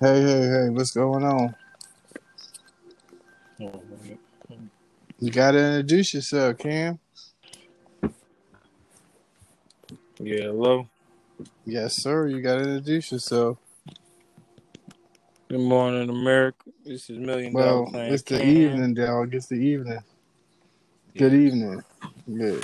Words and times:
Hey, 0.00 0.22
hey, 0.22 0.46
hey, 0.48 0.68
what's 0.70 0.90
going 0.90 1.24
on? 1.24 1.54
You 5.18 5.30
gotta 5.30 5.58
introduce 5.58 6.14
yourself, 6.14 6.58
Cam. 6.58 6.98
Yeah, 10.18 10.44
hello. 10.44 10.88
Yes, 11.64 12.02
sir. 12.02 12.26
You 12.28 12.42
gotta 12.42 12.62
introduce 12.62 13.12
yourself. 13.12 13.58
Good 15.48 15.60
morning, 15.60 16.10
America. 16.10 16.70
This 16.84 17.08
is 17.08 17.18
Million 17.18 17.54
Dollar 17.54 17.82
Well, 17.82 17.84
Plan 17.84 18.12
it's 18.12 18.24
the 18.24 18.38
Cam. 18.38 18.48
evening, 18.48 18.94
dog. 18.94 19.34
It's 19.34 19.46
the 19.46 19.54
evening. 19.56 20.00
Good 21.16 21.34
evening. 21.34 21.82
Yeah. 22.26 22.56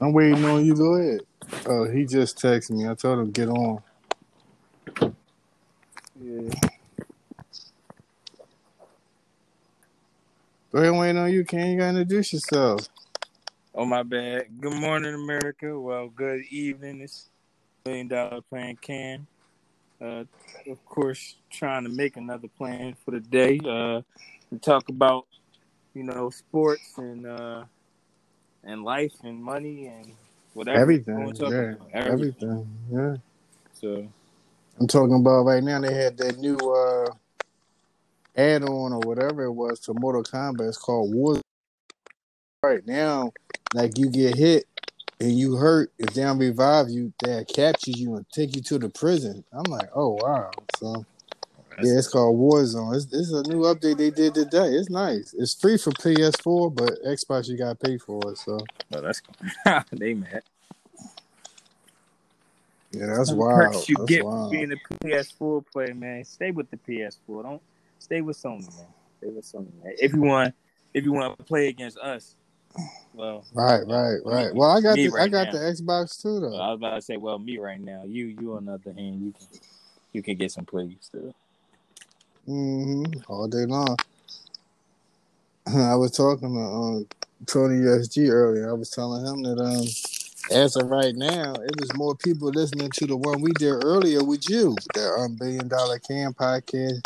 I'm 0.00 0.12
waiting 0.12 0.44
on 0.44 0.64
you. 0.64 0.74
Go 0.76 0.94
ahead. 0.94 1.20
Oh, 1.66 1.88
he 1.90 2.04
just 2.04 2.38
texted 2.38 2.70
me. 2.70 2.88
I 2.88 2.94
told 2.94 3.18
him 3.18 3.30
get 3.30 3.48
on. 3.48 3.82
Yeah. 6.20 6.50
Go 10.72 10.80
ahead, 10.80 10.92
waiting 10.92 11.18
on 11.18 11.32
you, 11.32 11.44
Cam. 11.44 11.70
You 11.70 11.78
gotta 11.78 11.90
introduce 12.00 12.32
yourself. 12.32 12.88
Oh 13.74 13.84
my 13.84 14.02
bad. 14.02 14.46
Good 14.60 14.74
morning, 14.74 15.14
America. 15.14 15.78
Well, 15.78 16.08
good 16.08 16.42
evening. 16.50 17.00
It's 17.00 17.30
Million 17.84 18.08
Dollar 18.08 18.40
Plan 18.42 18.76
Cam. 18.76 19.26
Uh, 20.00 20.24
of 20.68 20.84
course, 20.84 21.36
trying 21.50 21.84
to 21.84 21.90
make 21.90 22.16
another 22.16 22.48
plan 22.48 22.96
for 23.04 23.12
the 23.12 23.20
day. 23.20 23.58
Uh, 23.58 24.02
to 24.50 24.58
talk 24.60 24.88
about, 24.88 25.26
you 25.94 26.02
know, 26.02 26.30
sports 26.30 26.98
and 26.98 27.26
uh, 27.26 27.64
and 28.62 28.84
life 28.84 29.14
and 29.22 29.42
money 29.42 29.86
and 29.86 30.12
whatever. 30.54 30.80
Everything. 30.80 31.16
we 31.16 31.24
wanna 31.24 31.36
talk 31.38 31.50
Yeah. 31.50 31.74
Everything. 31.92 32.12
Everything. 32.12 32.78
Yeah. 32.90 33.16
So 33.74 34.08
I'm 34.80 34.86
talking 34.86 35.16
about 35.16 35.44
right 35.44 35.62
now. 35.62 35.80
They 35.80 35.94
had 35.94 36.16
that 36.18 36.38
new 36.38 36.56
uh 36.56 37.10
add-on 38.36 38.92
or 38.92 39.00
whatever 39.00 39.44
it 39.44 39.52
was 39.52 39.78
to 39.80 39.94
Mortal 39.94 40.24
Kombat. 40.24 40.68
It's 40.68 40.78
called 40.78 41.14
War. 41.14 41.40
Right 42.62 42.86
now, 42.86 43.32
like 43.74 43.98
you 43.98 44.08
get 44.08 44.36
hit 44.36 44.64
and 45.20 45.38
you 45.38 45.56
hurt, 45.56 45.92
if 45.98 46.14
they 46.14 46.22
don't 46.22 46.38
revive 46.38 46.88
you, 46.88 47.12
they 47.22 47.44
capture 47.44 47.90
you 47.90 48.16
and 48.16 48.26
take 48.30 48.56
you 48.56 48.62
to 48.62 48.78
the 48.78 48.88
prison. 48.88 49.44
I'm 49.52 49.70
like, 49.70 49.90
oh 49.94 50.18
wow. 50.20 50.50
So 50.78 51.04
yeah, 51.82 51.98
it's 51.98 52.08
called 52.08 52.38
Warzone. 52.38 52.94
It's, 52.96 53.06
it's 53.12 53.32
a 53.32 53.42
new 53.50 53.62
update 53.62 53.98
they 53.98 54.10
did 54.10 54.34
today. 54.34 54.68
It's 54.68 54.90
nice. 54.90 55.34
It's 55.38 55.54
free 55.54 55.76
for 55.78 55.90
PS4, 55.92 56.74
but 56.74 56.90
Xbox 57.06 57.48
you 57.48 57.56
gotta 57.56 57.74
pay 57.74 57.98
for 57.98 58.20
it. 58.30 58.38
So 58.38 58.58
well, 58.90 59.02
that's 59.02 59.20
cool. 59.20 59.34
they 59.92 60.14
mad. 60.14 60.42
yeah, 62.92 63.06
that's 63.06 63.30
Some 63.30 63.38
wild. 63.38 63.72
perks 63.72 63.88
you 63.88 63.96
That's 63.98 64.08
get 64.08 64.24
wild. 64.24 64.50
being 64.52 64.72
a 64.72 64.94
PS4 65.04 65.64
player, 65.72 65.94
man. 65.94 66.24
Stay 66.24 66.50
with 66.50 66.70
the 66.70 66.76
PS4. 66.76 67.42
Don't 67.42 67.62
stay 67.98 68.20
with 68.20 68.36
Sony, 68.40 68.66
man. 68.76 68.86
Stay 69.18 69.28
with 69.28 69.44
Sony, 69.44 69.72
man. 69.82 69.94
If 70.00 70.12
you 70.12 70.20
want, 70.22 70.54
if 70.92 71.04
you 71.04 71.12
want 71.12 71.36
to 71.38 71.44
play 71.44 71.68
against 71.68 71.98
us, 71.98 72.36
well, 73.12 73.44
Right, 73.54 73.82
right, 73.86 74.18
right. 74.24 74.54
Well, 74.54 74.70
I 74.70 74.80
got 74.80 74.96
me 74.96 75.06
the 75.06 75.16
I 75.18 75.28
got 75.28 75.46
now. 75.46 75.52
the 75.52 75.58
Xbox 75.58 76.20
too 76.20 76.40
well, 76.40 76.50
though. 76.50 76.60
I 76.60 76.68
was 76.70 76.76
about 76.78 76.94
to 76.96 77.02
say, 77.02 77.16
well, 77.16 77.38
me 77.38 77.58
right 77.58 77.80
now. 77.80 78.02
You, 78.04 78.26
you 78.40 78.54
on 78.56 78.64
the 78.66 78.72
other 78.74 78.92
hand, 78.92 79.22
you 79.22 79.32
can, 79.32 79.46
you 80.12 80.22
can 80.22 80.36
get 80.36 80.50
some 80.50 80.64
plays 80.64 80.96
still. 81.00 81.34
Hmm 82.46 83.04
All 83.28 83.48
day 83.48 83.64
long. 83.66 83.96
I 85.66 85.94
was 85.94 86.12
talking 86.12 86.54
to 86.54 86.60
um, 86.60 87.06
Tony 87.46 87.76
SG 87.86 88.28
earlier. 88.28 88.70
I 88.70 88.74
was 88.74 88.90
telling 88.90 89.24
him 89.24 89.42
that 89.42 89.58
um, 89.58 89.86
as 90.56 90.76
of 90.76 90.90
right 90.90 91.14
now, 91.14 91.54
it 91.54 91.80
was 91.80 91.94
more 91.94 92.14
people 92.14 92.48
listening 92.50 92.90
to 92.90 93.06
the 93.06 93.16
one 93.16 93.40
we 93.40 93.52
did 93.52 93.72
earlier 93.72 94.22
with 94.22 94.48
you, 94.48 94.76
the 94.94 95.08
um, 95.18 95.36
Billion 95.36 95.68
Dollar 95.68 95.98
Cam 95.98 96.34
podcast, 96.34 97.02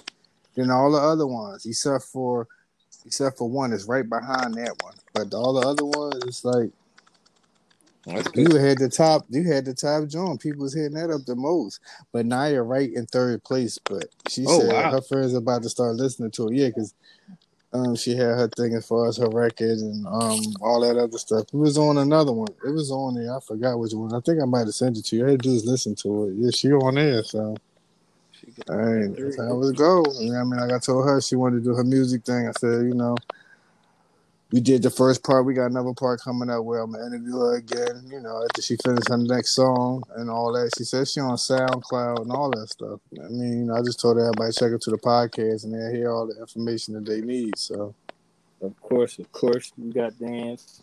than 0.57 0.71
all 0.71 0.91
the 0.91 0.99
other 0.99 1.27
ones, 1.27 1.67
except 1.67 2.05
for 2.05 2.49
except 3.07 3.39
for 3.39 3.49
one 3.49 3.73
is 3.73 3.87
right 3.87 4.09
behind 4.09 4.55
that 4.55 4.83
one. 4.83 4.95
But 5.15 5.33
all 5.35 5.53
the 5.55 5.67
other 5.67 5.85
ones, 5.85 6.23
it's 6.27 6.45
like 6.45 6.71
you 8.35 8.55
had 8.57 8.79
the 8.79 8.89
top, 8.89 9.27
you 9.29 9.45
had 9.51 9.65
the 9.65 9.75
top 9.75 10.09
joint. 10.09 10.41
People 10.41 10.63
was 10.63 10.75
hitting 10.75 10.95
that 10.95 11.11
up 11.11 11.25
the 11.27 11.37
most. 11.37 11.81
But 12.13 12.27
Naya 12.27 12.63
right 12.63 12.93
in 12.93 13.07
third 13.07 13.45
place. 13.45 13.79
But 13.79 14.07
she 14.29 14.45
Oh, 14.47 14.61
said 14.61 14.69
wow. 14.69 14.91
her 14.93 15.01
friends 15.03 15.35
about 15.35 15.63
to 15.63 15.69
start 15.69 15.97
listening 15.97 16.31
to 16.33 16.49
it. 16.49 16.55
Yeah, 16.55 16.69
because 16.69 16.95
um, 17.73 17.97
she 17.97 18.13
had 18.13 18.39
her 18.39 18.49
thing 18.49 18.75
as 18.75 18.87
far 18.87 19.09
as 19.09 19.19
her 19.19 19.29
record 19.29 19.79
and 19.79 20.07
um 20.07 20.41
all 20.63 20.81
that 20.81 20.97
other 20.97 21.19
stuff. 21.19 21.45
It 21.53 21.57
was 21.57 21.77
on 21.77 21.99
another 21.99 22.33
one. 22.33 22.49
It 22.65 22.71
was 22.71 22.91
on 22.91 23.15
there. 23.15 23.37
I 23.37 23.41
forgot 23.41 23.79
which 23.79 23.93
one. 23.93 24.15
I 24.15 24.21
think 24.21 24.41
I 24.43 24.47
might 24.47 24.67
have 24.67 24.75
sent 24.75 24.97
it 24.97 25.05
to 25.07 25.17
you. 25.17 25.25
You 25.25 25.33
had 25.33 25.43
to 25.43 25.51
is 25.51 25.67
listen 25.67 25.95
to 25.97 26.29
it. 26.29 26.35
Yeah, 26.37 26.51
she 26.51 26.73
on 26.73 26.95
there. 26.95 27.23
So 27.25 27.57
all 28.71 28.77
right, 28.77 29.15
that's 29.17 29.39
how 29.39 29.63
it 29.63 29.77
go. 29.77 30.05
You 30.21 30.33
know 30.33 30.41
I 30.41 30.45
mean? 30.45 30.61
Like 30.61 30.73
I 30.73 30.79
told 30.79 31.07
her 31.07 31.21
she 31.21 31.37
wanted 31.37 31.59
to 31.59 31.71
do 31.71 31.75
her 31.75 31.85
music 31.85 32.25
thing. 32.25 32.49
I 32.49 32.53
said, 32.59 32.85
you 32.87 32.95
know, 32.95 33.17
we 34.53 34.61
did 34.61 34.83
the 34.83 34.91
first 34.91 35.23
part. 35.23 35.45
We 35.45 35.55
got 35.55 35.71
another 35.71 35.93
part 35.93 36.21
coming 36.23 36.51
up 36.51 36.65
where 36.65 36.81
I'm 36.81 36.93
gonna 36.93 37.07
interview 37.07 37.37
her 37.39 37.57
again. 37.57 38.09
You 38.11 38.21
know, 38.21 38.43
after 38.45 38.63
she 38.63 38.77
finished 38.85 39.09
her 39.09 39.19
next 39.19 39.53
song 39.53 40.03
and 40.17 40.31
all 40.31 40.53
that. 40.53 40.71
She 40.77 40.85
says 40.85 41.13
she 41.13 41.21
on 41.21 41.37
SoundCloud 41.37 42.23
and 42.23 42.33
all 42.33 42.51
that 42.51 42.69
stuff. 42.69 43.01
I 43.19 43.29
mean, 43.29 43.59
you 43.61 43.65
know, 43.67 43.75
I 43.75 43.83
just 43.83 44.01
told 44.01 44.19
everybody 44.19 44.53
check 44.53 44.71
her 44.71 44.79
to 44.79 44.91
the 44.91 44.99
podcast 44.99 45.65
and 45.65 45.75
they 45.75 45.99
hear 45.99 46.11
all 46.11 46.27
the 46.27 46.39
information 46.41 46.95
that 46.95 47.05
they 47.05 47.21
need. 47.21 47.59
So. 47.59 47.95
Of 48.61 48.81
course, 48.81 49.19
of 49.19 49.31
course, 49.31 49.73
you 49.77 49.93
got 49.93 50.19
dance. 50.19 50.83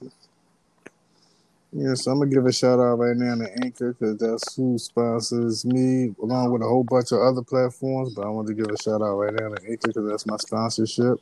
Yeah, 1.73 1.93
so 1.95 2.11
I'm 2.11 2.19
gonna 2.19 2.31
give 2.31 2.45
a 2.45 2.53
shout 2.53 2.79
out 2.79 2.99
right 2.99 3.17
now 3.17 3.35
to 3.35 3.51
Anchor 3.63 3.91
because 3.91 4.17
that's 4.17 4.55
who 4.55 4.77
sponsors 4.77 5.65
me, 5.65 6.15
along 6.23 6.53
with 6.53 6.61
a 6.61 6.65
whole 6.65 6.85
bunch 6.85 7.11
of 7.11 7.19
other 7.19 7.41
platforms. 7.41 8.13
But 8.13 8.25
I 8.25 8.29
want 8.29 8.47
to 8.47 8.53
give 8.53 8.67
a 8.67 8.81
shout 8.81 9.01
out 9.01 9.17
right 9.17 9.33
now 9.33 9.49
to 9.49 9.61
Anchor 9.69 9.87
because 9.87 10.07
that's 10.07 10.25
my 10.25 10.37
sponsorship. 10.37 11.19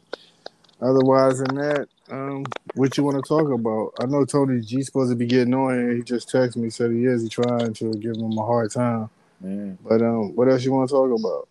Otherwise, 0.84 1.40
than 1.40 1.56
that, 1.56 1.88
um, 2.12 2.44
what 2.76 2.98
you 2.98 3.06
want 3.06 3.16
to 3.16 3.28
talk 3.28 3.50
about? 3.50 3.94
I 4.02 4.06
know 4.06 4.26
Tony 4.26 4.60
G 4.60 4.82
supposed 4.82 5.12
to 5.12 5.16
be 5.16 5.26
getting 5.26 5.54
on 5.54 5.74
here. 5.74 5.94
He 5.94 6.02
just 6.04 6.28
texted 6.28 6.58
me, 6.58 6.70
said 6.70 6.92
he 6.92 7.06
is. 7.06 7.24
He 7.24 7.30
trying 7.30 7.74
to 7.74 7.94
give 7.94 8.18
him 8.18 8.38
a 8.38 8.46
hard 8.46 8.70
time. 8.72 9.10
Man. 9.40 9.78
But 9.82 10.02
um, 10.02 10.36
what 10.36 10.50
else 10.50 10.66
you 10.66 10.74
want 10.74 10.90
to 10.90 10.94
talk 10.94 11.18
about? 11.18 11.48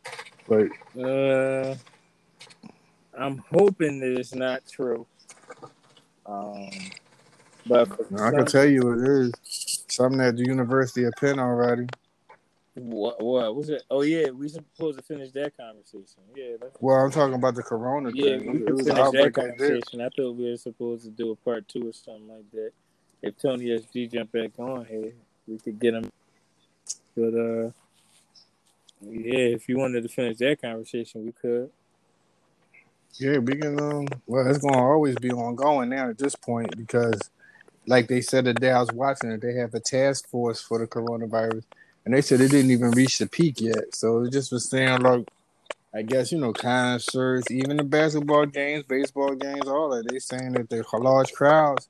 Like, 0.49 0.71
Uh, 1.03 1.75
I'm 3.19 3.39
hoping 3.51 4.01
that 4.01 4.19
it's 4.19 4.35
not 4.35 4.63
true. 4.71 5.07
Um, 6.27 6.71
but 7.67 7.89
I 8.21 8.31
can 8.31 8.47
tell 8.47 8.67
you 8.67 8.93
it 8.93 9.09
is 9.09 9.33
something 9.89 10.21
at 10.21 10.37
the 10.37 10.45
University 10.45 11.05
of 11.05 11.15
Penn 11.19 11.39
already. 11.39 11.87
What, 12.75 13.23
what 13.23 13.55
was 13.55 13.69
it? 13.69 13.83
Oh 13.91 14.01
yeah, 14.03 14.31
we 14.31 14.49
supposed 14.49 14.99
to 14.99 15.05
finish 15.05 15.31
that 15.33 15.55
conversation. 15.57 16.23
Yeah, 16.35 16.57
that's, 16.61 16.77
Well, 16.81 16.97
I'm 16.97 17.11
talking 17.11 17.35
about 17.35 17.55
the 17.55 17.63
Corona 17.63 18.11
yeah, 18.15 18.39
thing. 18.39 18.53
we 18.53 18.59
finish 18.65 18.85
that 18.87 18.99
outbreak 18.99 19.27
out 19.27 19.35
there. 19.35 19.51
conversation. 19.59 20.01
I 20.01 20.09
thought 20.17 20.37
we 20.37 20.51
were 20.51 20.57
supposed 20.57 21.05
to 21.05 21.11
do 21.11 21.33
a 21.33 21.37
part 21.37 21.69
two 21.69 21.89
or 21.91 21.93
something 21.93 22.29
like 22.29 22.51
that. 22.53 22.71
If 23.21 23.39
Tony 23.39 23.67
SG 23.67 24.11
jump 24.11 24.33
back 24.33 24.59
on 24.59 24.87
here, 24.87 25.13
we 25.47 25.59
could 25.59 25.79
get 25.79 25.95
him. 25.95 26.11
But 27.15 27.35
uh, 27.35 27.71
yeah, 29.03 29.55
if 29.55 29.69
you 29.69 29.77
wanted 29.79 30.03
to 30.05 30.09
finish 30.09 30.39
that 30.39 30.63
conversation, 30.63 31.27
we 31.27 31.33
could. 31.33 31.71
Yeah, 33.19 33.39
we 33.39 33.55
can. 33.57 33.79
Um, 33.79 34.07
well, 34.27 34.47
it's 34.49 34.59
gonna 34.59 34.79
always 34.79 35.17
be 35.17 35.31
ongoing 35.31 35.91
now 35.91 36.09
at 36.09 36.17
this 36.17 36.35
point 36.35 36.75
because, 36.77 37.21
like 37.87 38.09
they 38.09 38.23
said 38.23 38.47
the 38.47 38.55
day 38.55 38.71
I 38.71 38.81
was 38.81 38.93
watching 38.93 39.31
it, 39.31 39.43
they 39.43 39.55
have 39.57 39.75
a 39.75 39.81
task 39.81 40.29
force 40.31 40.63
for 40.63 40.79
the 40.79 40.87
coronavirus, 40.87 41.65
and 42.05 42.15
they 42.15 42.21
said 42.21 42.41
it 42.41 42.51
didn't 42.51 42.71
even 42.71 42.91
reach 42.91 43.19
the 43.19 43.27
peak 43.27 43.61
yet. 43.61 43.95
So 43.95 44.23
it 44.23 44.33
just 44.33 44.53
was 44.53 44.69
saying 44.69 45.01
like, 45.01 45.27
I 45.95 46.03
guess 46.03 46.33
you 46.33 46.39
know 46.39 46.53
concerts, 46.53 47.51
even 47.51 47.77
the 47.77 47.85
basketball 47.85 48.47
games, 48.47 48.85
baseball 48.89 49.35
games, 49.35 49.67
all 49.67 49.91
that. 49.91 50.09
They 50.09 50.19
saying 50.19 50.53
that 50.53 50.71
the 50.71 50.85
large 50.99 51.33
crowds, 51.33 51.87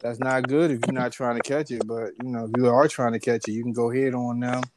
that's 0.00 0.18
not 0.18 0.46
good 0.48 0.70
if 0.70 0.80
you're 0.86 0.94
not 0.94 1.12
trying 1.12 1.36
to 1.36 1.42
catch 1.42 1.70
it. 1.70 1.86
But 1.86 2.12
you 2.22 2.28
know, 2.28 2.44
if 2.44 2.50
you 2.56 2.68
are 2.68 2.86
trying 2.88 3.12
to 3.12 3.18
catch 3.18 3.48
it, 3.48 3.52
you 3.52 3.62
can 3.62 3.72
go 3.72 3.90
ahead 3.90 4.14
on 4.14 4.40
them. 4.40 4.62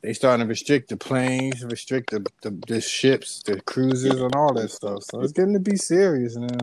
They 0.00 0.12
starting 0.12 0.46
to 0.46 0.48
restrict 0.48 0.90
the 0.90 0.96
planes, 0.96 1.64
restrict 1.64 2.10
the, 2.10 2.24
the 2.40 2.56
the 2.68 2.80
ships, 2.80 3.42
the 3.42 3.60
cruises, 3.60 4.20
and 4.20 4.34
all 4.36 4.54
that 4.54 4.70
stuff. 4.70 5.02
So 5.02 5.20
it's 5.20 5.32
getting 5.32 5.54
to 5.54 5.58
be 5.58 5.76
serious 5.76 6.36
now. 6.36 6.56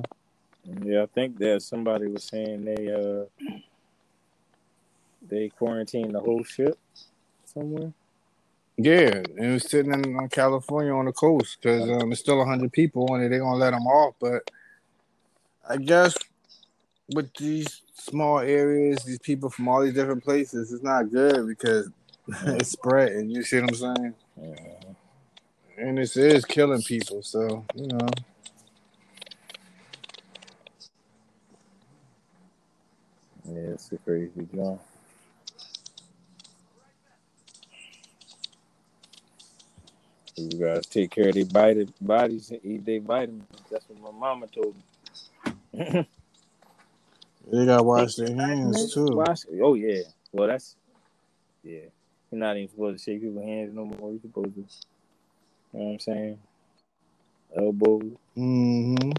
Yeah, 0.81 1.03
I 1.03 1.05
think 1.07 1.37
that 1.39 1.61
somebody 1.61 2.07
was 2.07 2.23
saying 2.23 2.63
they 2.63 2.91
uh 2.91 3.25
they 5.29 5.49
quarantined 5.49 6.15
the 6.15 6.21
whole 6.21 6.45
ship 6.45 6.79
somewhere. 7.53 7.93
Yeah, 8.77 9.21
and 9.37 9.39
it 9.39 9.53
was 9.53 9.69
sitting 9.69 9.93
in 9.93 10.29
California 10.29 10.93
on 10.93 11.05
the 11.05 11.11
coast 11.11 11.59
because 11.61 11.89
um, 11.89 12.11
it's 12.11 12.21
still 12.21 12.43
hundred 12.43 12.71
people 12.71 13.11
on 13.11 13.21
it. 13.21 13.29
They're 13.29 13.39
gonna 13.39 13.55
let 13.55 13.71
them 13.71 13.85
off, 13.85 14.15
but 14.19 14.49
I 15.67 15.77
guess 15.77 16.15
with 17.13 17.33
these 17.35 17.81
small 17.93 18.39
areas, 18.39 19.03
these 19.03 19.19
people 19.19 19.49
from 19.49 19.67
all 19.67 19.81
these 19.81 19.93
different 19.93 20.23
places, 20.23 20.73
it's 20.73 20.83
not 20.83 21.11
good 21.11 21.47
because 21.47 21.89
it's 22.47 22.71
spreading. 22.71 23.29
You 23.29 23.43
see 23.43 23.61
what 23.61 23.69
I'm 23.69 23.75
saying? 23.75 24.13
Yeah. 24.41 24.55
And 25.77 25.97
this 25.97 26.17
is 26.17 26.43
killing 26.43 26.81
people. 26.81 27.21
So 27.21 27.65
you 27.75 27.87
know, 27.87 28.07
Yeah, 33.45 33.73
it's 33.73 33.91
a 33.91 33.97
crazy 33.97 34.47
job. 34.55 34.79
You 40.35 40.49
gotta 40.57 40.81
take 40.81 41.11
care 41.11 41.29
of 41.29 41.35
their 41.35 41.45
body, 41.45 41.87
bodies 42.01 42.51
and 42.51 42.59
eat 42.63 42.85
their 42.85 42.99
vitamins. 43.01 43.43
That's 43.69 43.85
what 43.87 44.13
my 44.13 44.19
mama 44.19 44.47
told 44.47 44.75
me. 45.73 46.07
They 47.51 47.65
gotta 47.65 47.83
wash 47.83 48.15
their 48.15 48.33
hands 48.33 48.93
too. 48.93 49.05
Wash, 49.15 49.39
oh 49.61 49.73
yeah. 49.73 50.03
Well, 50.31 50.47
that's 50.47 50.75
yeah. 51.63 51.81
You're 52.31 52.39
not 52.39 52.55
even 52.57 52.69
supposed 52.69 53.03
to 53.03 53.11
shake 53.11 53.21
people's 53.21 53.43
hands 53.45 53.75
no 53.75 53.85
more. 53.85 54.11
You're 54.11 54.21
supposed 54.21 54.55
to. 54.55 54.61
You 54.61 54.65
know 55.79 55.85
what 55.85 55.91
I'm 55.93 55.99
saying? 55.99 56.39
Elbows, 57.55 58.11
Mm-hmm. 58.37 59.11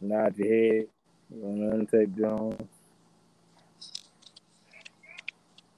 nod 0.00 0.36
your 0.38 0.48
head. 0.48 0.86
You 1.34 1.42
know, 1.42 1.76
nothing 1.76 1.86
take 1.86 2.16
Jones. 2.16 2.62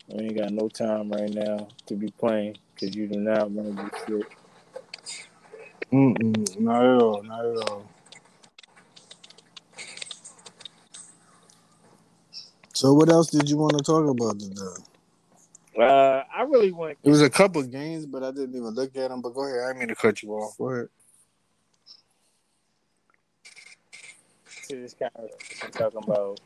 We 0.08 0.25
ain't 0.25 0.38
got 0.38 0.53
no 0.53 0.69
time 0.69 1.11
right 1.11 1.32
now 1.32 1.69
to 1.87 1.94
be 1.94 2.11
playing 2.11 2.58
because 2.75 2.94
you 2.94 3.08
do 3.08 3.19
not 3.19 3.50
want 3.50 3.76
to 3.76 3.82
be 3.82 3.88
sick. 4.06 4.37
Mm-mm. 5.93 6.61
Not 6.61 6.85
at 6.85 7.03
all. 7.03 7.23
Not 7.23 7.44
at 7.44 7.70
all. 7.70 7.87
So 12.75 12.93
what 12.93 13.08
else 13.08 13.31
did 13.31 13.49
you 13.49 13.56
want 13.56 13.79
to 13.79 13.85
talk 13.85 14.06
about 14.08 14.38
today? 14.38 15.82
Uh, 15.82 16.23
I 16.35 16.43
really 16.43 16.73
want 16.73 16.99
It 17.03 17.11
was 17.11 17.23
a 17.23 17.31
couple 17.31 17.62
games, 17.62 18.06
but 18.06 18.23
I 18.23 18.31
didn't 18.31 18.55
even 18.55 18.70
look 18.70 18.97
at 18.97 19.11
them. 19.11 19.20
But 19.23 19.35
go 19.35 19.44
ahead. 19.44 19.64
I 19.64 19.69
didn't 19.69 19.79
mean 19.81 19.88
to 19.88 19.94
cut 19.94 20.23
you 20.23 20.32
off. 20.32 20.56
Go 20.58 20.70
ahead. 20.70 20.88
to 24.69 24.76
this 24.81 24.94
conversation 24.94 25.70
talking 25.70 26.03
about 26.03 26.41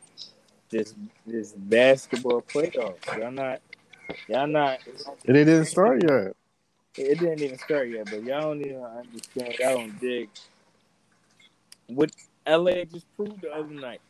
this 0.69 0.95
this 1.27 1.53
basketball 1.53 2.43
playoffs. 2.43 3.19
Y'all 3.19 3.31
not, 3.31 3.61
y'all 4.29 4.47
not. 4.47 4.79
It 5.25 5.33
didn't 5.33 5.67
start 5.67 6.03
yet. 6.03 6.37
It 6.97 7.19
didn't 7.19 7.41
even 7.41 7.59
start 7.59 7.89
yet, 7.89 8.07
but 8.07 8.25
y'all 8.25 8.41
don't 8.41 8.61
even 8.61 8.83
understand. 8.83 9.55
Y'all 9.59 9.79
don't 9.79 10.01
dig 10.01 10.29
what 11.87 12.11
LA 12.47 12.85
just 12.85 13.07
proved 13.17 13.43
the 13.43 13.53
other 13.53 13.73
night. 13.73 14.01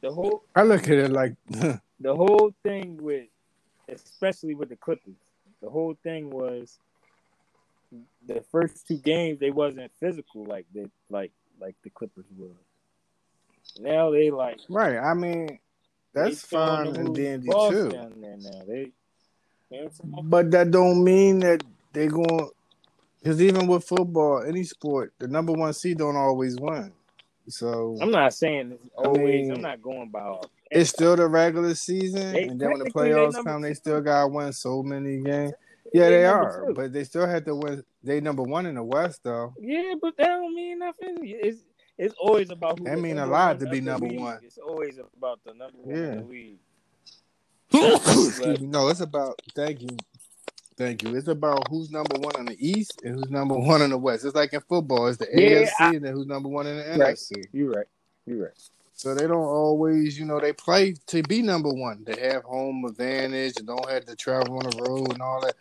The 0.00 0.12
whole 0.12 0.42
I 0.54 0.62
look 0.62 0.84
at 0.84 0.90
it 0.90 1.10
like 1.10 1.34
the 1.48 2.14
whole 2.14 2.52
thing 2.62 2.96
with, 3.02 3.26
especially 3.88 4.54
with 4.54 4.70
the 4.70 4.76
Clippers, 4.76 5.14
the 5.62 5.68
whole 5.68 5.96
thing 6.02 6.30
was 6.30 6.78
the 8.26 8.42
first 8.50 8.86
two 8.86 8.96
games 8.96 9.38
they 9.38 9.50
wasn't 9.50 9.90
physical 10.00 10.44
like 10.44 10.66
they 10.74 10.86
like 11.08 11.32
like 11.60 11.76
the 11.84 11.90
Clippers 11.90 12.26
were. 12.36 12.48
Now 13.78 14.10
they 14.10 14.30
like 14.30 14.58
right. 14.68 14.96
I 14.96 15.14
mean, 15.14 15.58
that's 16.14 16.46
fine 16.46 16.96
and 16.96 17.14
dandy 17.14 17.48
too. 17.48 17.90
Down 17.90 18.14
there 18.20 18.36
now. 18.38 18.62
They, 18.66 18.92
But 20.24 20.50
that 20.50 20.70
don't 20.70 21.02
mean 21.04 21.40
that 21.40 21.62
they 21.92 22.06
going 22.08 22.50
because 23.22 23.40
even 23.42 23.66
with 23.66 23.84
football, 23.84 24.42
any 24.42 24.64
sport, 24.64 25.12
the 25.18 25.28
number 25.28 25.52
one 25.52 25.72
seed 25.74 25.98
don't 25.98 26.16
always 26.16 26.56
win. 26.58 26.92
So 27.48 27.96
I'm 28.00 28.10
not 28.10 28.32
saying 28.34 28.72
it's 28.72 28.88
I 28.98 29.02
always. 29.02 29.24
mean, 29.48 29.52
I'm 29.52 29.60
not 29.62 29.82
going 29.82 30.08
by. 30.08 30.20
all- 30.22 30.50
it's 30.70 30.90
still 30.90 31.16
the 31.16 31.26
regular 31.26 31.74
season, 31.74 32.32
They- 32.32 32.44
and 32.44 32.60
then 32.60 32.70
when 32.70 32.78
the 32.78 32.90
playoffs 32.90 33.34
come, 33.44 33.60
they 33.62 33.74
still 33.74 34.00
got 34.00 34.22
to 34.22 34.28
win 34.28 34.52
so 34.52 34.82
many 34.82 35.20
games. 35.20 35.52
Yeah, 35.92 36.08
They 36.08 36.16
they 36.18 36.24
are, 36.26 36.64
two. 36.68 36.74
but 36.74 36.92
they 36.92 37.02
still 37.02 37.26
have 37.26 37.44
to 37.46 37.56
win. 37.56 37.82
They 38.04 38.20
number 38.20 38.44
one 38.44 38.66
in 38.66 38.76
the 38.76 38.82
West, 38.84 39.22
though. 39.24 39.52
Yeah, 39.58 39.94
but 40.00 40.16
that 40.16 40.26
don't 40.28 40.54
mean 40.54 40.78
nothing. 40.78 41.16
It's 41.22 41.64
it's 41.98 42.14
always 42.20 42.50
about 42.50 42.78
who. 42.78 42.84
That 42.84 42.98
mean 43.00 43.18
a 43.18 43.26
lot 43.26 43.58
to 43.60 43.66
be 43.66 43.80
number 43.80 44.06
one. 44.06 44.38
It's 44.44 44.58
always 44.58 44.98
about 44.98 45.40
the 45.44 45.52
number 45.54 45.78
one 45.78 45.94
in 45.94 46.18
the 46.18 46.24
league. 46.24 46.58
Excuse 47.04 47.18
me. 47.18 47.18
No, 47.72 48.88
it's 48.88 49.00
about. 49.00 49.40
Thank 49.54 49.82
you, 49.82 49.88
thank 50.76 51.02
you. 51.02 51.14
It's 51.16 51.28
about 51.28 51.68
who's 51.68 51.90
number 51.90 52.18
one 52.18 52.38
in 52.40 52.46
the 52.46 52.56
East 52.58 53.00
and 53.04 53.14
who's 53.14 53.30
number 53.30 53.54
one 53.56 53.82
in 53.82 53.90
the 53.90 53.98
West. 53.98 54.24
It's 54.24 54.34
like 54.34 54.52
in 54.52 54.60
football, 54.60 55.06
it's 55.06 55.18
the 55.18 55.28
Yeah, 55.32 55.62
AFC 55.62 55.70
I- 55.80 55.94
and 55.94 56.04
then 56.04 56.12
who's 56.14 56.26
number 56.26 56.48
one 56.48 56.66
in 56.66 56.76
the 56.76 56.98
Right. 56.98 57.14
NFC. 57.16 57.44
You're 57.52 57.70
right. 57.70 57.86
You're 58.26 58.44
right. 58.44 58.52
So 58.94 59.14
they 59.14 59.26
don't 59.26 59.36
always, 59.46 60.18
you 60.18 60.26
know, 60.26 60.38
they 60.40 60.52
play 60.52 60.94
to 61.06 61.22
be 61.22 61.40
number 61.42 61.70
one. 61.70 62.04
They 62.04 62.20
have 62.20 62.42
home 62.42 62.84
advantage 62.84 63.54
and 63.56 63.66
don't 63.66 63.88
have 63.88 64.04
to 64.06 64.14
travel 64.16 64.58
on 64.58 64.68
the 64.68 64.82
road 64.82 65.12
and 65.12 65.22
all 65.22 65.40
that. 65.40 65.54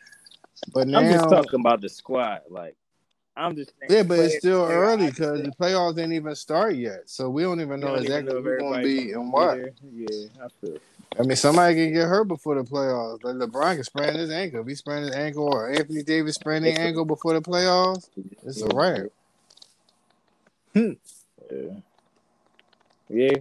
But 0.74 0.90
now, 0.90 1.00
I'm 1.00 1.12
just 1.14 1.30
talking 1.30 1.62
about 1.62 1.80
the 1.80 1.88
squad. 1.88 2.42
Like 2.50 2.76
I'm 3.40 3.56
just 3.56 3.72
saying 3.80 3.92
yeah, 3.92 4.04
but 4.04 4.20
it's 4.20 4.38
still 4.40 4.66
early 4.66 5.08
because 5.08 5.42
the 5.42 5.52
playoffs 5.52 5.98
ain't 5.98 6.12
even 6.12 6.36
start 6.36 6.76
yet. 6.76 7.04
So 7.06 7.30
we 7.30 7.44
don't 7.44 7.62
even 7.62 7.80
know 7.80 7.88
don't 7.88 8.04
even 8.04 8.06
exactly 8.06 8.34
know 8.34 8.40
if 8.40 8.44
who's 8.44 8.60
going 8.60 8.82
to 8.82 8.88
be 8.88 9.12
and 9.14 9.32
what. 9.32 9.58
Yeah, 9.94 10.44
I 10.44 10.48
feel. 10.60 10.78
I 11.18 11.24
mean, 11.24 11.38
somebody 11.38 11.76
can 11.76 11.94
get 11.94 12.08
hurt 12.08 12.26
before 12.26 12.56
the 12.56 12.70
playoffs. 12.70 13.24
Like 13.24 13.36
LeBron 13.36 13.76
can 13.76 13.84
sprain 13.86 14.16
his 14.16 14.30
ankle. 14.30 14.60
If 14.62 14.68
he 14.68 14.76
sprain 14.76 15.04
his 15.04 15.16
ankle 15.16 15.46
or 15.46 15.72
Anthony 15.72 16.04
Davis 16.04 16.36
sprain 16.36 16.64
their 16.64 16.78
ankle 16.78 17.06
before 17.06 17.34
the 17.34 17.42
playoffs, 17.42 18.10
it's 18.46 18.62
a 18.62 18.68
wrap. 18.76 19.08
Hmm. 20.74 20.92
Yeah. 21.50 21.74
Yeah. 23.10 23.38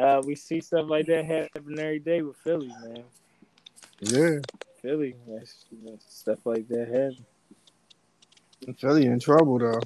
Uh, 0.00 0.22
we 0.24 0.34
see 0.34 0.60
stuff 0.60 0.88
like 0.88 1.06
that 1.06 1.24
happen 1.24 1.78
every 1.78 1.98
day 1.98 2.22
with 2.22 2.36
Philly, 2.36 2.68
man. 2.68 3.04
Yeah, 4.00 4.38
Philly, 4.80 5.16
that's, 5.26 5.64
that's 5.84 6.14
stuff 6.14 6.38
like 6.44 6.68
that 6.68 6.86
happen. 6.86 7.26
Philly 8.78 9.06
in 9.06 9.18
trouble 9.20 9.58
though 9.58 9.80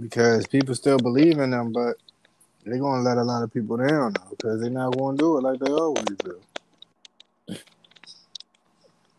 because 0.00 0.46
people 0.46 0.74
still 0.74 0.98
believe 0.98 1.38
in 1.38 1.50
them, 1.50 1.72
but 1.72 1.96
they're 2.64 2.78
gonna 2.78 3.02
let 3.02 3.18
a 3.18 3.24
lot 3.24 3.42
of 3.42 3.52
people 3.52 3.76
down 3.76 4.12
now 4.12 4.26
because 4.30 4.60
they're 4.60 4.70
not 4.70 4.96
going 4.96 5.16
to 5.16 5.22
do 5.22 5.38
it 5.38 5.42
like 5.42 5.58
they 5.60 5.70
always 5.70 6.04
do. 6.04 6.40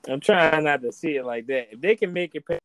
I'm 0.07 0.19
trying 0.19 0.63
not 0.63 0.81
to 0.81 0.91
see 0.91 1.17
it 1.17 1.25
like 1.25 1.47
that. 1.47 1.73
If 1.73 1.81
they 1.81 1.95
can 1.95 2.13
make 2.13 2.33
it, 2.35 2.45
pay, 2.45 2.59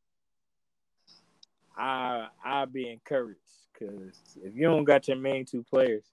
I 1.76 2.28
I'll 2.44 2.66
be 2.66 2.88
encouraged 2.90 3.38
because 3.72 4.12
if 4.42 4.54
you 4.54 4.62
don't 4.62 4.84
got 4.84 5.08
your 5.08 5.16
main 5.16 5.44
two 5.44 5.64
players, 5.64 6.04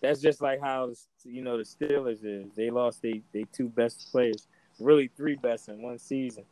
that's 0.00 0.20
just 0.20 0.40
like 0.40 0.60
how 0.60 0.92
you 1.24 1.42
know 1.42 1.56
the 1.56 1.64
Steelers 1.64 2.24
is. 2.24 2.46
They 2.54 2.70
lost 2.70 3.02
they 3.02 3.22
they 3.32 3.44
two 3.52 3.68
best 3.68 4.10
players, 4.12 4.46
really 4.78 5.10
three 5.16 5.36
best 5.36 5.68
in 5.68 5.82
one 5.82 5.98
season. 5.98 6.44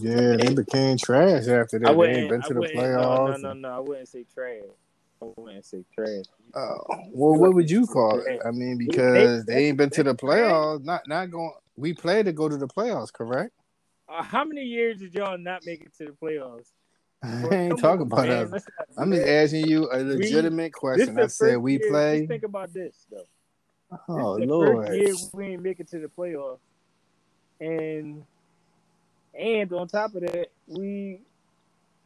Yeah, 0.00 0.36
they 0.36 0.54
became 0.54 0.96
trash 0.98 1.46
after 1.46 1.78
that. 1.78 1.96
Wouldn't. 1.96 2.18
ain't 2.18 2.30
been 2.30 2.42
I 2.42 2.48
to 2.48 2.54
the 2.54 2.60
wouldn't 2.60 2.76
no, 2.76 2.82
playoffs. 2.82 3.40
no, 3.40 3.52
no, 3.52 3.52
no. 3.54 3.68
I 3.76 3.78
wouldn't 3.80 4.08
say 4.08 4.24
trash. 4.32 4.62
I 5.22 5.26
wouldn't 5.36 5.64
say 5.64 5.84
trash. 5.94 6.24
Uh, 6.54 6.74
well, 7.12 7.38
what 7.38 7.54
would 7.54 7.70
you 7.70 7.86
call 7.86 8.20
it? 8.20 8.40
I 8.46 8.50
mean, 8.50 8.78
because 8.78 9.44
they 9.44 9.66
ain't 9.66 9.76
been 9.78 9.90
to 9.90 10.02
the 10.02 10.14
playoffs. 10.14 10.84
Not 10.84 11.02
not 11.06 11.30
going. 11.30 11.52
We 11.76 11.94
play 11.94 12.22
to 12.22 12.32
go 12.32 12.48
to 12.48 12.56
the 12.56 12.66
playoffs, 12.68 13.12
correct? 13.12 13.52
Uh, 14.08 14.22
how 14.22 14.44
many 14.44 14.62
years 14.62 14.98
did 14.98 15.14
y'all 15.14 15.36
not 15.38 15.64
make 15.66 15.82
it 15.82 15.94
to 15.98 16.06
the 16.06 16.12
playoffs? 16.12 16.70
I 17.22 17.48
ain't 17.54 17.78
talking 17.80 18.02
about 18.02 18.28
man. 18.28 18.44
us. 18.44 18.50
Let's 18.52 18.66
not 18.78 18.88
do 18.96 19.02
I'm 19.02 19.12
just 19.12 19.26
asking 19.26 19.66
you 19.66 19.88
a 19.92 19.98
legitimate 19.98 20.72
This 20.72 20.78
question. 20.78 21.18
I 21.18 21.26
said 21.26 21.56
we 21.58 21.72
year- 21.78 21.90
play. 21.90 22.26
Think 22.26 22.44
about 22.44 22.72
this 22.72 23.06
though. 23.10 23.24
Oh 24.08 24.38
This 24.38 24.48
Lord. 24.48 24.86
First 24.86 25.00
year 25.00 25.14
we 25.34 25.44
ain't 25.46 25.62
make 25.62 25.80
it 25.80 25.88
to 25.88 25.98
the 25.98 26.06
playoffs, 26.08 26.58
and 27.60 28.22
and 29.38 29.72
on 29.72 29.88
top 29.88 30.14
of 30.14 30.22
that, 30.22 30.48
we 30.66 31.20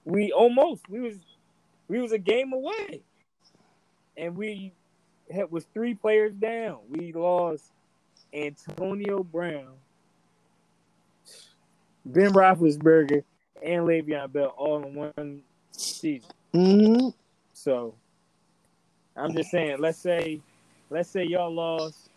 we 0.05 0.33
almost 0.33 0.89
we 0.89 1.01
was 1.01 1.17
we 1.89 2.01
was 2.01 2.12
a 2.12 2.19
game 2.19 2.53
away, 2.53 3.03
and 4.17 4.37
we 4.37 4.73
had 5.31 5.51
was 5.51 5.65
three 5.73 5.95
players 5.95 6.35
down. 6.35 6.79
We 6.91 7.12
lost 7.12 7.65
Antonio 8.35 9.23
Brown, 9.23 9.75
Ben 12.05 12.33
Roethlisberger, 12.33 13.25
and 13.62 13.87
Le'Veon 13.87 14.33
Bell 14.33 14.55
all 14.57 14.83
in 14.85 14.95
one 14.95 15.43
season. 15.73 16.31
hmm 16.53 17.09
So 17.55 17.95
I'm 19.17 19.35
just 19.35 19.51
saying, 19.51 19.79
let's 19.79 19.99
say, 19.99 20.41
let's 20.91 21.09
say 21.09 21.25
y'all 21.25 21.55
lost. 21.55 22.11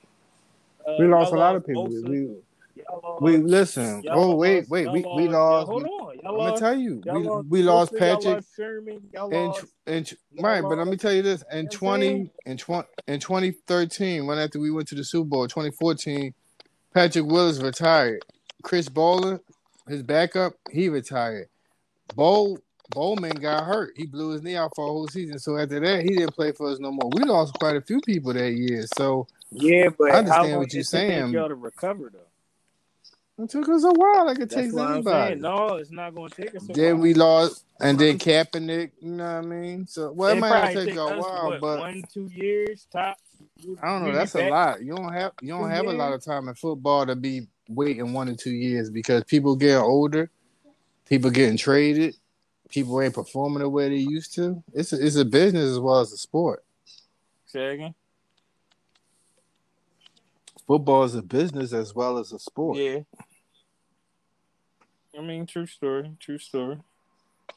Uh, 0.87 0.95
We 0.99 1.07
lost 1.07 1.33
a 1.33 1.37
lot 1.37 1.55
of 1.55 1.65
people. 1.65 1.87
We 1.87 2.35
Y'all 2.75 2.99
lost, 3.01 3.23
we 3.23 3.37
listen. 3.37 4.03
Oh 4.09 4.35
wait, 4.35 4.69
wait. 4.69 4.91
We 4.91 5.05
we 5.15 5.27
lost. 5.27 5.69
Hold 5.69 5.83
on, 5.83 6.19
y'all 6.21 6.41
I'm 6.41 6.45
gonna 6.45 6.57
tell 6.59 6.77
you. 6.77 7.01
We 7.05 7.23
lost 7.23 7.47
we 7.49 7.63
lost 7.63 7.91
Patrick. 7.95 8.35
lost 8.35 8.55
Sherman. 8.55 9.01
Y'all 9.13 9.33
And 9.33 9.47
lost. 9.49 9.65
and 9.87 10.13
y'all 10.31 10.43
right, 10.45 10.61
but 10.61 10.77
let 10.77 10.87
me 10.87 10.97
tell 10.97 11.13
you 11.13 11.21
this: 11.21 11.43
in 11.51 11.57
You 11.57 11.63
know 11.63 11.67
what 11.67 11.73
I'm 11.73 11.77
twenty 11.77 12.31
in 12.45 12.57
twenty 12.57 12.87
in 13.07 13.19
twenty 13.19 13.51
thirteen, 13.51 14.25
when 14.27 14.37
after 14.37 14.59
we 14.59 14.71
went 14.71 14.87
to 14.89 14.95
the 14.95 15.03
Super 15.03 15.29
Bowl, 15.29 15.47
twenty 15.47 15.71
fourteen, 15.71 16.33
Patrick 16.93 17.25
Willis 17.25 17.59
retired. 17.59 18.21
Chris 18.63 18.89
Borland, 18.89 19.39
his 19.87 20.03
backup, 20.03 20.53
he 20.71 20.89
retired. 20.89 21.47
Bowl 22.15 22.59
Bowman 22.89 23.35
got 23.35 23.65
hurt. 23.65 23.93
He 23.95 24.05
blew 24.05 24.29
his 24.31 24.43
knee 24.43 24.55
out 24.55 24.71
for 24.75 24.85
a 24.85 24.89
whole 24.89 25.07
season. 25.07 25.39
So 25.39 25.57
after 25.57 25.79
that, 25.79 26.03
he 26.03 26.15
didn't 26.15 26.35
play 26.35 26.51
for 26.51 26.69
us 26.71 26.79
no 26.79 26.91
more. 26.91 27.09
We 27.09 27.23
lost 27.23 27.53
quite 27.59 27.75
a 27.75 27.81
few 27.81 28.01
people 28.01 28.33
that 28.33 28.51
year. 28.51 28.85
So 28.97 29.27
yeah, 29.51 29.89
but 29.97 30.11
I 30.11 30.17
understand 30.19 30.59
what 30.59 30.73
you're 30.73 30.83
did 30.83 30.87
it 30.87 30.91
take 30.91 31.09
saying. 31.09 31.31
Y'all 31.31 31.47
to 31.47 31.55
recover 31.55 32.11
though. 32.13 32.24
It 33.37 33.49
took 33.49 33.67
us 33.67 33.83
a 33.83 33.91
while, 33.91 34.25
like 34.25 34.37
it 34.37 34.49
That's 34.49 34.55
takes 34.55 34.77
anybody. 34.77 35.35
No, 35.35 35.75
it's 35.75 35.91
not 35.91 36.15
going 36.15 36.29
to 36.29 36.35
take 36.41 36.55
us. 36.55 36.69
a 36.69 36.73
Then 36.73 36.95
while. 36.95 37.01
we 37.03 37.13
lost, 37.13 37.65
and 37.81 37.99
then 37.99 38.17
Kaepernick. 38.17 38.91
You 39.01 39.11
know 39.11 39.25
what 39.25 39.31
I 39.31 39.41
mean? 39.41 39.87
So 39.87 40.11
well, 40.11 40.29
it, 40.29 40.37
It 40.37 40.39
might 40.41 40.49
probably 40.49 40.85
take 40.85 40.95
a 40.95 41.03
us, 41.03 41.21
while, 41.23 41.49
what, 41.49 41.61
but 41.61 41.79
one, 41.79 42.03
two 42.13 42.29
years 42.33 42.87
top. 42.91 43.17
I 43.81 43.87
don't 43.87 44.05
know. 44.05 44.13
That's 44.13 44.35
a 44.35 44.49
lot. 44.49 44.81
You 44.81 44.95
don't 44.95 45.11
have 45.11 45.33
you 45.41 45.49
don't 45.49 45.63
Two 45.63 45.67
have 45.67 45.85
a 45.87 45.91
lot 45.93 46.13
of 46.13 46.23
time 46.23 46.47
in 46.47 46.55
football 46.55 47.05
to 47.05 47.15
be 47.15 47.47
waiting 47.67 48.13
one 48.13 48.29
or 48.29 48.35
two 48.35 48.51
years 48.51 48.89
because 48.89 49.23
people 49.25 49.55
get 49.55 49.77
older. 49.77 50.29
People 51.07 51.29
getting 51.29 51.57
traded. 51.57 52.15
People 52.69 52.99
ain't 53.01 53.13
performing 53.13 53.59
the 53.59 53.69
way 53.69 53.89
they 53.89 53.95
used 53.95 54.33
to. 54.35 54.63
It's 54.73 54.91
a, 54.91 55.05
it's 55.05 55.15
a 55.17 55.25
business 55.25 55.71
as 55.71 55.79
well 55.79 55.99
as 55.99 56.11
a 56.11 56.17
sport. 56.17 56.63
Say 57.45 57.75
again. 57.75 57.93
Football 60.67 61.03
is 61.03 61.15
a 61.15 61.21
business 61.21 61.73
as 61.73 61.93
well 61.93 62.17
as 62.17 62.31
a 62.31 62.39
sport. 62.39 62.77
Yeah. 62.77 62.99
I 65.17 65.21
mean, 65.21 65.45
true 65.45 65.67
story. 65.67 66.11
True 66.19 66.39
story. 66.39 66.77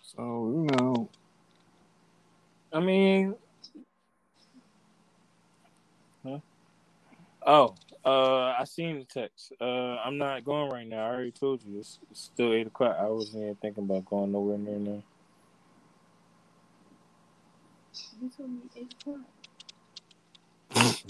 So 0.02 0.20
you 0.20 0.76
know, 0.76 1.08
I 2.72 2.80
mean, 2.80 3.34
huh? 6.24 6.38
Oh, 7.46 7.74
uh, 8.04 8.54
I 8.58 8.64
seen 8.64 8.98
the 8.98 9.04
text. 9.04 9.52
Uh, 9.60 9.64
I'm 9.64 10.18
not 10.18 10.44
going 10.44 10.70
right 10.70 10.86
now. 10.86 11.06
I 11.06 11.14
already 11.14 11.32
told 11.32 11.62
you. 11.64 11.78
It's, 11.78 11.98
it's 12.10 12.20
still 12.20 12.52
eight 12.52 12.66
o'clock. 12.66 12.96
I 13.00 13.06
wasn't 13.06 13.42
even 13.42 13.54
thinking 13.56 13.84
about 13.84 14.04
going 14.04 14.32
nowhere 14.32 14.58
near 14.58 14.78
now. 14.78 15.02
You 18.20 18.30
told 18.36 18.50
me 18.50 18.60
eight 18.76 18.94
o'clock. 19.00 19.20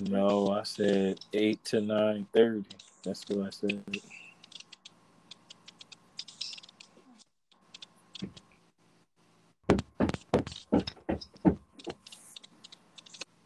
No, 0.01 0.49
I 0.51 0.63
said 0.63 1.21
eight 1.33 1.65
to 1.67 1.81
nine 1.81 2.27
thirty. 2.33 2.65
That's 3.05 3.25
what 3.29 3.47
I 3.47 3.51
said. 3.51 3.85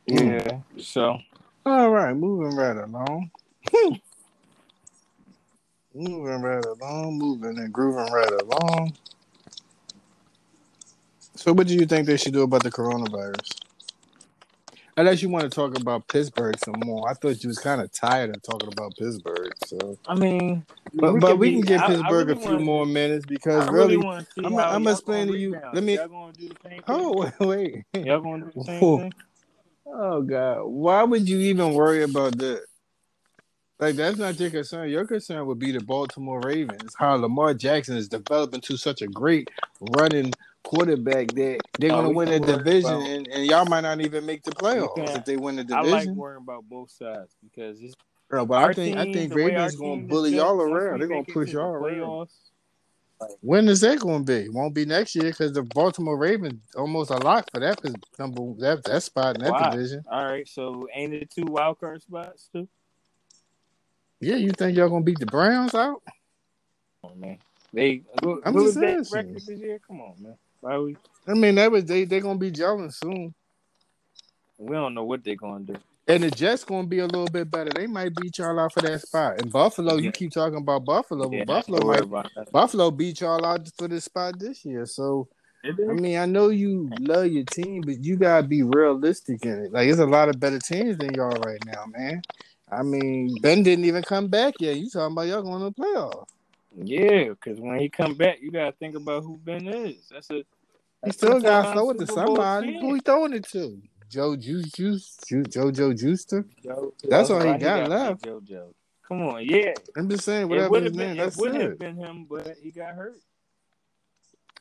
Yeah. 0.07 0.61
So 0.78 1.19
all 1.64 1.90
right, 1.90 2.14
moving 2.14 2.57
right 2.57 2.76
along. 2.76 3.31
moving 5.95 6.42
right 6.42 6.64
along, 6.64 7.19
moving 7.19 7.59
and 7.59 7.73
grooving 7.73 8.12
right 8.12 8.33
along. 8.42 8.92
So, 11.37 11.52
what 11.52 11.66
do 11.66 11.75
you 11.75 11.87
think 11.87 12.07
they 12.07 12.16
should 12.16 12.33
do 12.33 12.42
about 12.42 12.62
the 12.62 12.71
coronavirus? 12.71 13.62
Unless 14.99 15.22
you 15.22 15.30
want 15.30 15.44
to 15.44 15.49
talk 15.50 15.78
about 15.80 16.06
Pittsburgh 16.08 16.54
some 16.62 16.75
more, 16.84 17.08
I 17.08 17.14
thought 17.14 17.42
you 17.42 17.49
was 17.49 17.58
kind 17.58 17.80
of 17.80 17.90
tired 17.92 18.37
of 18.37 18.42
talking 18.42 18.68
about 18.70 18.94
Pittsburgh. 18.99 19.50
So, 19.66 19.96
I 20.06 20.14
mean, 20.14 20.66
but 20.92 21.14
we 21.14 21.20
but 21.20 21.28
could 21.30 21.38
we 21.38 21.49
be- 21.49 21.52
can 21.56 21.61
give 21.62 21.80
I- 21.80 21.84
I 21.84 21.88
Pittsburgh 21.88 22.28
really 22.28 22.32
a 22.32 22.37
few 22.42 22.50
wanna- 22.52 22.64
more 22.64 22.87
minutes 22.87 23.25
because 23.25 23.68
really, 23.70 23.96
really 23.96 24.26
I'm- 24.44 24.58
I'm 24.58 24.87
explaining 24.87 25.32
to 25.32 25.38
you- 25.40 25.58
let 25.72 25.82
me- 25.82 25.94
Y'all 25.96 26.08
gonna 26.08 26.32
do 26.34 26.49
the 26.49 26.56
same 26.68 26.80
oh 26.88 27.32
wait, 27.40 27.84
wait, 27.94 28.06
Y'all 28.06 28.20
gonna 28.20 28.44
do 28.44 28.52
the 28.54 28.64
same 28.64 28.80
Whoa. 28.80 28.99
thing? 28.99 29.12
oh 29.87 30.22
god, 30.22 30.62
why 30.64 31.02
would 31.04 31.26
you 31.26 31.38
even 31.38 31.72
worry 31.72 32.02
about 32.02 32.37
that? 32.38 32.62
Like 33.80 33.96
that's 33.96 34.18
not 34.18 34.38
your 34.38 34.50
concern. 34.50 34.90
Your 34.90 35.06
concern 35.06 35.46
would 35.46 35.58
be 35.58 35.72
the 35.72 35.80
Baltimore 35.80 36.40
Ravens. 36.40 36.94
How 36.99 37.14
Lamar 37.16 37.54
Jackson 37.54 37.96
is 37.96 38.08
developing 38.08 38.61
to 38.61 38.76
such 38.76 39.00
a 39.02 39.08
great 39.08 39.50
running 39.99 40.32
quarterback 40.62 41.28
that 41.28 41.61
they're 41.78 41.92
Oh, 41.92 41.97
gonna 42.02 42.11
win 42.11 42.28
the 42.28 42.38
can 42.38 42.47
worry 42.49 42.59
division, 42.59 42.90
about- 42.95 43.07
and, 43.09 43.28
and 43.28 43.47
y'all 43.47 43.64
might 43.66 43.81
not 43.83 44.00
even 44.00 44.25
make 44.26 44.42
the 44.42 44.52
playoffs 44.52 45.16
if 45.16 45.25
they 45.25 45.37
win 45.37 45.57
the 45.57 45.64
division. 45.64 45.78
I 45.78 45.81
like 45.90 46.00
division. 46.02 46.16
worrying 46.16 46.42
about 46.42 46.64
both 46.69 46.90
sides 46.90 47.35
because 47.42 47.81
it's 47.83 47.95
Bro, 48.28 48.47
but 48.47 48.54
I 48.59 48.62
our 48.64 48.75
think 48.75 48.97
I 48.97 49.04
think 49.04 49.35
Ravens 49.35 49.76
gonna 49.76 50.02
bully 50.02 50.31
built, 50.31 50.47
y'all 50.47 50.61
around. 50.61 51.00
They're 51.00 51.09
gonna 51.09 51.25
push 51.25 51.52
y'all 51.52 51.66
around. 51.73 51.99
playoffs, 51.99 52.50
When 53.40 53.69
is 53.69 53.81
that 53.83 54.00
going 54.00 54.25
to 54.25 54.42
be? 54.42 54.49
Won't 54.49 54.75
be 54.75 54.85
next 54.87 55.14
year 55.14 55.26
because 55.31 55.52
the 55.52 55.62
Baltimore 55.62 56.16
Ravens 56.16 56.62
almost 56.76 57.11
a 57.11 57.16
lock 57.19 57.50
for 57.50 57.61
that 57.61 57.78
number 58.19 58.54
that 58.61 58.83
that 58.85 59.02
spot 59.02 59.37
in 59.37 59.42
that 59.42 59.50
Why? 59.50 59.71
division. 59.71 60.02
All 60.11 60.25
right, 60.25 60.49
so 60.49 60.88
ain't 60.95 61.12
it 61.12 61.31
two 61.31 61.45
wild 61.45 61.78
card 61.78 62.00
spots 62.00 62.49
too? 62.52 62.66
Yeah, 64.21 64.37
you 64.37 64.50
think 64.52 64.76
y'all 64.76 64.88
gonna 64.88 65.04
beat 65.04 65.19
the 65.19 65.26
Browns 65.26 65.75
out? 65.75 66.02
Come 67.02 67.12
on, 67.12 67.21
man. 67.21 67.38
They 67.73 68.02
what, 68.23 68.40
I'm 68.47 68.54
what 68.54 68.64
was 68.64 68.75
just 68.75 69.11
that 69.11 69.16
record 69.16 69.42
this 69.47 69.59
year? 69.61 69.78
Come 69.87 70.00
on, 70.00 70.14
man. 70.21 70.37
I 71.26 71.35
mean, 71.35 71.54
that 71.57 71.71
was 71.71 71.85
they 71.85 72.04
they 72.04 72.21
gonna 72.21 72.38
be 72.38 72.50
gelling 72.50 72.92
soon, 72.92 73.35
we 74.59 74.75
don't 74.75 74.95
know 74.95 75.04
what 75.04 75.25
they're 75.25 75.37
gonna 75.37 75.64
do. 75.64 75.76
and 76.09 76.23
the 76.25 76.31
Jets 76.31 76.64
gonna 76.64 76.87
be 76.87 76.99
a 76.99 77.07
little 77.07 77.26
bit 77.26 77.50
better. 77.50 77.71
They 77.71 77.87
might 77.87 78.14
beat 78.14 78.38
y'all 78.38 78.59
out 78.59 78.73
for 78.73 78.81
that 78.83 79.00
spot. 79.02 79.40
And 79.40 79.52
Buffalo, 79.52 79.95
Yeah. 79.95 80.00
you 80.07 80.12
keep 80.12 80.33
talking 80.33 80.59
about 80.59 80.85
Buffalo, 80.85 81.28
but 81.28 81.37
Yeah, 81.37 81.45
Buffalo 81.45 81.87
might. 81.87 82.52
Buffalo 82.52 82.90
beat 82.90 83.21
y'all 83.21 83.45
out 83.45 83.69
for 83.78 83.88
this 83.88 84.04
spot 84.04 84.38
this 84.38 84.64
year. 84.64 84.85
So 84.87 85.28
I 85.64 85.92
mean, 85.92 86.19
I 86.19 86.26
know 86.26 86.49
you 86.49 86.90
love 86.99 87.26
your 87.26 87.45
team, 87.45 87.83
but 87.83 88.02
you 88.04 88.16
gotta 88.16 88.47
be 88.47 88.64
realistic 88.64 89.45
in 89.47 89.66
it. 89.66 89.73
Like, 89.73 89.87
there's 89.87 90.00
a 90.00 90.07
lot 90.07 90.28
of 90.28 90.40
better 90.40 90.59
teams 90.59 90.99
than 90.99 91.14
y'all 91.14 91.31
right 91.47 91.64
now, 91.64 91.85
man. 91.87 92.21
I 92.71 92.83
mean, 92.83 93.37
Ben 93.40 93.62
didn't 93.62 93.85
even 93.85 94.02
come 94.02 94.26
back 94.26 94.54
yet. 94.59 94.76
You 94.76 94.90
talking 94.90 95.12
about 95.12 95.28
y'all 95.28 95.42
going 95.42 95.61
to 95.61 95.64
the 95.66 95.73
playoffs? 95.73 96.26
Yeah, 96.76 97.29
because 97.31 97.61
when 97.61 97.79
he 97.79 97.88
come 97.88 98.14
back, 98.14 98.38
you 98.41 98.50
gotta 98.50 98.73
think 98.73 98.97
about 98.97 99.25
who 99.25 99.37
Ben 99.38 99.67
is. 99.67 100.09
That's 100.11 100.31
a 100.31 100.45
He 101.05 101.11
still 101.12 101.41
got 101.41 101.67
to 101.67 101.73
throw 101.73 101.91
it 101.91 101.99
to 101.99 102.07
somebody. 102.07 102.79
Who 102.81 102.95
he 102.95 103.00
throwing 103.00 103.35
it 103.35 103.45
to? 103.49 103.81
Joe 104.09 104.37
Juice 104.37 104.71
Juice, 104.73 105.19
Ju- 105.26 105.43
JoJo 105.43 105.93
Juicer. 105.99 106.45
Joe- 106.62 106.93
That's 107.09 107.31
all 107.31 107.41
he 107.41 107.52
got 107.52 107.61
gotta 107.61 107.88
left. 107.88 108.23
JoJo. 108.25 108.73
Come 109.09 109.23
on, 109.23 109.45
yeah. 109.45 109.73
I'm 109.97 110.09
just 110.09 110.25
saying, 110.25 110.49
whatever 110.49 110.71
would 110.71 110.83
his 110.85 110.93
have 110.93 110.97
name. 110.97 111.17
been. 111.17 111.29
It 111.29 111.37
would 111.37 111.55
have 111.55 111.73
it. 111.73 111.79
been 111.79 111.97
him, 111.97 112.26
but 112.29 112.57
he 112.62 112.71
got 112.71 112.95
hurt. 112.95 113.14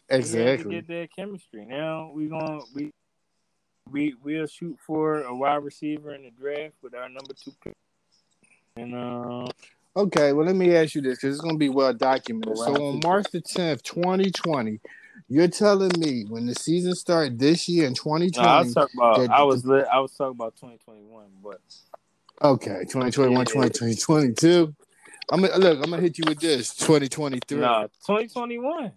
He 0.09 0.15
had 0.15 0.23
to 0.23 0.27
Exactly. 0.27 0.75
get 0.75 0.87
that 0.87 1.09
chemistry. 1.15 1.65
Now 1.65 2.11
we 2.13 2.27
gonna 2.27 2.59
we 2.73 2.91
we 3.89 4.15
we'll 4.23 4.47
shoot 4.47 4.77
for 4.85 5.21
a 5.23 5.35
wide 5.35 5.63
receiver 5.63 6.13
in 6.13 6.23
the 6.23 6.31
draft 6.31 6.73
with 6.81 6.93
our 6.95 7.07
number 7.07 7.33
two 7.33 7.51
pick. 7.63 7.75
And 8.75 8.95
uh, 8.95 9.47
Okay, 9.95 10.31
well, 10.31 10.45
let 10.45 10.55
me 10.55 10.73
ask 10.75 10.95
you 10.95 11.01
this 11.01 11.17
because 11.17 11.35
it's 11.35 11.41
going 11.41 11.55
to 11.55 11.59
be 11.59 11.69
well 11.69 11.93
documented. 11.93 12.57
So, 12.57 12.73
on 12.73 13.01
March 13.03 13.27
the 13.31 13.41
10th, 13.41 13.81
2020, 13.83 14.79
you're 15.27 15.47
telling 15.49 15.91
me 15.99 16.23
when 16.29 16.45
the 16.45 16.55
season 16.55 16.95
started 16.95 17.37
this 17.39 17.67
year 17.67 17.85
in 17.87 17.91
no, 17.91 17.95
2020, 17.95 18.47
I 18.47 18.59
was 18.61 18.73
talking 18.73 18.99
about. 18.99 19.17
that- 19.19 19.29
I 19.31 19.43
was 19.43 19.65
I 19.65 19.99
was 19.99 20.11
talking 20.13 20.31
about 20.31 20.55
2021, 20.55 21.25
but 21.43 21.59
Okay, 22.43 22.79
2021, 22.89 23.31
Yeah. 23.31 23.43
2020, 23.43 23.95
2022. 23.95 24.73
I'm 25.31 25.41
gonna 25.41 25.57
look. 25.57 25.77
I'm 25.83 25.89
gonna 25.91 26.01
hit 26.01 26.17
you 26.17 26.23
with 26.27 26.39
this 26.39 26.73
2023. 26.75 27.59
no, 27.59 27.87
2021. 28.05 28.91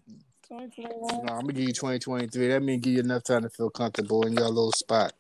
2021. 0.49 1.27
No, 1.27 1.33
I'm 1.35 1.41
gonna 1.43 1.53
give 1.53 1.65
you 1.65 1.73
2023. 1.73 2.49
That 2.49 2.63
means 2.63 2.83
give 2.83 2.95
you 2.95 3.01
enough 3.01 3.25
time 3.25 3.43
to 3.43 3.51
feel 3.51 3.71
comfortable 3.71 4.27
in 4.27 4.33
your 4.33 4.49
little 4.49 4.73
spot. 4.73 5.13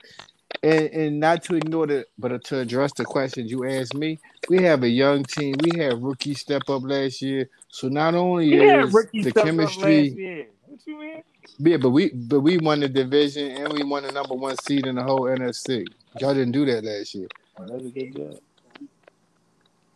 And 0.62 0.90
and 0.90 1.20
not 1.20 1.42
to 1.44 1.54
ignore 1.54 1.90
it, 1.90 2.08
but 2.18 2.44
to 2.44 2.58
address 2.60 2.92
the 2.92 3.06
questions 3.06 3.50
you 3.50 3.66
asked 3.66 3.94
me. 3.94 4.20
We 4.48 4.62
have 4.62 4.82
a 4.82 4.88
young 4.88 5.24
team. 5.26 5.58
We 5.58 5.74
had 5.76 6.02
rookie 6.02 6.34
step 6.34 6.68
up 6.70 6.82
last 6.84 7.22
year. 7.22 7.48
So 7.70 7.88
not 7.88 8.14
only 8.14 8.54
Yeah, 8.56 8.84
is 8.84 8.92
rookie 8.92 9.22
the 9.22 9.32
up 9.36 9.52
chemistry, 9.52 9.80
last 9.80 10.16
year. 10.16 10.46
What 10.66 10.80
you 10.86 11.00
mean? 11.00 11.22
yeah, 11.58 11.78
but 11.78 11.90
we 11.90 12.10
but 12.10 12.40
we 12.40 12.58
won 12.58 12.80
the 12.80 12.88
division 12.88 13.50
and 13.52 13.72
we 13.72 13.82
won 13.84 14.04
the 14.04 14.12
number 14.12 14.34
one 14.34 14.56
seed 14.56 14.86
in 14.86 14.96
the 14.96 15.02
whole 15.04 15.22
NFC. 15.24 15.92
Y'all 16.20 16.34
didn't 16.34 16.52
do 16.52 16.66
that 16.66 16.84
last 16.84 17.14
year. 17.14 17.28
That 17.58 17.74
was 17.74 17.86
a 17.86 17.90
good 17.90 18.14
job. 18.14 18.40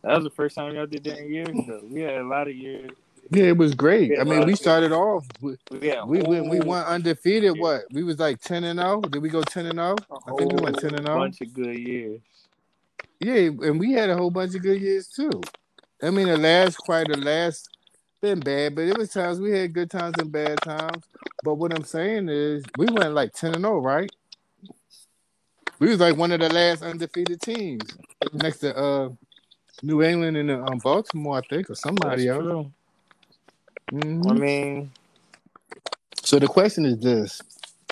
That 0.03 0.15
was 0.17 0.25
the 0.25 0.31
first 0.31 0.57
time 0.57 0.75
y'all 0.75 0.87
did 0.87 1.05
that 1.05 1.19
in 1.19 1.33
years. 1.33 1.61
Though. 1.67 1.83
We 1.91 2.03
had 2.03 2.17
a 2.17 2.25
lot 2.27 2.49
of 2.49 2.57
years. 2.57 2.93
Yeah, 3.31 3.45
it 3.45 3.57
was 3.57 3.75
great. 3.75 4.19
I 4.19 4.25
mean, 4.25 4.47
we 4.47 4.55
started 4.55 4.93
off. 4.93 5.27
With, 5.41 5.59
We 5.71 5.93
We 6.07 6.23
went. 6.23 6.49
We 6.49 6.61
went 6.61 6.87
undefeated. 6.87 7.59
What? 7.59 7.83
We 7.93 8.03
was 8.03 8.19
like 8.19 8.41
ten 8.41 8.65
and 8.65 8.79
zero. 8.79 9.03
Did 9.03 9.21
we 9.21 9.29
go 9.29 9.43
ten 9.43 9.67
and 9.67 9.75
zero? 9.75 9.97
I 10.11 10.33
think 10.37 10.53
we 10.53 10.63
went 10.63 10.79
ten 10.79 10.95
and 10.95 11.09
oh. 11.09 11.13
zero. 11.13 11.19
Bunch 11.19 11.41
of 11.43 11.53
good 11.53 11.79
years. 11.79 12.21
Yeah, 13.21 13.35
and 13.35 13.79
we 13.79 13.93
had 13.93 14.11
a 14.11 14.17
whole 14.17 14.31
bunch 14.31 14.55
of 14.55 14.63
good 14.63 14.81
years 14.81 15.09
too. 15.09 15.31
I 16.03 16.11
mean, 16.11 16.29
the 16.29 16.39
last 16.39 16.77
quite 16.77 17.09
the 17.09 17.17
last 17.17 17.69
been 18.21 18.41
bad, 18.41 18.75
but 18.75 18.83
it 18.83 18.97
was 18.97 19.11
times 19.11 19.41
we 19.41 19.53
had 19.53 19.73
good 19.73 19.91
times 19.91 20.15
and 20.19 20.33
bad 20.33 20.61
times. 20.63 21.05
But 21.45 21.55
what 21.55 21.75
I'm 21.75 21.85
saying 21.85 22.29
is, 22.29 22.65
we 22.79 22.87
went 22.87 23.15
like 23.15 23.33
ten 23.33 23.55
and 23.55 23.65
zero, 23.65 23.79
right? 23.79 24.11
We 25.81 25.89
was 25.89 26.01
like 26.01 26.17
one 26.17 26.33
of 26.33 26.41
the 26.41 26.53
last 26.53 26.83
undefeated 26.83 27.41
teams 27.41 27.83
next 28.33 28.59
to 28.59 28.77
uh 28.77 29.09
New 29.83 30.03
England 30.03 30.37
and 30.37 30.51
uh, 30.51 30.65
um, 30.65 30.79
Baltimore, 30.79 31.39
I 31.39 31.41
think, 31.49 31.71
or 31.71 31.75
somebody 31.75 32.27
else. 32.27 32.67
True. 33.89 34.01
Mhm. 34.01 34.31
I 34.31 34.35
mean, 34.35 34.91
So 36.23 36.39
the 36.39 36.47
question 36.47 36.85
is 36.85 36.99
this: 36.99 37.41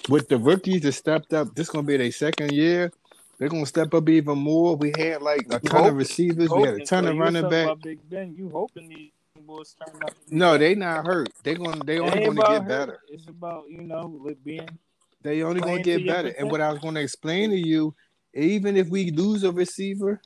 With 0.08 0.28
the 0.28 0.36
rookies 0.38 0.82
that 0.82 0.92
stepped 0.92 1.32
up, 1.32 1.54
this 1.54 1.68
gonna 1.70 1.86
be 1.86 1.96
their 1.96 2.12
second 2.12 2.52
year. 2.52 2.92
They're 3.38 3.48
gonna 3.48 3.66
step 3.66 3.92
up 3.94 4.08
even 4.08 4.38
more. 4.38 4.76
We 4.76 4.92
had 4.96 5.20
like 5.22 5.46
a 5.50 5.58
ton 5.60 5.82
hope- 5.84 5.90
of 5.92 5.96
receivers. 5.96 6.48
We 6.50 6.62
had 6.62 6.74
a 6.74 6.84
ton 6.84 7.04
so 7.04 7.10
of 7.10 7.18
running 7.18 7.48
back. 7.48 7.68
Big 7.82 7.98
Ben, 8.08 8.34
you 8.36 8.48
hoping 8.50 8.88
these 8.88 9.10
boys 9.46 9.74
turn 9.74 9.94
out? 10.02 10.08
to 10.08 10.30
be 10.30 10.36
No, 10.36 10.56
they 10.58 10.74
not 10.74 11.04
hurt. 11.06 11.30
They 11.42 11.54
gonna 11.54 11.82
they 11.84 11.98
only 11.98 12.24
gonna 12.24 12.34
get 12.40 12.62
hurt. 12.62 12.68
better. 12.68 13.00
It's 13.10 13.26
about 13.28 13.64
you 13.68 13.82
know 13.82 14.06
with 14.22 14.42
being 14.44 14.68
They 15.22 15.42
only 15.42 15.60
gonna 15.60 15.82
get 15.82 16.06
better. 16.06 16.28
And 16.38 16.50
what 16.50 16.60
I 16.60 16.70
was 16.72 16.78
gonna 16.80 17.00
explain 17.00 17.50
to 17.50 17.56
you, 17.56 17.94
even 18.34 18.76
if 18.76 18.88
we 18.88 19.10
lose 19.10 19.42
a 19.44 19.52
receiver, 19.52 20.20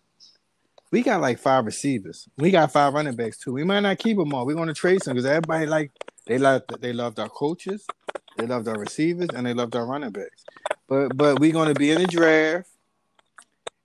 we 0.90 1.02
got 1.02 1.20
like 1.20 1.38
five 1.38 1.64
receivers. 1.64 2.28
We 2.36 2.50
got 2.50 2.72
five 2.72 2.94
running 2.94 3.14
backs 3.14 3.38
too. 3.38 3.52
We 3.52 3.64
might 3.64 3.80
not 3.80 3.98
keep 3.98 4.16
them 4.16 4.34
all. 4.34 4.44
We're 4.44 4.56
gonna 4.56 4.74
trade 4.74 5.02
some 5.02 5.14
because 5.14 5.26
everybody 5.26 5.66
like 5.66 5.92
they 6.26 6.38
love 6.38 6.62
they 6.80 6.92
loved 6.92 7.18
our 7.18 7.28
coaches, 7.28 7.86
they 8.36 8.46
loved 8.46 8.68
our 8.68 8.78
receivers, 8.78 9.28
and 9.34 9.46
they 9.46 9.54
loved 9.54 9.76
our 9.76 9.86
running 9.86 10.10
backs. 10.10 10.44
But 10.88 11.16
but 11.16 11.38
we're 11.38 11.52
gonna 11.52 11.74
be 11.74 11.90
in 11.90 12.00
the 12.00 12.06
draft. 12.06 12.68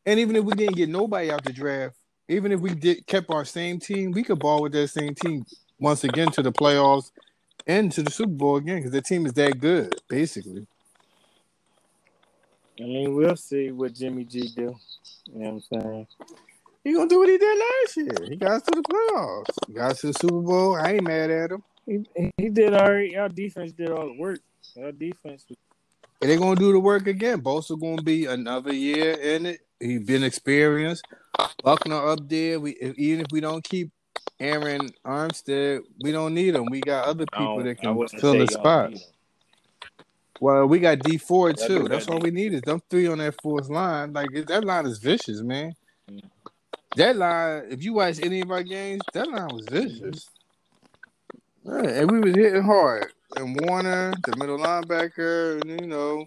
And 0.05 0.19
even 0.19 0.35
if 0.35 0.43
we 0.43 0.53
didn't 0.53 0.75
get 0.75 0.89
nobody 0.89 1.31
out 1.31 1.43
the 1.43 1.53
draft, 1.53 1.95
even 2.27 2.51
if 2.51 2.59
we 2.59 2.74
did 2.75 3.05
kept 3.07 3.29
our 3.29 3.45
same 3.45 3.79
team, 3.79 4.12
we 4.12 4.24
could 4.24 4.39
ball 4.39 4.62
with 4.62 4.71
that 4.74 4.88
same 4.89 5.15
team 5.15 5.45
once 5.79 6.03
again 6.03 6.31
to 6.31 6.41
the 6.41 6.51
playoffs 6.51 7.12
and 7.67 7.91
to 7.91 8.03
the 8.03 8.12
Super 8.12 8.31
Bowl 8.31 8.57
again 8.57 8.77
because 8.77 8.91
the 8.91 9.01
team 9.01 9.25
is 9.25 9.33
that 9.33 9.59
good, 9.59 9.95
basically. 10.07 10.67
I 12.79 12.83
mean, 12.83 13.15
we'll 13.15 13.35
see 13.35 13.71
what 13.71 13.93
Jimmy 13.93 14.25
G 14.25 14.50
do. 14.55 14.75
You 15.31 15.39
know 15.39 15.62
what 15.69 15.79
I'm 15.81 15.81
saying? 15.81 16.07
He 16.86 16.94
gonna 16.94 17.10
do 17.10 17.18
what 17.18 17.30
he 17.30 17.39
did 17.39 17.58
last 17.58 17.98
year. 17.98 18.30
He 18.30 18.36
got 18.36 18.51
us 18.51 18.62
to 18.62 18.75
the 18.75 18.84
playoffs. 18.84 19.58
He 19.68 19.74
got 19.74 19.92
us 19.92 20.01
to 20.01 20.08
the 20.08 20.13
Super 20.13 20.39
Bowl. 20.39 20.75
I 20.75 20.92
ain't 20.92 21.04
mad 21.04 21.32
at 21.32 21.51
him. 21.51 21.63
He, 21.88 22.32
he 22.38 22.50
did 22.50 22.75
all 22.75 22.94
right. 22.94 23.15
Our 23.18 23.27
defense 23.27 23.72
did 23.72 23.89
all 23.89 24.06
the 24.06 24.15
work. 24.20 24.39
Our 24.80 24.92
defense 24.92 25.46
And 25.50 25.58
they're 26.30 26.38
gonna 26.38 26.56
do 26.56 26.72
the 26.72 26.80
work 26.80 27.08
again. 27.08 27.42
Bosa 27.42 27.80
gonna 27.82 28.04
be 28.04 28.25
another 28.25 28.72
year 28.72 29.13
in 29.13 29.48
it. 29.48 29.62
He's 29.80 30.04
been 30.04 30.24
experienced. 30.24 31.08
Buckner 31.63 32.08
up 32.08 32.30
there. 32.30 32.60
We 32.60 32.74
if, 32.74 32.96
even 33.00 33.22
if 33.22 33.32
we 33.32 33.42
don't 33.42 33.63
keep 33.63 33.89
Aaron 34.39 34.92
Armstead, 35.04 35.80
we 36.01 36.12
don't 36.12 36.36
need 36.36 36.54
him. 36.54 36.65
We 36.70 36.82
got 36.82 37.08
other 37.08 37.25
people 37.25 37.63
that 37.63 37.80
can 37.80 38.08
fill 38.10 38.38
the 38.38 38.48
spot. 38.48 38.92
Well, 40.39 40.68
we 40.68 40.77
got 40.77 41.00
Dee 41.00 41.18
Ford 41.18 41.58
too. 41.58 41.80
That's 41.80 41.89
That's 41.89 42.10
all 42.10 42.20
we 42.20 42.30
need 42.30 42.54
is 42.54 42.62
them 42.62 42.80
three 42.92 43.08
on 43.08 43.18
that 43.18 43.42
fourth 43.42 43.70
line. 43.70 44.13
Like 44.13 44.30
that 44.46 44.63
line 44.63 44.86
is 44.86 45.00
vicious, 45.00 45.42
man. 45.42 45.74
That 46.96 47.15
line, 47.18 47.63
if 47.70 47.84
you 47.84 47.94
watch 47.94 48.20
any 48.24 48.42
of 48.42 48.51
our 48.51 48.63
games, 48.63 49.01
that 49.13 49.27
line 49.30 49.50
was 49.54 49.65
vicious. 49.70 50.30
And 51.65 52.12
we 52.12 52.20
was 52.20 52.36
hitting 52.36 52.63
hard. 52.63 53.12
And 53.36 53.60
Warner, 53.62 54.13
the 54.25 54.38
middle 54.38 54.58
linebacker, 54.58 55.62
and 55.62 55.82
you 55.82 55.88
know, 55.88 56.25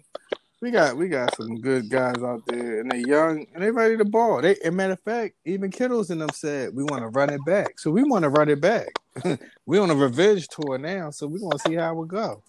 we 0.61 0.71
got 0.71 0.97
we 0.97 1.07
got 1.07 1.35
some 1.35 1.59
good 1.61 1.89
guys 1.89 2.21
out 2.21 2.45
there, 2.45 2.81
and 2.81 2.91
they 2.91 2.99
young 2.99 3.45
and 3.53 3.63
they 3.63 3.71
ready 3.71 3.97
to 3.97 4.05
ball. 4.05 4.41
They, 4.41 4.57
as 4.57 4.73
matter 4.73 4.93
of 4.93 4.99
fact, 4.99 5.35
even 5.45 5.71
Kittles 5.71 6.09
and 6.09 6.21
them 6.21 6.29
said 6.33 6.75
we 6.75 6.83
want 6.83 7.01
to 7.01 7.07
run 7.07 7.29
it 7.29 7.43
back, 7.45 7.79
so 7.79 7.89
we 7.89 8.03
want 8.03 8.23
to 8.23 8.29
run 8.29 8.49
it 8.49 8.59
back. 8.61 8.89
we 9.65 9.79
on 9.79 9.89
a 9.89 9.95
revenge 9.95 10.49
tour 10.49 10.77
now, 10.77 11.09
so 11.09 11.27
we 11.27 11.39
want 11.39 11.61
to 11.61 11.69
see 11.69 11.75
how 11.75 12.01
it 12.01 12.07
go. 12.09 12.43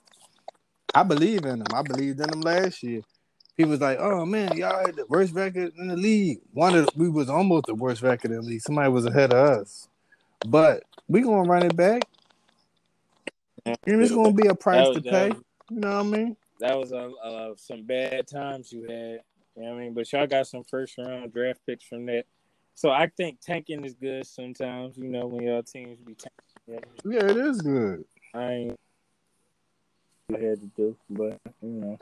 I 0.95 1.05
believe 1.05 1.45
in 1.45 1.61
them. 1.61 1.69
I 1.73 1.83
believed 1.83 2.21
in 2.21 2.31
them 2.31 2.41
last 2.41 2.83
year. 2.83 3.03
He 3.57 3.65
was 3.65 3.81
like, 3.81 3.99
"Oh 4.01 4.25
man, 4.25 4.57
y'all 4.57 4.79
had 4.85 4.97
the 4.97 5.07
worst 5.07 5.35
record 5.35 5.73
in 5.77 5.89
the 5.89 5.97
league. 5.97 6.41
One 6.53 6.75
of 6.75 6.87
the, 6.87 6.93
we 6.97 7.09
was 7.09 7.29
almost 7.29 7.67
the 7.67 7.75
worst 7.75 8.03
record 8.03 8.31
in 8.31 8.39
the 8.39 8.43
league. 8.43 8.63
Somebody 8.63 8.91
was 8.91 9.07
ahead 9.07 9.33
of 9.33 9.61
us, 9.61 9.89
but 10.47 10.83
we 11.09 11.23
gonna 11.23 11.49
run 11.49 11.65
it 11.65 11.77
back, 11.77 12.03
and 13.67 13.77
it's 13.87 14.13
gonna 14.13 14.33
be 14.33 14.47
a 14.47 14.55
price 14.55 14.89
was- 14.89 14.97
to 14.99 15.03
pay. 15.03 15.29
was- 15.31 15.43
You 15.71 15.81
know 15.81 16.03
what 16.03 16.07
I 16.07 16.19
mean? 16.19 16.37
That 16.61 16.79
was 16.79 16.93
uh, 16.93 17.11
uh, 17.23 17.55
some 17.57 17.85
bad 17.85 18.27
times 18.27 18.73
you 18.73 18.83
had. 18.83 19.21
You 19.57 19.63
know 19.63 19.71
what 19.71 19.77
I 19.77 19.81
mean? 19.81 19.95
But 19.95 20.13
y'all 20.13 20.27
got 20.27 20.47
some 20.47 20.65
first 20.65 20.97
round 20.99 21.33
draft 21.33 21.61
picks 21.67 21.85
from 21.85 22.07
that. 22.07 22.25
So 22.75 22.91
I 22.91 23.09
think 23.09 23.41
tanking 23.41 23.85
is 23.85 23.95
good 23.95 24.27
sometimes, 24.27 24.97
you 24.97 25.09
know, 25.09 25.27
when 25.27 25.43
y'all 25.43 25.63
teams 25.63 25.99
be 26.01 26.15
tanking. 26.15 26.89
Yeah, 27.05 27.25
it 27.31 27.37
is 27.37 27.61
good. 27.61 28.05
I 28.35 28.53
ain't 28.53 28.81
had 30.31 30.61
to 30.61 30.71
do, 30.77 30.97
but 31.11 31.39
you 31.63 31.69
know. 31.69 31.99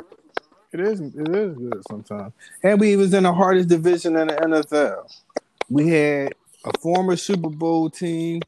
It 0.73 0.81
is. 0.81 1.01
It 1.01 1.29
is 1.29 1.57
good 1.57 1.83
sometimes. 1.89 2.33
And 2.63 2.79
we 2.79 2.97
was 2.97 3.15
in 3.15 3.23
the 3.23 3.33
hardest 3.33 3.69
division 3.69 4.17
in 4.17 4.29
the 4.29 4.35
NFL. 4.35 5.23
We 5.71 5.89
had 5.89 6.35
a 6.65 6.79
former 6.79 7.17
Super 7.17 7.49
Bowl 7.49 7.89
team. 7.89 8.43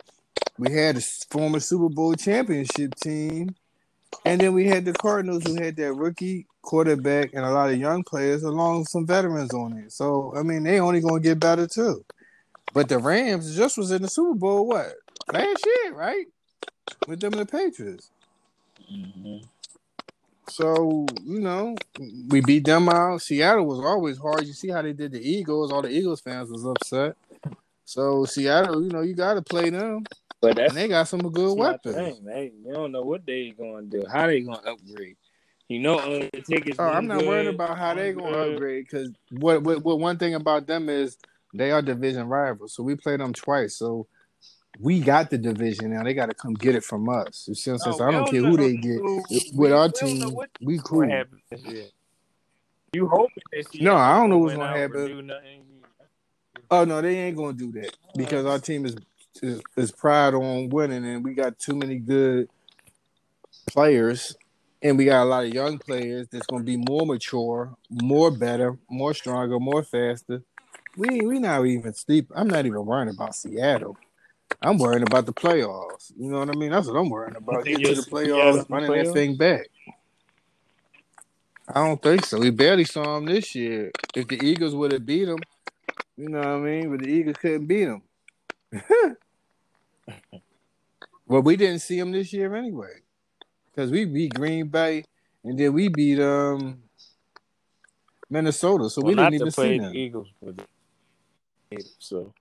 We 0.59 0.73
had 0.73 0.97
a 0.97 1.01
former 1.01 1.61
Super 1.61 1.89
Bowl 1.89 2.15
championship 2.15 2.95
team, 2.97 3.55
and 4.27 4.41
then 4.41 4.53
we 4.53 4.67
had 4.67 4.85
the 4.85 4.93
Cardinals 4.93 5.45
who 5.45 5.55
had 5.55 5.77
that 5.77 5.95
rookie 5.95 6.47
quarterback 6.61 7.33
and 7.33 7.47
a 7.47 7.51
lot 7.51 7.71
of 7.71 7.79
young 7.79 8.03
players, 8.03 8.43
along 8.43 8.81
with 8.81 8.89
some 8.89 9.07
veterans 9.07 9.55
on 9.55 9.79
it. 9.79 9.93
So 9.93 10.35
I 10.37 10.43
mean, 10.43 10.63
they 10.63 10.79
only 10.81 11.01
gonna 11.01 11.21
get 11.21 11.41
better 11.41 11.67
too. 11.67 12.05
But 12.75 12.89
the 12.89 12.99
Rams 12.99 13.57
just 13.57 13.79
was 13.79 13.91
in 13.91 14.03
the 14.03 14.09
Super 14.09 14.35
Bowl 14.35 14.67
what 14.67 14.93
last 15.33 15.65
year, 15.65 15.95
right? 15.95 16.27
With 17.09 17.21
them 17.21 17.33
and 17.33 17.43
the 17.43 17.47
Patriots. 17.47 18.11
Mm-hmm. 18.93 19.39
So, 20.51 21.07
you 21.25 21.41
know, 21.41 21.77
we 22.29 22.41
beat 22.41 22.65
them 22.65 22.89
out. 22.89 23.23
Seattle 23.23 23.67
was 23.67 23.79
always 23.79 24.19
hard. 24.19 24.47
You 24.47 24.53
see 24.53 24.69
how 24.69 24.83
they 24.83 24.93
did 24.93 25.13
the 25.13 25.21
Eagles. 25.21 25.73
All 25.73 25.83
the 25.83 25.91
Eagles 25.91 26.21
fans 26.21 26.51
was 26.51 26.67
upset. 26.67 27.17
So 27.85 28.25
Seattle, 28.25 28.83
you 28.83 28.91
know, 28.91 29.03
you 29.03 29.15
gotta 29.15 29.43
play 29.43 29.71
them. 29.71 30.05
But 30.41 30.57
that's 30.57 30.71
And 30.71 30.79
they 30.79 30.89
got 30.89 31.09
some 31.09 31.21
good 31.21 31.57
weapons. 31.57 32.21
They, 32.25 32.53
you 32.65 32.73
don't 32.73 32.93
know 32.93 33.03
what 33.03 33.27
they 33.27 33.51
gonna 33.51 33.83
do. 33.83 34.05
How 34.11 34.27
they 34.27 34.41
gonna 34.41 34.59
upgrade? 34.59 35.17
You 35.69 35.81
know, 35.81 35.99
uh, 35.99 36.29
Undertaker's 36.33 36.77
Oh, 36.79 36.89
I'm 36.89 37.07
not 37.07 37.25
worried 37.25 37.47
about 37.49 37.79
how 37.79 37.95
they 37.95 38.13
gonna 38.13 38.55
upgrade 38.55 38.87
because 38.91 39.11
what, 39.31 39.63
what 39.63 39.85
what 39.85 40.01
one 40.01 40.19
thing 40.19 40.35
about 40.35 40.67
them 40.67 40.89
is 40.89 41.19
they 41.55 41.71
are 41.71 41.83
division 41.83 42.29
rivals. 42.29 42.75
So 42.75 42.83
we 42.83 42.97
played 42.97 43.21
them 43.21 43.33
twice. 43.33 43.77
So 43.77 44.07
we 44.79 45.01
got 45.01 45.31
the 45.31 45.39
division 45.39 45.93
now. 45.93 46.03
They 46.03 46.15
gotta 46.15 46.35
come 46.35 46.55
get 46.55 46.75
it 46.75 46.85
from 46.85 47.09
us. 47.09 47.47
You 47.49 47.55
see 47.55 47.73
what 47.73 47.87
I'm 47.87 47.93
saying? 47.93 48.09
I 48.09 48.13
don't 48.13 48.31
care 48.31 48.43
who 48.43 48.57
they 48.57 48.77
get. 48.77 49.01
With 49.55 49.73
our 49.73 49.87
we 49.87 49.91
don't 49.91 50.19
know 50.19 50.29
team, 50.29 50.39
we 50.63 50.81
cool. 50.85 51.09
You 52.93 53.09
hoping? 53.09 53.43
No, 53.81 53.97
I 53.97 54.19
don't 54.19 54.31
know 54.31 54.39
what's 54.39 54.57
gonna 54.57 54.79
happen. 54.79 55.33
Oh 56.71 56.85
no, 56.85 57.01
they 57.01 57.17
ain't 57.19 57.37
gonna 57.37 57.53
do 57.53 57.73
that 57.73 57.97
because 58.17 58.47
our 58.47 58.59
team 58.59 58.87
is 58.87 58.97
is, 59.43 59.61
is 59.77 59.93
pride 59.93 60.35
on 60.35 60.69
winning, 60.69 61.05
and 61.05 61.25
we 61.25 61.35
got 61.35 61.59
too 61.59 61.75
many 61.75 61.97
good 61.99 62.49
players, 63.67 64.37
and 64.83 64.97
we 64.99 65.05
got 65.05 65.23
a 65.23 65.25
lot 65.25 65.45
of 65.45 65.55
young 65.55 65.79
players 65.79 66.29
that's 66.29 66.47
gonna 66.47 66.65
be 66.65 66.77
more 66.77 67.07
mature, 67.07 67.77
more 67.91 68.31
better, 68.31 68.79
more 68.89 69.15
stronger, 69.15 69.59
more 69.59 69.83
faster. 69.83 70.43
We 70.97 71.21
we 71.21 71.39
not 71.39 71.65
even 71.67 71.93
sleep. 71.95 72.31
I'm 72.35 72.49
not 72.49 72.67
even 72.67 72.85
worrying 72.85 73.09
about 73.09 73.35
Seattle. 73.35 73.97
I'm 74.63 74.79
worrying 74.79 75.03
about 75.03 75.27
the 75.27 75.33
playoffs. 75.33 76.13
You 76.19 76.31
know 76.31 76.41
what 76.41 76.51
I 76.51 76.59
mean? 76.59 76.71
That's 76.71 76.87
what 76.87 76.97
I'm 76.97 77.09
worrying 77.09 77.37
about. 77.37 77.65
Get 77.65 77.85
to 77.85 77.95
the 77.95 78.03
playoffs, 78.03 78.67
the 78.67 78.75
running 78.75 79.05
that 79.05 79.13
thing 79.13 79.37
back. 79.37 79.67
I 81.69 81.87
don't 81.87 82.03
think 82.03 82.27
so. 82.27 82.39
We 82.39 82.51
barely 82.51 82.85
saw 82.85 83.15
them 83.15 83.27
this 83.27 83.55
year. 83.55 83.93
If 84.15 84.29
the 84.29 84.45
Eagles 84.45 84.75
would 84.75 84.93
have 84.93 85.07
beat 85.07 85.27
them, 85.27 85.39
you 86.17 86.29
know 86.29 86.39
what 86.39 86.49
I 86.49 86.59
mean? 86.59 86.91
But 86.91 87.03
the 87.05 87.09
Eagles 87.09 87.37
couldn't 87.37 87.67
beat 87.67 87.85
them. 87.85 88.03
well, 91.27 91.43
we 91.43 91.57
didn't 91.57 91.79
see 91.81 91.99
them 91.99 92.13
this 92.13 92.33
year 92.33 92.55
anyway, 92.55 93.03
because 93.71 93.91
we 93.91 94.05
beat 94.05 94.35
Green 94.35 94.67
Bay 94.69 95.05
and 95.45 95.59
then 95.59 95.73
we 95.73 95.89
beat 95.89 96.21
um 96.21 96.83
Minnesota, 98.29 98.91
so 98.91 99.03
we 99.03 99.15
didn't 99.15 99.35
even 99.35 99.51
see 99.51 99.79
them. 99.79 99.95
Eagles, 99.95 100.29
so 101.99 102.33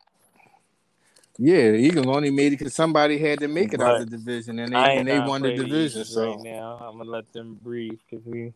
Yeah, 1.41 1.71
the 1.71 1.77
Eagles 1.77 2.05
only 2.05 2.31
made 2.31 2.47
it 2.47 2.59
because 2.59 2.75
somebody 2.75 3.17
had 3.17 3.39
to 3.39 3.47
make 3.47 3.73
it 3.73 3.79
out 3.79 3.99
But 3.99 4.09
the 4.09 4.17
division, 4.17 4.59
and 4.59 4.73
they 4.73 4.97
and 4.97 5.07
they 5.07 5.19
won 5.19 5.41
the 5.41 5.53
division. 5.53 6.03
So 6.03 6.31
right 6.31 6.43
now. 6.43 6.77
I'm 6.81 6.97
gonna 6.97 7.09
let 7.09 7.31
them 7.31 7.57
breathe 7.63 7.97
because 8.09 8.25
we. 8.25 8.51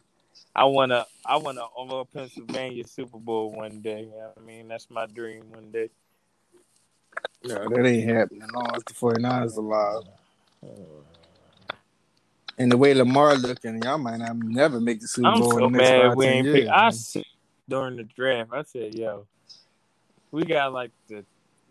I 0.53 0.65
wanna, 0.65 1.05
I 1.25 1.37
wanna 1.37 1.61
over 1.77 2.03
Pennsylvania 2.03 2.85
Super 2.85 3.19
Bowl 3.19 3.51
one 3.51 3.79
day. 3.79 4.01
You 4.01 4.07
know 4.07 4.31
what 4.33 4.37
I 4.37 4.45
mean, 4.45 4.67
that's 4.67 4.89
my 4.89 5.05
dream 5.05 5.45
one 5.51 5.71
day. 5.71 5.89
no, 7.45 7.69
that 7.69 7.85
ain't 7.85 8.09
happening. 8.09 8.49
No, 8.53 8.65
it's 8.73 8.83
the 8.83 8.93
49ers 8.93 9.55
alive. 9.55 10.03
And 12.57 12.69
the 12.69 12.77
way 12.77 12.93
Lamar 12.93 13.35
looking, 13.35 13.81
y'all 13.81 13.97
might 13.97 14.17
not 14.17 14.35
never 14.35 14.81
make 14.81 14.99
the 14.99 15.07
Super 15.07 15.29
I'm 15.29 15.39
Bowl 15.39 15.51
so 15.51 15.59
the 15.59 15.69
next 15.69 15.89
mad 15.89 16.15
we 16.17 16.25
ain't 16.25 16.45
years. 16.47 16.65
pick. 16.65 16.69
I 16.69 16.89
said 16.89 17.23
during 17.69 17.95
the 17.95 18.03
draft, 18.03 18.51
I 18.53 18.63
said, 18.63 18.93
"Yo, 18.93 19.25
we 20.31 20.43
got 20.43 20.73
like 20.73 20.91
the, 21.07 21.23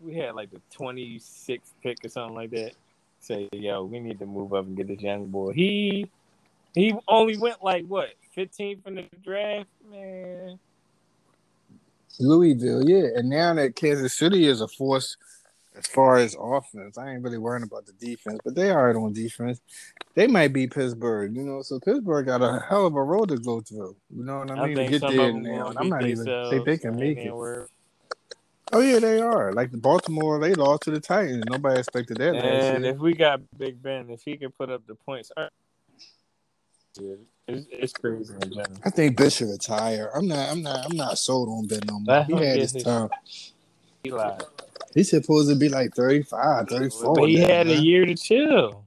we 0.03 0.15
had 0.15 0.35
like 0.35 0.51
the 0.51 0.61
26th 0.75 1.71
pick 1.81 2.03
or 2.03 2.09
something 2.09 2.35
like 2.35 2.51
that." 2.51 2.73
Say, 3.19 3.49
"Yo, 3.53 3.83
we 3.83 3.99
need 3.99 4.19
to 4.19 4.25
move 4.25 4.53
up 4.53 4.65
and 4.65 4.75
get 4.75 4.87
this 4.87 5.01
young 5.01 5.27
boy." 5.27 5.53
He, 5.53 6.09
he 6.75 6.93
only 7.07 7.37
went 7.37 7.63
like 7.63 7.85
what 7.85 8.09
15th 8.35 8.85
in 8.85 8.95
the 8.95 9.05
draft, 9.23 9.69
man. 9.89 10.59
Louisville, 12.19 12.87
yeah. 12.87 13.07
And 13.15 13.29
now 13.29 13.53
that 13.53 13.75
Kansas 13.75 14.13
City 14.13 14.45
is 14.45 14.61
a 14.61 14.67
force 14.67 15.17
as 15.75 15.87
far 15.87 16.17
as 16.17 16.35
offense, 16.39 16.97
I 16.97 17.11
ain't 17.11 17.23
really 17.23 17.37
worrying 17.37 17.63
about 17.63 17.85
the 17.85 17.93
defense, 17.93 18.39
but 18.43 18.55
they 18.55 18.69
are 18.69 18.95
on 18.95 19.13
defense. 19.13 19.59
They 20.13 20.27
might 20.27 20.53
be 20.53 20.67
Pittsburgh, 20.67 21.35
you 21.35 21.43
know. 21.43 21.61
So 21.63 21.79
Pittsburgh 21.79 22.27
got 22.27 22.41
a 22.41 22.63
hell 22.69 22.85
of 22.85 22.95
a 22.95 23.03
road 23.03 23.29
to 23.29 23.37
go 23.37 23.61
through. 23.61 23.95
You 24.15 24.23
know 24.23 24.39
what 24.39 24.51
I 24.51 24.61
I 24.61 24.67
mean? 24.67 24.75
To 24.77 24.87
get 24.87 25.01
there 25.01 25.33
now, 25.33 25.73
I'm 25.75 25.89
not 25.89 26.05
even 26.05 26.25
think 26.49 26.65
they 26.65 26.77
can 26.77 26.93
I 26.93 26.97
make 26.97 27.17
it. 27.17 27.33
worried. 27.33 27.69
Oh 28.71 28.79
yeah, 28.79 28.99
they 28.99 29.19
are. 29.19 29.51
Like 29.51 29.71
the 29.71 29.77
Baltimore, 29.77 30.39
they 30.39 30.55
lost 30.55 30.83
to 30.83 30.91
the 30.91 30.99
Titans. 30.99 31.43
Nobody 31.49 31.79
expected 31.79 32.17
that 32.17 32.33
last 32.33 32.45
And 32.45 32.85
if 32.85 32.97
we 32.97 33.13
got 33.13 33.41
Big 33.57 33.81
Ben, 33.81 34.09
if 34.09 34.21
he 34.23 34.37
can 34.37 34.51
put 34.51 34.69
up 34.69 34.85
the 34.87 34.95
points, 34.95 35.31
yeah, 35.37 37.15
it's, 37.47 37.67
it's 37.69 37.93
crazy. 37.93 38.33
I 38.85 38.89
think 38.89 39.17
Ben 39.17 39.29
should 39.29 39.49
retire. 39.49 40.11
I'm 40.15 40.27
not. 40.27 40.49
I'm 40.49 40.61
not. 40.61 40.85
I'm 40.85 40.95
not 40.95 41.17
sold 41.17 41.49
on 41.49 41.67
Ben 41.67 41.81
no 41.87 41.99
more. 41.99 42.15
Let 42.17 42.27
He 42.27 42.33
had 42.33 42.59
his 42.59 42.73
his 42.73 42.83
time. 42.83 43.09
He 44.03 44.11
lied. 44.11 44.43
He's 44.93 45.09
supposed 45.09 45.49
to 45.49 45.55
be 45.55 45.69
like 45.69 45.95
35, 45.95 46.69
34. 46.69 47.15
But 47.15 47.29
he 47.29 47.37
now, 47.37 47.47
had 47.47 47.67
a 47.67 47.75
year 47.75 48.05
to 48.05 48.15
chill. 48.15 48.85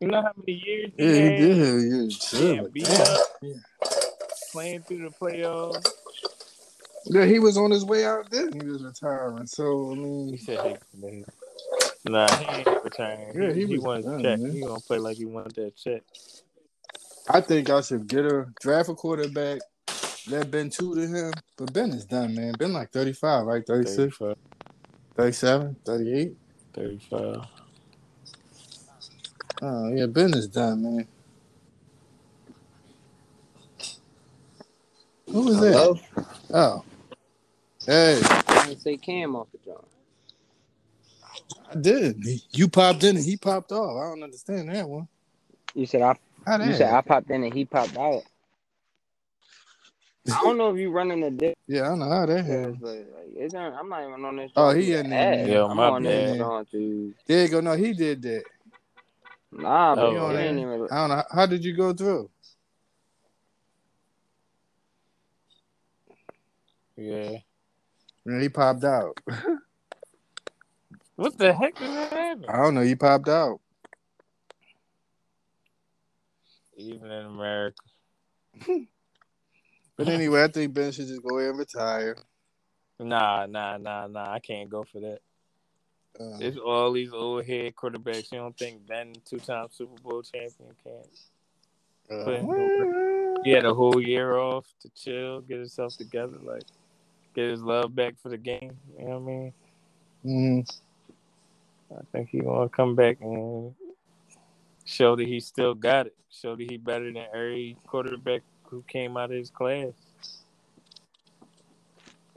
You 0.00 0.08
know 0.08 0.22
how 0.22 0.32
many 0.36 0.60
years 0.64 0.90
he 0.96 1.04
Yeah, 1.04 1.12
he 1.12 1.20
had 1.20 1.36
did. 1.36 1.56
have 1.58 1.74
a 1.74 1.80
year 1.80 2.08
chill, 2.10 2.54
Yeah, 2.54 2.62
but 2.62 2.72
beat 2.72 2.86
damn. 2.86 3.00
up. 3.00 3.18
playing 4.52 4.82
through 4.82 5.08
the 5.08 5.10
playoffs? 5.10 5.88
Yeah, 7.06 7.26
he 7.26 7.38
was 7.38 7.56
on 7.56 7.70
his 7.70 7.84
way 7.84 8.04
out 8.04 8.30
then. 8.30 8.52
He 8.52 8.66
was 8.66 8.82
retiring. 8.82 9.46
So 9.46 9.92
I 9.92 9.94
mean, 9.94 10.24
He 10.26 10.30
mean, 10.32 10.38
said, 10.38 10.58
"Hey, 10.60 10.76
man." 10.96 11.24
Nah, 12.06 12.36
he 12.36 12.44
ain't 12.56 12.84
returning. 12.84 13.32
Yeah, 13.34 13.52
he, 13.52 13.60
he 13.60 13.66
he 13.66 13.74
was 13.76 13.84
wants 13.84 14.06
done, 14.06 14.22
check. 14.22 14.40
man. 14.40 14.52
He 14.52 14.60
gonna 14.60 14.80
play 14.80 14.98
like 14.98 15.16
he 15.16 15.24
wanted 15.24 15.54
that 15.56 15.76
check. 15.76 16.02
I 17.28 17.40
think 17.40 17.70
I 17.70 17.80
should 17.80 18.06
get 18.06 18.24
a 18.26 18.46
draft 18.60 18.88
a 18.88 18.94
quarterback. 18.94 19.60
Let 20.28 20.50
Ben 20.50 20.70
two 20.70 20.94
to 20.94 21.06
him, 21.06 21.32
but 21.56 21.72
Ben 21.72 21.90
is 21.90 22.04
done, 22.04 22.34
man. 22.34 22.52
Ben 22.58 22.72
like 22.72 22.90
thirty 22.90 23.12
five, 23.12 23.44
right? 23.44 23.66
36, 23.66 24.16
35, 24.18 24.36
37, 25.16 25.76
38. 25.84 26.36
35. 26.74 27.36
Oh 29.62 29.88
yeah, 29.94 30.06
Ben 30.06 30.34
is 30.34 30.48
done, 30.48 30.82
man. 30.82 31.08
Who 35.30 35.42
was 35.42 35.60
that? 35.60 35.98
Oh, 36.52 36.84
hey, 37.86 38.22
I 38.48 38.66
didn't 38.68 38.82
say 38.82 38.96
Cam 38.98 39.36
off 39.36 39.48
the 39.52 39.58
joint. 39.64 39.86
I 41.70 41.76
did. 41.76 42.18
He- 42.24 42.42
You 42.52 42.68
popped 42.68 43.04
in 43.04 43.16
and 43.16 43.24
he 43.24 43.36
popped 43.36 43.72
off. 43.72 43.96
I 44.02 44.10
don't 44.10 44.22
understand 44.24 44.70
that 44.70 44.88
one. 44.88 45.08
You 45.74 45.86
said 45.86 46.02
I. 46.02 46.16
How 46.46 46.58
You 46.60 46.72
that? 46.72 46.74
said 46.74 46.92
I 46.92 47.02
popped 47.02 47.30
in 47.30 47.44
and 47.44 47.54
he 47.54 47.64
popped 47.66 47.96
out. 47.96 48.22
I 50.30 50.40
don't 50.42 50.58
know 50.58 50.70
if 50.74 50.78
you 50.80 50.90
running 50.90 51.22
a 51.24 51.30
dick, 51.30 51.54
yeah, 51.68 51.82
I 51.84 51.88
don't 51.88 52.00
know 52.00 52.10
how 52.10 52.26
that 52.26 52.44
but 52.46 52.46
happened. 52.46 52.82
like, 52.82 53.06
it's 53.36 53.54
not, 53.54 53.74
I'm 53.74 53.88
not 53.88 54.08
even 54.08 54.24
on 54.24 54.36
this. 54.36 54.52
Oh, 54.56 54.70
he 54.72 54.92
to 54.92 54.94
in 54.94 55.10
there, 55.10 55.26
add. 55.26 55.26
man. 55.26 55.50
Yo, 55.50 55.68
I'm 55.68 55.78
my 55.78 55.90
on 55.90 56.04
this 56.04 56.24
bad. 56.24 56.36
joint. 56.38 56.68
There 57.26 57.42
you 57.44 57.48
go. 57.48 57.60
No, 57.60 57.74
he 57.76 57.94
did 57.94 58.22
that. 58.22 58.44
Nah, 59.52 59.96
oh, 59.96 59.96
but 59.96 60.10
Oh, 60.10 60.16
He 60.16 60.16
on 60.18 60.36
it 60.36 60.36
there. 60.36 60.48
ain't 60.48 60.60
even. 60.60 60.88
I 60.90 60.96
don't 60.96 61.10
know. 61.10 61.16
How, 61.16 61.26
how 61.32 61.46
did 61.46 61.64
you 61.64 61.76
go 61.76 61.92
through? 61.94 62.30
Yeah. 66.96 67.38
Man, 68.24 68.40
he 68.40 68.48
popped 68.48 68.84
out. 68.84 69.18
What 71.16 71.38
the 71.38 71.52
heck 71.52 71.76
did 71.76 71.90
that 71.90 72.12
happen? 72.12 72.44
I 72.48 72.56
don't 72.56 72.74
know. 72.74 72.80
He 72.80 72.96
popped 72.96 73.28
out. 73.28 73.60
Even 76.76 77.10
in 77.10 77.26
America. 77.26 77.76
But 79.96 80.08
anyway, 80.08 80.42
I 80.42 80.48
think 80.48 80.74
Ben 80.74 80.90
should 80.90 81.06
just 81.06 81.22
go 81.22 81.38
ahead 81.38 81.50
and 81.50 81.58
retire. 81.60 82.16
Nah, 82.98 83.46
nah, 83.46 83.76
nah, 83.76 84.08
nah. 84.08 84.32
I 84.32 84.40
can't 84.40 84.68
go 84.68 84.82
for 84.82 85.00
that. 85.00 85.18
Uh, 86.18 86.38
It's 86.40 86.58
all 86.58 86.92
these 86.92 87.12
old 87.12 87.44
head 87.44 87.74
quarterbacks. 87.76 88.32
You 88.32 88.38
don't 88.38 88.58
think 88.58 88.84
Ben, 88.86 89.12
two 89.24 89.38
time 89.38 89.68
Super 89.70 90.00
Bowl 90.02 90.22
champion, 90.22 90.74
can 90.82 90.94
uh, 92.10 93.42
He 93.44 93.50
had 93.52 93.64
a 93.64 93.74
whole 93.74 94.00
year 94.00 94.36
off 94.36 94.66
to 94.80 94.88
chill, 94.90 95.42
get 95.42 95.58
himself 95.58 95.96
together, 95.96 96.38
like 96.42 96.64
get 97.34 97.50
his 97.50 97.62
love 97.62 97.94
back 97.94 98.14
for 98.22 98.28
the 98.28 98.38
game. 98.38 98.78
You 98.98 99.04
know 99.06 99.18
what 99.18 99.32
I 99.32 99.34
mean? 99.36 99.52
mhm. 100.24 100.80
I 101.90 102.02
think 102.12 102.30
he 102.30 102.40
gonna 102.40 102.68
come 102.68 102.94
back 102.94 103.18
and 103.20 103.74
show 104.84 105.16
that 105.16 105.26
he 105.26 105.40
still 105.40 105.74
got 105.74 106.06
it. 106.06 106.14
Show 106.30 106.56
that 106.56 106.70
he 106.70 106.76
better 106.76 107.06
than 107.12 107.24
every 107.34 107.76
quarterback 107.86 108.42
who 108.64 108.82
came 108.88 109.16
out 109.16 109.30
of 109.30 109.36
his 109.36 109.50
class. 109.50 109.92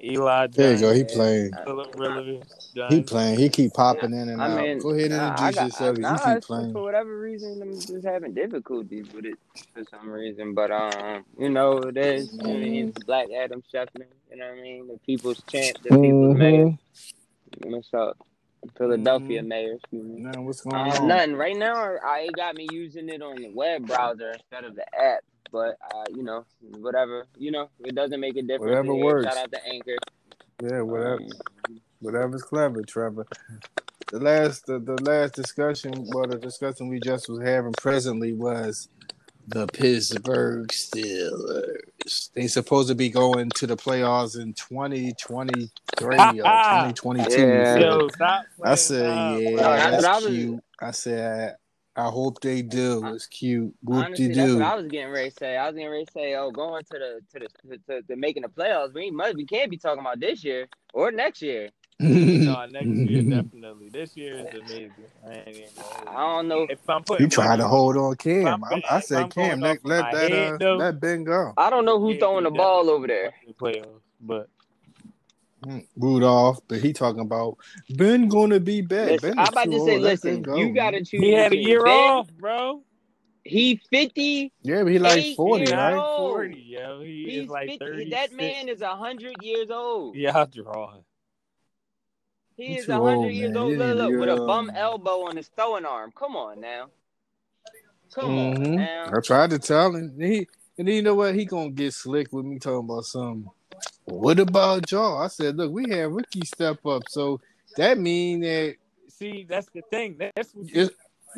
Eli 0.04 0.48
There 0.48 0.74
you 0.74 0.80
go. 0.80 0.94
He 0.94 1.04
playing. 1.04 1.52
Philip 1.66 1.96
Rivers, 1.98 2.44
He 2.90 3.02
playing. 3.02 3.40
He 3.40 3.50
keep 3.50 3.74
popping 3.74 4.14
in 4.14 4.30
and 4.30 4.42
I 4.42 4.46
out. 4.52 4.58
mean, 4.62 4.80
go 4.80 4.92
ahead 4.92 5.12
and 5.12 5.18
nah, 5.18 5.30
introduce 5.32 5.56
got, 5.56 5.66
yourself. 5.66 5.98
Nah, 5.98 6.10
he 6.10 6.16
keep 6.18 6.44
for, 6.44 6.48
playing. 6.48 6.74
for 6.74 6.84
whatever 6.84 7.20
reason, 7.20 7.60
I'm 7.62 7.74
just 7.74 8.06
having 8.06 8.34
difficulties 8.34 9.08
with 9.14 9.26
it 9.26 9.40
for 9.74 9.84
some 9.90 10.10
reason. 10.10 10.54
But 10.54 10.72
um, 10.72 11.26
you 11.40 11.50
know, 11.50 11.78
it 11.88 11.98
is. 11.98 12.32
You 12.32 12.38
know, 12.38 12.50
Mm-hmm. 12.50 12.74
he's 12.74 12.92
Black 13.06 13.28
Adam 13.36 13.64
Schefter. 13.74 14.06
You 14.30 14.38
know 14.38 14.46
what 14.50 14.60
I 14.60 14.62
mean? 14.62 14.88
The 14.88 15.00
people's 15.06 15.42
champ, 15.50 15.78
the 15.84 15.90
people's 15.90 16.38
mayor. 16.38 16.78
What's 17.64 17.94
up? 17.94 18.18
Philadelphia 18.78 19.42
Mhm. 19.42 19.48
mayor. 19.48 19.74
Excuse 19.74 20.06
me. 20.06 20.22
Now 20.22 20.42
what's 20.42 20.62
going 20.62 20.76
Uh, 20.76 20.96
on? 21.02 21.08
nothing. 21.08 21.36
Right 21.36 21.56
now, 21.58 21.76
I 22.04 22.22
it 22.30 22.34
got 22.36 22.56
me 22.56 22.68
using 22.72 23.10
it 23.10 23.22
on 23.22 23.36
the 23.42 23.50
web 23.50 23.86
browser 23.88 24.32
instead 24.32 24.64
of 24.66 24.76
the 24.76 24.86
app. 25.00 25.20
But 25.52 25.78
uh, 25.94 26.04
you 26.14 26.24
know, 26.24 26.46
whatever. 26.80 27.26
You 27.38 27.52
know, 27.52 27.70
it 27.86 27.96
doesn't 27.96 28.20
make 28.20 28.36
a 28.36 28.42
difference. 28.42 28.62
Whatever 28.70 28.94
here. 28.94 29.06
works. 29.06 29.26
Shout 29.28 29.38
out 29.38 29.52
to 29.52 29.66
Anchor. 29.68 29.96
Yeah, 30.62 30.82
whatever. 30.82 31.16
Um, 31.22 31.30
Whatever's 32.00 32.44
clever, 32.44 32.84
Trevor. 32.84 33.26
The 34.12 34.20
last 34.20 34.68
the, 34.68 34.78
the 34.80 35.02
last 35.04 35.34
discussion, 35.34 35.94
well, 36.14 36.28
the 36.28 36.38
discussion 36.38 36.90
we 36.90 37.00
just 37.00 37.28
was 37.28 37.42
having 37.42 37.74
presently 37.74 38.34
was 38.34 38.88
the 39.48 39.68
Pittsburgh 39.68 40.68
Steelers. 40.70 42.32
They 42.34 42.48
supposed 42.48 42.90
to 42.90 42.96
be 42.96 43.10
going 43.10 43.50
to 43.52 43.68
the 43.68 43.78
playoffs 43.78 44.40
in 44.40 44.54
2023 44.54 46.08
or 46.08 46.12
2022. 46.34 47.32
Yeah. 47.42 47.76
Yo, 47.78 48.08
stop 48.10 48.46
I 48.64 48.76
said, 48.76 49.16
now. 49.16 49.38
yeah, 49.38 49.56
that's 49.58 49.92
that's 49.92 50.04
what 50.04 50.06
I 50.06 50.16
was- 50.16 50.26
cute. 50.28 50.64
I 50.82 50.92
said, 50.92 51.56
I 51.96 52.06
hope 52.10 52.40
they 52.42 52.62
do. 52.62 53.04
It's 53.08 53.26
cute. 53.26 53.74
Whoop 53.82 54.06
Honestly, 54.06 54.28
de 54.28 54.34
that's 54.36 54.48
doo. 54.52 54.58
what 54.60 54.66
I 54.68 54.76
was 54.76 54.86
getting 54.88 55.12
ready 55.12 55.30
to 55.32 55.36
say. 55.36 55.58
I 55.58 55.66
was 55.66 55.76
getting 55.76 55.90
ready 55.92 56.06
to 56.06 56.12
say, 56.12 56.36
oh, 56.36 56.52
going 56.52 56.84
to 56.84 57.00
the 57.00 57.22
to 57.40 57.40
the 57.40 57.78
to, 57.78 57.78
to, 58.02 58.02
to 58.08 58.16
making 58.16 58.44
the 58.44 58.50
playoffs. 58.50 58.94
We 58.94 59.10
must 59.10 59.36
we 59.36 59.46
can't 59.48 59.72
be 59.72 59.78
talking 59.78 60.02
about 60.02 60.20
this 60.20 60.44
year 60.44 60.68
or 60.94 61.12
next 61.12 61.42
year. 61.42 61.70
No, 62.00 62.66
next 62.72 62.88
year 62.88 63.22
definitely. 63.24 63.90
This 63.90 64.16
year 64.16 64.40
is 64.40 64.54
amazing. 64.54 65.06
I 65.26 65.34
ain't 65.34 65.48
even 65.48 65.70
I 66.08 66.14
don't 66.22 66.48
know. 66.48 66.68
If 66.70 66.88
I'm 66.90 67.04
putting 67.04 67.26
You 67.26 67.30
trying 67.30 67.58
to 67.60 67.68
hold 67.68 67.98
on 67.98 68.16
Cam. 68.16 68.48
I'm- 68.48 68.64
I, 68.64 68.98
I 68.98 69.00
said 69.00 69.32
Cam, 69.34 69.60
let, 69.60 69.78
off 69.78 69.84
let 69.84 70.12
that 70.12 70.32
head, 70.32 70.54
uh, 70.54 70.58
though, 70.58 70.76
let 70.78 71.00
Ben 71.00 71.24
go. 71.24 71.54
I 71.58 71.70
don't 71.70 71.86
know 71.86 72.00
who's 72.00 72.16
Yeah, 72.16 72.20
throwing 72.20 72.44
the 72.44 72.52
ball 72.52 72.90
over 72.90 73.08
there. 73.08 73.34
playoffs, 73.60 74.02
but 74.22 74.50
Mm, 75.66 75.88
Rudolph, 75.98 76.60
but 76.68 76.80
he 76.80 76.94
talking 76.94 77.22
about 77.22 77.58
Ben 77.90 78.28
gonna 78.28 78.60
be 78.60 78.82
back. 78.82 79.08
Listen, 79.10 79.30
ben 79.32 79.40
I'm 79.40 79.48
about 79.48 79.72
to 79.72 79.80
say, 79.80 79.94
old. 79.94 80.02
Listen, 80.04 80.42
go, 80.44 80.56
you 80.56 80.72
gotta 80.72 81.00
choose. 81.04 81.20
he 81.20 81.32
had 81.32 81.52
a 81.52 81.58
year 81.58 81.84
Ben, 81.84 82.10
off, 82.10 82.30
bro. 82.38 82.84
He 83.44 83.82
fifty. 83.90 84.54
Yeah, 84.62 84.84
but 84.84 84.92
he 84.92 85.00
like 85.00 85.24
eight 85.24 85.36
forty, 85.36 85.66
years 85.66 85.74
right? 85.76 86.16
40, 86.16 86.60
yo. 86.60 87.02
He 87.02 87.24
He's 87.24 87.44
is 87.46 87.50
like 87.50 87.70
50. 87.72 87.86
30. 87.86 88.10
That 88.12 88.34
man 88.34 88.70
is 88.70 88.82
hundred 88.84 89.42
years 89.42 89.72
old. 89.72 90.16
Yeah, 90.16 90.38
I'm 90.38 90.50
drawing. 90.50 91.04
He 92.58 92.66
He's 92.66 92.80
is 92.80 92.86
too 92.88 92.92
hundred 92.94 93.16
old, 93.16 93.32
years 93.32 93.54
man. 93.54 93.58
old. 93.58 93.72
He 93.72 93.78
Look, 93.78 93.98
look, 93.98 94.20
with 94.20 94.30
a 94.30 94.36
bum 94.38 94.72
elbow 94.76 95.28
on 95.28 95.38
his 95.38 95.48
throwing 95.56 95.86
arm. 95.86 96.12
Come 96.18 96.36
on 96.36 96.60
now. 96.60 96.88
Come 98.14 98.38
on 98.38 98.56
Mhm. 98.58 98.76
now. 98.78 99.12
I 99.16 99.22
tried 99.22 99.52
to 99.52 99.60
tell 99.60 99.96
him. 99.96 100.20
He 100.20 100.48
and 100.80 100.88
then 100.88 100.96
you 100.96 101.02
know 101.04 101.16
what? 101.16 101.36
He 101.36 101.46
gonna 101.46 101.70
get 101.70 101.94
slick 101.94 102.32
with 102.34 102.46
me 102.46 102.58
talking 102.60 102.90
about 102.90 103.06
something. 103.06 103.50
What 104.06 104.40
about 104.40 104.90
y'all? 104.92 105.20
I 105.22 105.28
said, 105.28 105.56
look, 105.58 105.72
we 105.72 105.90
had 105.90 106.12
Ricky 106.12 106.42
step 106.46 106.84
up, 106.86 107.04
so 107.10 107.40
that 107.76 107.98
mean 108.00 108.40
that 108.42 108.76
See, 109.10 109.46
that's 109.48 109.68
the 109.74 109.82
thing. 109.92 110.18
That's 110.18 110.54
what 110.54 110.92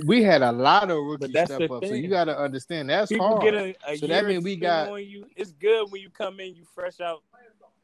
we 0.05 0.21
had 0.23 0.41
a 0.41 0.51
lot 0.51 0.89
of 0.91 0.97
rookie 1.03 1.31
step 1.31 1.47
the 1.59 1.73
up. 1.73 1.85
So 1.85 1.93
you 1.93 2.07
got 2.09 2.25
to 2.25 2.37
understand 2.37 2.89
that's 2.89 3.09
people 3.09 3.27
hard. 3.27 3.41
get 3.41 3.53
a, 3.53 3.75
a 3.87 3.97
So 3.97 4.05
year 4.05 4.15
that 4.21 4.27
means 4.27 4.43
we 4.43 4.55
got- 4.55 4.89
on 4.89 5.05
you. 5.05 5.25
It's 5.35 5.51
good 5.53 5.89
when 5.91 6.01
you 6.01 6.09
come 6.09 6.39
in, 6.39 6.55
you 6.55 6.63
fresh 6.75 6.99
out 7.01 7.23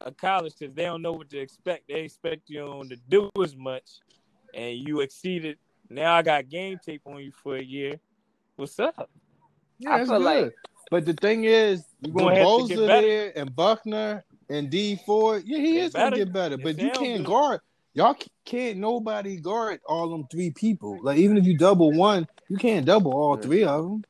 of 0.00 0.16
college 0.16 0.54
because 0.58 0.74
they 0.74 0.84
don't 0.84 1.02
know 1.02 1.12
what 1.12 1.30
to 1.30 1.38
expect. 1.38 1.88
They 1.88 2.00
expect 2.00 2.48
you 2.48 2.62
on 2.62 2.88
to 2.90 2.96
do 3.08 3.30
as 3.42 3.56
much, 3.56 4.00
and 4.54 4.76
you 4.76 5.00
exceeded. 5.00 5.58
Now 5.88 6.14
I 6.14 6.22
got 6.22 6.48
game 6.48 6.78
tape 6.84 7.02
on 7.06 7.18
you 7.22 7.32
for 7.42 7.56
a 7.56 7.62
year. 7.62 7.98
What's 8.56 8.78
up? 8.80 9.10
yeah, 9.78 9.90
I 9.94 10.00
it's 10.00 10.08
feel 10.10 10.18
good. 10.18 10.24
like- 10.24 10.54
but 10.90 11.04
the 11.04 11.14
thing 11.14 11.44
is, 11.44 11.84
You 12.00 12.12
with 12.12 12.24
gonna 12.24 12.36
have 12.36 12.46
to 12.46 12.68
get 12.68 12.78
Bosa 12.78 12.86
better. 12.86 13.06
there 13.06 13.32
and 13.38 13.54
Buckner 13.56 14.24
and 14.48 14.70
Dee 14.70 14.96
Ford, 15.04 15.42
yeah, 15.44 15.58
he 15.58 15.72
Get 15.74 15.84
is 15.86 15.92
gonna 15.92 16.16
get 16.16 16.32
better. 16.32 16.54
It 16.54 16.62
But 16.62 16.78
you 16.78 16.90
can't 16.90 17.18
good. 17.18 17.26
guard. 17.26 17.60
Y'all 17.94 18.14
can't 18.44 18.78
nobody 18.78 19.40
guard 19.40 19.80
all 19.86 20.08
them 20.10 20.26
three 20.30 20.50
people. 20.50 20.98
Like 21.02 21.18
even 21.18 21.36
if 21.38 21.44
you 21.44 21.56
double 21.58 21.90
one, 21.92 22.28
you 22.48 22.56
can't 22.56 22.86
double 22.86 23.12
all 23.14 23.36
three 23.36 23.64
of 23.64 23.82
them. 23.84 24.04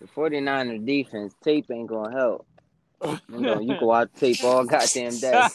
The 0.00 0.06
49er 0.08 0.84
defense 0.84 1.34
tape 1.42 1.70
ain't 1.70 1.88
gonna 1.88 2.16
help. 2.16 2.46
You, 3.04 3.40
know, 3.40 3.60
you 3.60 3.76
can 3.78 3.86
watch 3.86 4.08
tape 4.18 4.42
all 4.44 4.64
goddamn 4.66 5.16
day. 5.18 5.48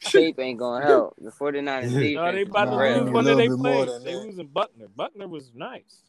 tape 0.00 0.38
ain't 0.38 0.58
gonna 0.58 0.84
help. 0.86 1.14
The 1.20 1.30
49er 1.30 1.82
defense. 1.82 2.14
no, 2.14 2.32
they 2.32 2.42
about 2.42 2.64
to 2.66 2.70
Nah, 2.70 2.76
real. 2.78 2.98
lose 3.00 3.08
a 3.08 3.12
one 3.12 3.26
of 3.26 3.36
little 3.36 3.36
their 3.38 3.48
bit 3.48 3.58
players. 3.86 4.04
They 4.04 4.12
that. 4.12 4.18
losing 4.26 4.46
Buckner. 4.46 4.86
Buckner 4.96 5.28
was 5.28 5.50
nice. 5.54 6.02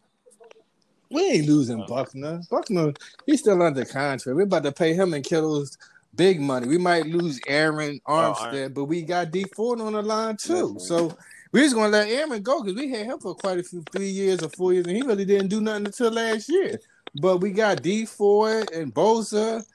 We 1.10 1.22
ain't 1.24 1.48
losing 1.48 1.82
Oh. 1.82 1.88
Buckner. 1.88 2.42
Buckner, 2.50 2.94
he's 3.26 3.40
still 3.42 3.62
under 3.62 3.84
contract. 3.86 4.36
We're 4.36 4.44
about 4.44 4.64
to 4.64 4.72
pay 4.72 4.94
him 4.94 5.14
and 5.14 5.26
Kittle's 5.26 5.78
big 6.16 6.40
money. 6.40 6.68
We 6.68 6.78
might 6.78 7.06
lose 7.06 7.40
Aaron 7.48 8.00
oh, 8.06 8.14
Armstead, 8.14 8.54
Aaron. 8.54 8.74
but 8.74 8.86
we 8.86 9.02
got 9.02 9.32
Dee 9.32 9.46
Ford 9.56 9.82
on 9.82 9.94
the 9.94 10.02
line 10.02 10.38
too. 10.38 10.68
Listen. 10.68 10.80
So 10.80 11.18
we 11.52 11.62
just 11.62 11.76
gonna 11.76 11.90
let 11.90 12.08
Aaron 12.08 12.42
go 12.42 12.62
because 12.64 12.80
we 12.80 12.90
had 12.90 13.08
him 13.08 13.20
for 13.20 13.36
quite 13.36 13.60
a 13.60 13.64
few 13.64 13.84
three 13.92 14.10
years 14.10 14.42
or 14.42 14.50
four 14.50 14.72
years, 14.74 14.86
and 14.88 14.96
he 14.96 15.02
really 15.02 15.26
didn't 15.26 15.50
do 15.50 15.60
nothing 15.60 15.88
until 15.88 16.12
last 16.12 16.48
year. 16.50 16.80
But 17.22 17.38
we 17.40 17.52
got 17.52 17.82
Dee 17.82 18.06
Ford 18.06 18.72
and 18.72 18.94
Bosa 18.94 19.66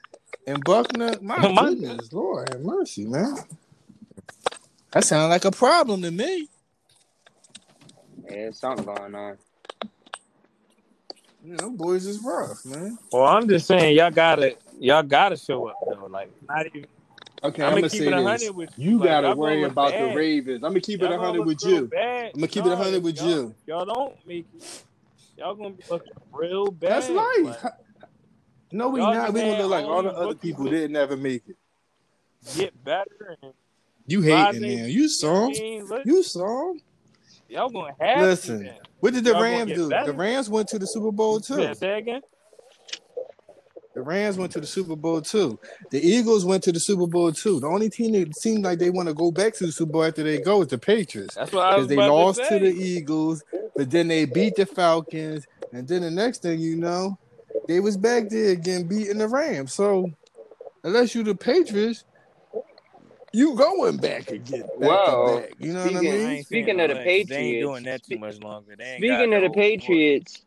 and 0.47 0.63
Buckner. 0.63 1.11
My 1.21 1.37
My- 1.51 1.69
goodness, 1.73 2.11
Lord 2.11 2.49
have 2.49 2.61
mercy, 2.61 3.05
man. 3.05 3.35
That 4.91 5.03
sounds 5.03 5.29
like 5.29 5.45
a 5.45 5.51
problem 5.51 6.01
to 6.01 6.09
me. 6.11 6.47
Yeah, 8.23 8.29
there's 8.31 8.59
something 8.59 8.85
going 8.85 9.13
on. 9.13 9.37
You 11.43 11.55
know, 11.55 11.69
boys 11.69 12.05
is 12.05 12.19
rough, 12.23 12.65
man. 12.65 12.97
Well, 13.11 13.25
I'm 13.25 13.47
just 13.47 13.67
saying 13.67 13.95
y'all 13.95 14.11
gotta 14.11 14.55
y'all 14.79 15.03
gotta 15.03 15.37
show 15.37 15.67
up 15.67 15.75
though. 15.87 16.07
Like 16.07 16.31
not 16.49 16.65
even 16.65 16.85
Okay, 17.43 17.61
I'm 17.61 17.67
I'm 17.67 17.71
gonna 17.75 17.81
gonna 17.81 17.89
keep 17.89 17.99
say 18.01 18.07
it 18.07 18.15
this. 18.39 18.47
hundred 18.47 18.69
You 18.77 18.97
like, 18.97 19.07
gotta 19.07 19.35
worry 19.35 19.61
look 19.61 19.71
about 19.71 19.91
the. 19.93 20.15
Ravens. 20.15 20.63
I'm 20.63 20.71
gonna 20.71 20.81
keep 20.81 21.01
it 21.01 21.09
Y'all 21.11 21.21
a 21.21 21.25
hundred 21.25 21.45
with 21.45 21.63
you. 21.63 21.85
bad. 21.87 22.31
I'm 22.33 22.39
gonna 22.39 22.47
keep 22.47 22.65
it 22.65 22.71
a 22.71 22.75
hundred 22.75 23.03
with 23.03 23.17
y'all- 23.17 23.29
you. 23.29 23.55
Y'all 23.67 23.85
don't 23.85 24.15
make 24.25 24.47
it. 24.57 24.83
Y'all 25.37 25.53
gonna 25.53 25.69
be 25.69 25.83
looking 25.89 26.13
real 26.33 26.71
bad. 26.71 26.91
That's 26.91 27.09
life. 27.09 27.63
like, 27.63 27.73
No, 28.71 28.89
we 28.89 28.99
Y'all 28.99 29.13
not. 29.13 29.33
We 29.33 29.41
gonna 29.41 29.61
look 29.61 29.71
like 29.71 29.85
all 29.85 30.03
the 30.03 30.11
other 30.11 30.35
people 30.35 30.65
didn't 30.65 30.91
never 30.91 31.15
make 31.17 31.43
it. 31.47 31.55
get 32.55 32.83
better 32.83 33.37
and 33.41 33.53
You 34.05 34.21
hating 34.21 34.61
now. 34.61 34.85
You 34.85 35.07
saw 35.09 35.47
what 35.47 35.57
I 35.57 35.59
'em. 35.59 35.63
mean? 35.63 35.85
Look, 35.85 36.05
You 36.05 36.23
saw 36.23 36.73
y'all 37.49 37.69
gonna 37.69 37.93
have 37.99 38.21
Listen, 38.21 38.63
to. 38.63 38.75
What 38.99 39.13
did 39.13 39.23
the 39.23 39.31
Y'all 39.31 39.41
Rams 39.41 39.71
do? 39.73 39.89
better? 39.89 40.11
The 40.11 40.17
Rams 40.17 40.49
went 40.49 40.67
to 40.69 40.79
the 40.79 40.87
Super 40.87 41.11
Bowl 41.11 41.39
too. 41.39 41.61
Yeah, 41.61 41.73
say 41.73 41.97
again. 41.97 42.21
The 43.93 44.01
Rams 44.03 44.37
went 44.37 44.51
to 44.51 44.59
the 44.61 44.67
Super 44.67 44.95
Bowl 44.95 45.21
too. 45.21 45.57
The 45.89 45.99
Eagles 45.99 46.45
went 46.45 46.63
to 46.65 46.71
the 46.71 46.79
Super 46.79 47.07
Bowl 47.07 47.31
too. 47.31 47.59
The 47.59 47.67
only 47.67 47.89
team 47.89 48.11
that 48.13 48.35
seemed 48.35 48.63
like 48.63 48.77
they 48.77 48.91
want 48.91 49.07
to 49.07 49.13
go 49.15 49.31
back 49.31 49.55
to 49.55 49.65
the 49.65 49.71
Super 49.71 49.91
Bowl 49.93 50.03
after 50.03 50.21
they 50.23 50.39
go 50.39 50.61
is 50.61 50.67
the 50.67 50.77
Patriots. 50.77 51.33
That's 51.35 51.51
what 51.51 51.65
I 51.65 51.69
Because 51.71 51.81
was 51.81 51.87
they 51.89 51.95
lost 51.95 52.39
to 52.43 52.59
to, 52.59 52.59
the 52.59 52.71
Eagles, 52.71 53.43
but 53.75 53.89
then 53.89 54.07
they 54.07 54.25
beat 54.25 54.55
the 54.55 54.67
Falcons, 54.67 55.47
and 55.73 55.87
then 55.87 56.03
the 56.03 56.11
next 56.11 56.43
thing 56.43 56.59
you 56.59 56.75
know, 56.75 57.17
they 57.67 57.79
was 57.79 57.97
back 57.97 58.29
there 58.29 58.49
again 58.51 58.87
beating 58.87 59.17
the 59.17 59.27
Rams. 59.27 59.73
So 59.73 60.11
unless 60.83 61.13
you 61.15 61.23
the 61.23 61.35
Patriots, 61.35 62.03
you 63.33 63.55
going 63.55 63.97
back 63.97 64.31
again, 64.31 64.61
back 64.61 64.69
Well, 64.79 65.39
back. 65.41 65.53
You 65.59 65.73
know 65.73 65.83
what 65.85 65.95
I 65.95 65.97
speaking- 65.99 66.27
mean? 66.27 66.43
Speaking 66.43 66.79
of 66.81 66.87
the 66.89 66.93
no 66.95 66.99
less. 66.99 67.05
they 67.05 67.11
ain't 67.19 67.29
Patriots, 67.29 67.65
doing 67.65 67.83
that 67.83 68.03
too 68.03 68.17
much 68.17 68.39
longer. 68.39 68.75
They 68.77 68.83
ain't 68.85 68.99
Speaking 68.99 69.09
got 69.17 69.23
of 69.23 69.29
the 69.29 69.37
no 69.39 69.47
more. 69.47 69.53
Patriots, 69.53 70.41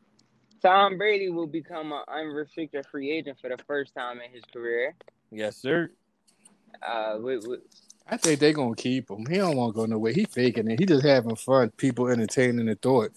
Tom 0.62 0.98
Brady 0.98 1.28
will 1.30 1.46
become 1.46 1.92
an 1.92 2.02
unrestricted 2.08 2.86
free 2.86 3.10
agent 3.10 3.38
for 3.40 3.48
the 3.48 3.58
first 3.66 3.94
time 3.94 4.20
in 4.20 4.30
his 4.30 4.44
career. 4.52 4.94
Yes, 5.30 5.56
sir. 5.56 5.90
Uh, 6.86 7.18
with, 7.20 7.46
with, 7.46 7.60
I 8.08 8.16
think 8.16 8.40
they're 8.40 8.52
gonna 8.52 8.74
keep 8.74 9.10
him. 9.10 9.24
He 9.26 9.36
don't 9.36 9.56
want 9.56 9.74
to 9.74 9.80
go 9.80 9.86
nowhere. 9.86 10.12
He 10.12 10.24
faking 10.24 10.70
it. 10.70 10.80
He 10.80 10.86
just 10.86 11.04
having 11.04 11.36
fun. 11.36 11.70
People 11.76 12.08
entertaining 12.08 12.66
the 12.66 12.74
thought. 12.74 13.12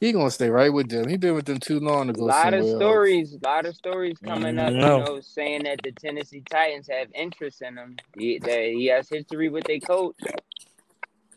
He 0.00 0.12
gonna 0.12 0.30
stay 0.30 0.48
right 0.48 0.72
with 0.72 0.88
them. 0.88 1.08
He 1.08 1.16
been 1.16 1.34
with 1.34 1.46
them 1.46 1.58
too 1.58 1.80
long 1.80 2.12
to 2.12 2.20
a 2.20 2.22
lot 2.22 2.54
of 2.54 2.64
stories, 2.64 3.34
a 3.34 3.46
lot 3.46 3.66
of 3.66 3.74
stories 3.74 4.16
coming 4.18 4.58
up. 4.58 4.72
You 4.72 4.78
mm-hmm. 4.78 5.04
know, 5.04 5.20
saying 5.20 5.64
that 5.64 5.80
the 5.82 5.90
Tennessee 5.90 6.42
Titans 6.48 6.88
have 6.88 7.08
interest 7.14 7.62
in 7.62 7.76
him. 7.76 7.96
He, 8.16 8.38
that 8.38 8.62
he 8.62 8.86
has 8.86 9.08
history 9.08 9.48
with 9.48 9.64
their 9.64 9.80
coach. 9.80 10.14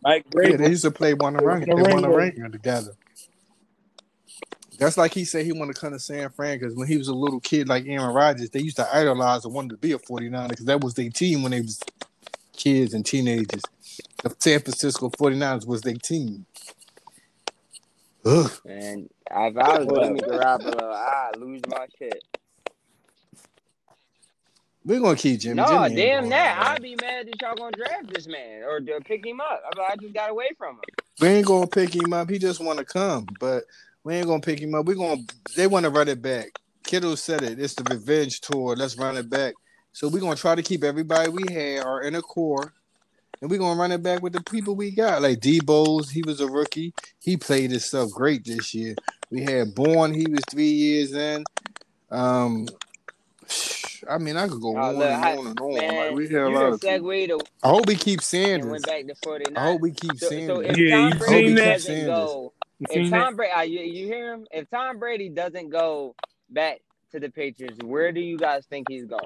Mike 0.03 0.25
Yeah, 0.35 0.57
they 0.57 0.69
used 0.69 0.83
to 0.83 0.91
play 0.91 1.15
one 1.15 1.37
rank. 1.37 1.65
They 1.65 1.71
The 1.71 1.75
won 1.75 2.03
a 2.03 2.09
Ringers. 2.09 2.15
ranking 2.15 2.51
together. 2.51 2.91
That's 4.77 4.97
like 4.97 5.13
he 5.13 5.25
said 5.25 5.45
he 5.45 5.53
wanted 5.53 5.75
to 5.75 5.81
come 5.81 5.93
to 5.93 5.99
San 5.99 6.29
Fran 6.29 6.57
because 6.57 6.75
when 6.75 6.87
he 6.87 6.97
was 6.97 7.07
a 7.07 7.13
little 7.13 7.39
kid, 7.39 7.67
like 7.67 7.85
Aaron 7.87 8.13
Rodgers, 8.13 8.49
they 8.49 8.61
used 8.61 8.77
to 8.77 8.95
idolize 8.95 9.45
and 9.45 9.53
wanted 9.53 9.71
to 9.71 9.77
be 9.77 9.91
a 9.91 9.99
49er 9.99 10.49
because 10.49 10.65
that 10.65 10.81
was 10.81 10.95
their 10.95 11.09
team 11.09 11.43
when 11.43 11.51
they 11.51 11.61
was 11.61 11.79
kids 12.53 12.93
and 12.93 13.05
teenagers. 13.05 13.61
The 14.23 14.35
San 14.39 14.59
Francisco 14.59 15.09
49ers 15.09 15.67
was 15.67 15.81
their 15.81 15.95
team. 15.95 16.45
Ugh. 18.25 18.51
And 18.65 19.09
if 19.29 19.57
I 19.57 19.79
was 19.79 19.87
Jimmy 19.87 20.19
Garoppolo, 20.21 20.93
I'd 20.93 21.37
lose 21.37 21.61
my 21.67 21.87
shit. 21.97 22.23
We're 24.83 24.99
gonna 24.99 25.15
keep 25.15 25.39
Jimmy. 25.41 25.55
no, 25.55 25.67
Jimmy 25.67 25.95
damn 25.95 26.29
that. 26.29 26.57
nowhere. 26.57 26.73
I'd 26.73 26.81
be 26.81 26.95
mad 27.01 27.27
that 27.27 27.41
y'all 27.41 27.55
gonna 27.55 27.71
draft 27.71 28.13
this 28.13 28.27
man 28.27 28.63
or 28.63 28.81
pick 29.01 29.25
him 29.25 29.39
up. 29.39 29.61
I, 29.77 29.93
I 29.93 29.95
just 30.01 30.13
got 30.13 30.31
away 30.31 30.49
from 30.57 30.75
him. 30.75 30.81
We 31.19 31.27
ain't 31.27 31.45
gonna 31.45 31.67
pick 31.67 31.93
him 31.95 32.13
up. 32.13 32.29
He 32.29 32.39
just 32.39 32.63
want 32.63 32.79
to 32.79 32.85
come, 32.85 33.27
but 33.39 33.63
we 34.03 34.15
ain't 34.15 34.27
gonna 34.27 34.41
pick 34.41 34.59
him 34.59 34.73
up. 34.73 34.85
We 34.85 34.95
gonna. 34.95 35.21
They 35.55 35.67
want 35.67 35.83
to 35.83 35.91
run 35.91 36.07
it 36.07 36.21
back. 36.21 36.47
Kittle 36.83 37.15
said 37.15 37.43
it. 37.43 37.59
It's 37.59 37.75
the 37.75 37.83
revenge 37.83 38.41
tour. 38.41 38.75
Let's 38.75 38.97
run 38.97 39.17
it 39.17 39.29
back. 39.29 39.53
So 39.93 40.07
we're 40.07 40.19
gonna 40.21 40.35
try 40.35 40.55
to 40.55 40.63
keep 40.63 40.83
everybody 40.83 41.29
we 41.29 41.43
have 41.53 41.61
had 41.61 41.85
our 41.85 42.01
inner 42.01 42.21
core, 42.21 42.73
and 43.41 43.49
we're 43.49 43.59
gonna 43.59 43.79
run 43.79 43.91
it 43.91 44.03
back 44.03 44.21
with 44.21 44.33
the 44.33 44.43
people 44.43 44.75
we 44.75 44.91
got. 44.91 45.21
Like 45.21 45.39
Deebo's, 45.39 46.09
he 46.09 46.21
was 46.23 46.39
a 46.41 46.47
rookie. 46.47 46.93
He 47.19 47.37
played 47.37 47.71
himself 47.71 48.11
great 48.11 48.45
this 48.45 48.73
year. 48.73 48.95
We 49.29 49.41
had 49.43 49.73
Bourne. 49.75 50.13
He 50.13 50.25
was 50.29 50.41
three 50.49 50.69
years 50.71 51.13
in. 51.13 51.43
Um, 52.09 52.67
I 54.09 54.17
mean, 54.17 54.35
I 54.37 54.47
could 54.47 54.61
go 54.61 54.75
Oh, 54.75 54.81
on 54.81 54.95
look, 54.97 55.07
and 55.07 55.23
I- 55.25 55.37
on 55.37 55.47
and 55.47 55.59
on. 55.59 55.73
Man, 55.75 55.95
Like 56.07 56.15
we 56.15 56.27
you 56.29 56.35
had 56.37 56.47
a 56.47 56.49
lot 56.49 56.73
of. 56.73 56.79
segue 56.79 57.27
to 57.27 57.39
I 57.63 57.69
hope 57.69 57.85
we 57.87 57.95
keep 57.95 58.19
and 58.19 58.23
Sanders. 58.23 58.71
went 58.71 58.85
back 58.85 59.05
to 59.07 59.51
I 59.55 59.63
hope 59.71 59.81
we 59.81 59.91
keep 59.91 60.17
so, 60.17 60.27
so 60.27 60.29
Sanders. 60.29 60.65
if 60.69 60.77
Yeah, 60.77 61.09
Tom 61.09 61.17
Brady 61.19 61.47
seen 61.47 61.55
doesn't 61.55 61.79
Sanders. 61.81 62.05
go, 62.07 62.53
if? 62.89 63.09
Tom 63.11 63.35
Brady, 63.35 63.51
uh, 63.53 63.61
you, 63.61 63.79
you 63.81 64.05
hear 64.07 64.33
him? 64.33 64.47
If 64.51 64.69
Tom 64.69 64.97
Brady 64.97 65.29
doesn't 65.29 65.69
go 65.69 66.15
back 66.49 66.79
to 67.11 67.19
the 67.19 67.29
Patriots, 67.29 67.77
where 67.83 68.11
do 68.11 68.19
you 68.19 68.37
guys 68.37 68.65
think 68.65 68.87
he's 68.89 69.05
going? 69.05 69.21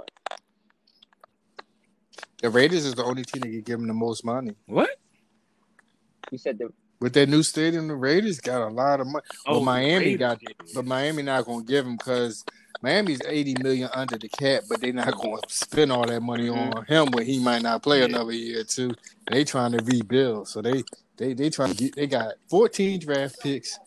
The 2.42 2.50
Raiders 2.50 2.86
is 2.86 2.94
the 2.96 3.04
only 3.04 3.24
team 3.24 3.42
that 3.42 3.50
can 3.50 3.62
give 3.62 3.80
him 3.80 3.88
the 3.88 3.94
most 3.94 4.24
money. 4.26 4.56
What? 4.68 4.90
You 6.32 6.38
said 6.38 6.58
the 6.58 6.70
With 7.00 7.14
that 7.14 7.30
new 7.30 7.44
stadium, 7.44 7.88
the 7.88 7.96
Raiders 7.96 8.40
got 8.40 8.62
a 8.62 8.70
lot 8.70 9.00
of 9.00 9.08
money. 9.08 9.24
Well, 9.48 9.58
Oh, 9.58 9.62
Miami 9.64 10.06
Raiders 10.06 10.20
got, 10.20 10.40
did. 10.40 10.56
but 10.74 10.86
Miami 10.86 11.24
not 11.24 11.46
gonna 11.46 11.64
give 11.64 11.86
him 11.86 11.98
because 11.98 12.44
Miami's 12.82 13.22
eighty 13.26 13.56
million 13.62 13.90
under 13.94 14.18
the 14.18 14.28
cap, 14.30 14.64
but 14.70 14.82
they 14.82 14.92
not 14.92 15.14
gonna 15.16 15.42
spend 15.48 15.92
all 15.92 16.06
that 16.06 16.22
money 16.22 16.48
Mhm. 16.48 16.76
on 16.76 16.86
him 16.86 17.12
when 17.12 17.26
he 17.26 17.40
might 17.40 17.62
not 17.62 17.82
play 17.84 18.00
Yeah. 18.00 18.06
another 18.06 18.32
year 18.34 18.62
or 18.62 18.64
two. 18.64 18.92
They 19.32 19.44
trying 19.44 19.72
to 19.74 19.84
rebuild, 19.84 20.48
so 20.48 20.62
they 20.62 20.84
they 21.18 21.34
they 21.34 21.50
trying 21.50 21.72
to 21.72 21.76
get. 21.76 21.96
They 21.96 22.08
got 22.08 22.34
fourteen 22.50 23.00
draft 23.00 23.40
picks. 23.40 23.80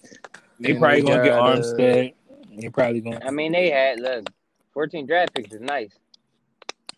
They 0.59 0.71
and 0.73 0.81
probably 0.81 1.03
gonna 1.03 1.23
get 1.23 1.31
got, 1.31 1.49
uh, 1.51 1.57
Armstead. 1.61 2.15
They 2.57 2.69
probably 2.71 3.01
gonna. 3.01 3.21
I 3.25 3.31
mean, 3.31 3.53
they 3.53 3.71
had 3.71 4.01
look, 4.01 4.29
14 4.75 5.07
draft 5.07 5.33
picks 5.35 5.53
is 5.55 5.61
nice. 5.61 5.93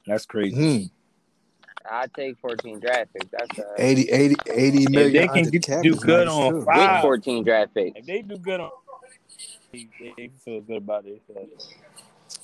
That's 0.06 0.24
crazy. 0.26 0.56
mhm, 0.56 0.90
I'd 1.90 2.12
take 2.14 2.38
14 2.38 2.78
draft 2.80 3.12
picks. 3.12 3.26
That's 3.32 3.58
a 3.58 3.64
80, 3.78 4.10
80, 4.10 4.34
80 4.50 4.82
If 4.84 4.92
they 4.92 5.26
can 5.26 5.30
under 5.38 5.50
get- 5.50 5.82
do 5.82 5.96
good 5.96 6.26
nice, 6.26 6.34
on 6.34 6.52
too. 6.52 6.58
big 6.58 6.66
Five. 6.66 7.02
14 7.02 7.44
draft 7.44 7.74
picks. 7.74 7.98
If 7.98 8.06
they 8.06 8.22
do 8.22 8.36
good 8.36 8.60
on, 8.60 8.70
they, 9.72 9.88
they 10.16 10.30
feel 10.44 10.60
good 10.60 10.76
about 10.78 11.06
it. 11.06 11.20
So 11.26 11.46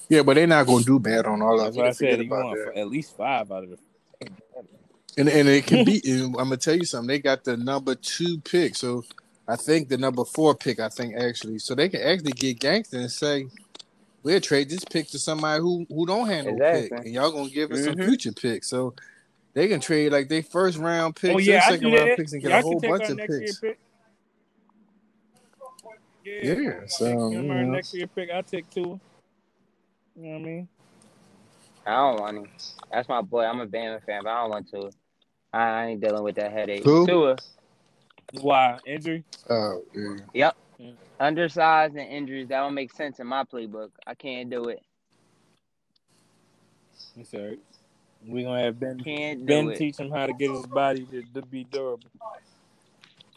Yeah, 0.08 0.22
but 0.22 0.34
they're 0.34 0.46
not 0.46 0.66
gonna 0.66 0.84
do 0.84 0.98
bad 0.98 1.26
on 1.26 1.42
all 1.42 1.60
of 1.60 1.74
them. 1.74 1.84
I 1.84 1.90
said 1.90 2.10
Forget 2.18 2.24
you 2.24 2.30
want 2.30 2.58
that. 2.74 2.78
at 2.80 2.88
least 2.88 3.16
five 3.16 3.50
out 3.52 3.64
of 3.64 3.70
the. 3.70 3.78
And 5.18 5.28
and 5.28 5.48
it 5.48 5.66
can 5.66 5.84
be. 5.84 6.00
and 6.06 6.24
I'm 6.26 6.32
gonna 6.32 6.56
tell 6.56 6.76
you 6.76 6.84
something. 6.84 7.08
They 7.08 7.18
got 7.18 7.42
the 7.44 7.56
number 7.56 7.94
two 7.94 8.38
pick, 8.40 8.76
so 8.76 9.02
I 9.48 9.56
think 9.56 9.88
the 9.88 9.96
number 9.96 10.24
four 10.24 10.54
pick. 10.54 10.78
I 10.80 10.88
think 10.88 11.16
actually, 11.16 11.58
so 11.58 11.74
they 11.74 11.88
can 11.88 12.02
actually 12.02 12.32
get 12.32 12.58
gangster 12.60 12.98
and 12.98 13.10
say, 13.10 13.46
"We'll 14.22 14.40
trade 14.40 14.68
this 14.68 14.84
pick 14.84 15.08
to 15.08 15.18
somebody 15.18 15.62
who 15.62 15.86
who 15.88 16.04
don't 16.04 16.26
handle 16.28 16.56
no 16.56 16.64
Exactly. 16.66 16.96
pick, 16.98 17.06
and 17.06 17.14
y'all 17.14 17.30
gonna 17.32 17.48
give 17.48 17.72
us 17.72 17.84
some 17.84 17.94
Mhm. 17.94 18.04
future 18.06 18.32
picks." 18.32 18.68
So 18.68 18.92
they 19.56 19.68
can 19.68 19.80
trade 19.80 20.12
like 20.12 20.28
they 20.28 20.42
first 20.42 20.76
round 20.76 21.16
picks, 21.16 21.34
oh 21.34 21.38
yeah, 21.38 21.66
second 21.66 21.90
round 21.90 22.10
that. 22.10 22.16
picks, 22.18 22.34
and 22.34 22.42
get 22.42 22.50
Y'all 22.50 22.58
a 22.58 22.62
whole 22.62 22.78
bunch 22.78 23.08
of 23.08 23.16
picks. 23.16 23.58
pick. 23.58 23.78
Yeah, 26.22 26.80
so 26.86 27.06
Take 27.06 27.14
you 27.14 27.38
him 27.38 27.50
our 27.50 27.64
know. 27.64 27.70
next 27.70 27.94
year 27.94 28.06
pick. 28.06 28.28
I 28.30 28.42
take 28.42 28.68
two. 28.68 29.00
You 30.14 30.22
know 30.22 30.28
what 30.28 30.36
I 30.36 30.38
mean? 30.44 30.68
I 31.86 31.90
don't 31.92 32.20
want 32.20 32.36
him. 32.36 32.48
That's 32.92 33.08
my 33.08 33.22
boy. 33.22 33.44
I'm 33.44 33.60
a 33.60 33.66
Bama 33.66 34.04
fan, 34.04 34.20
but 34.24 34.30
I 34.30 34.42
don't 34.42 34.50
want 34.50 34.70
to. 34.72 34.90
I 35.54 35.86
ain't 35.86 36.02
dealing 36.02 36.22
with 36.22 36.34
that 36.36 36.52
headache. 36.52 36.84
Who? 36.84 37.06
Tua, 37.06 37.36
Why 38.42 38.78
injury? 38.84 39.24
Uh, 39.48 39.76
yeah. 39.94 40.16
Yep. 40.34 40.56
Undersized 41.18 41.96
and 41.96 42.06
injuries. 42.12 42.48
That 42.48 42.60
don't 42.60 42.74
make 42.74 42.92
sense 42.92 43.20
in 43.20 43.26
my 43.26 43.44
playbook. 43.44 43.92
I 44.06 44.14
can't 44.14 44.50
do 44.50 44.68
it. 44.68 44.82
It's 47.16 47.32
all 47.32 47.40
right. 47.40 47.60
We 48.26 48.42
gonna 48.42 48.62
have 48.62 48.80
Ben. 48.80 48.98
Can't 49.00 49.46
Ben 49.46 49.72
teach 49.74 49.98
him 49.98 50.10
how 50.10 50.26
to 50.26 50.32
get 50.32 50.50
his 50.50 50.66
body 50.66 51.06
to, 51.06 51.22
to 51.34 51.42
be 51.42 51.64
durable. 51.64 52.10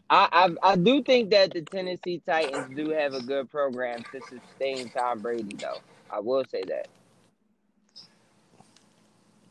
I, 0.10 0.28
I 0.64 0.72
I 0.72 0.76
do 0.76 1.04
think 1.04 1.30
that 1.30 1.54
the 1.54 1.62
Tennessee 1.62 2.22
Titans 2.26 2.76
do 2.76 2.90
have 2.90 3.14
a 3.14 3.22
good 3.22 3.52
program 3.52 4.04
to 4.12 4.22
sustain 4.22 4.90
Tom 4.90 5.20
Brady, 5.20 5.56
though. 5.56 5.78
I 6.10 6.20
will 6.20 6.44
say 6.50 6.64
that. 6.68 6.88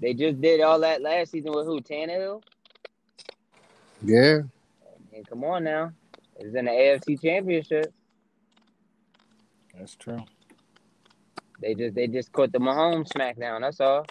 They 0.00 0.14
just 0.14 0.40
did 0.40 0.60
all 0.60 0.80
that 0.80 1.02
last 1.02 1.32
season 1.32 1.52
with 1.52 1.66
who? 1.66 1.80
Tannehill? 1.80 2.42
yeah. 4.02 4.40
And 5.12 5.28
come 5.28 5.44
on 5.44 5.64
now. 5.64 5.92
It's 6.36 6.54
in 6.54 6.66
the 6.66 6.70
AFC 6.70 7.20
championship. 7.20 7.92
That's 9.76 9.96
true. 9.96 10.24
They 11.60 11.74
just 11.74 11.94
they 11.94 12.06
just 12.06 12.32
caught 12.32 12.52
the 12.52 12.58
Mahomes 12.58 13.08
smackdown. 13.08 13.60
That's 13.60 13.80
all. 13.80 14.06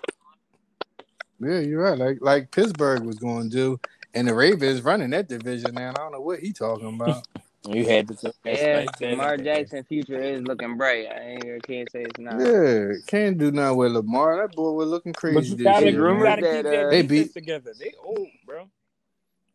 Yeah, 1.39 1.59
you're 1.59 1.81
right. 1.83 1.97
Like 1.97 2.17
like 2.21 2.51
Pittsburgh 2.51 3.03
was 3.03 3.17
going 3.17 3.49
to 3.49 3.55
do, 3.55 3.79
and 4.13 4.27
the 4.27 4.33
Ravens 4.33 4.81
running 4.81 5.11
that 5.11 5.27
division 5.29 5.73
now. 5.75 5.89
I 5.91 5.93
don't 5.93 6.11
know 6.13 6.21
what 6.21 6.39
he 6.39 6.51
talking 6.53 6.95
about. 6.95 7.25
You 7.67 7.85
had 7.85 8.07
to. 8.07 8.13
That's 8.13 8.37
Yeah, 8.45 8.85
that. 8.85 9.01
Lamar 9.01 9.35
Jackson 9.35 9.83
future 9.83 10.21
is 10.21 10.41
looking 10.43 10.77
bright. 10.77 11.05
I 11.11 11.19
ain't, 11.31 11.67
can't 11.67 11.91
say 11.91 12.03
it's 12.03 12.17
not. 12.17 12.39
yeah, 12.39 12.93
can't 13.07 13.37
do 13.37 13.51
nothing 13.51 13.77
with 13.77 13.91
Lamar. 13.91 14.37
That 14.37 14.55
boy 14.55 14.71
was 14.71 14.87
looking 14.87 15.11
But 15.11 15.19
crazy 15.19 15.49
you 15.49 15.55
this 15.57 15.63
gotta, 15.65 15.91
year. 15.91 16.15
you 16.17 16.23
gotta 16.23 16.41
keep 16.43 16.51
that, 16.51 16.63
that 16.63 16.85
uh, 16.85 16.89
They 16.91 17.01
beat- 17.01 17.33
together. 17.33 17.73
They 17.77 17.91
old, 18.01 18.27
bro. 18.45 18.69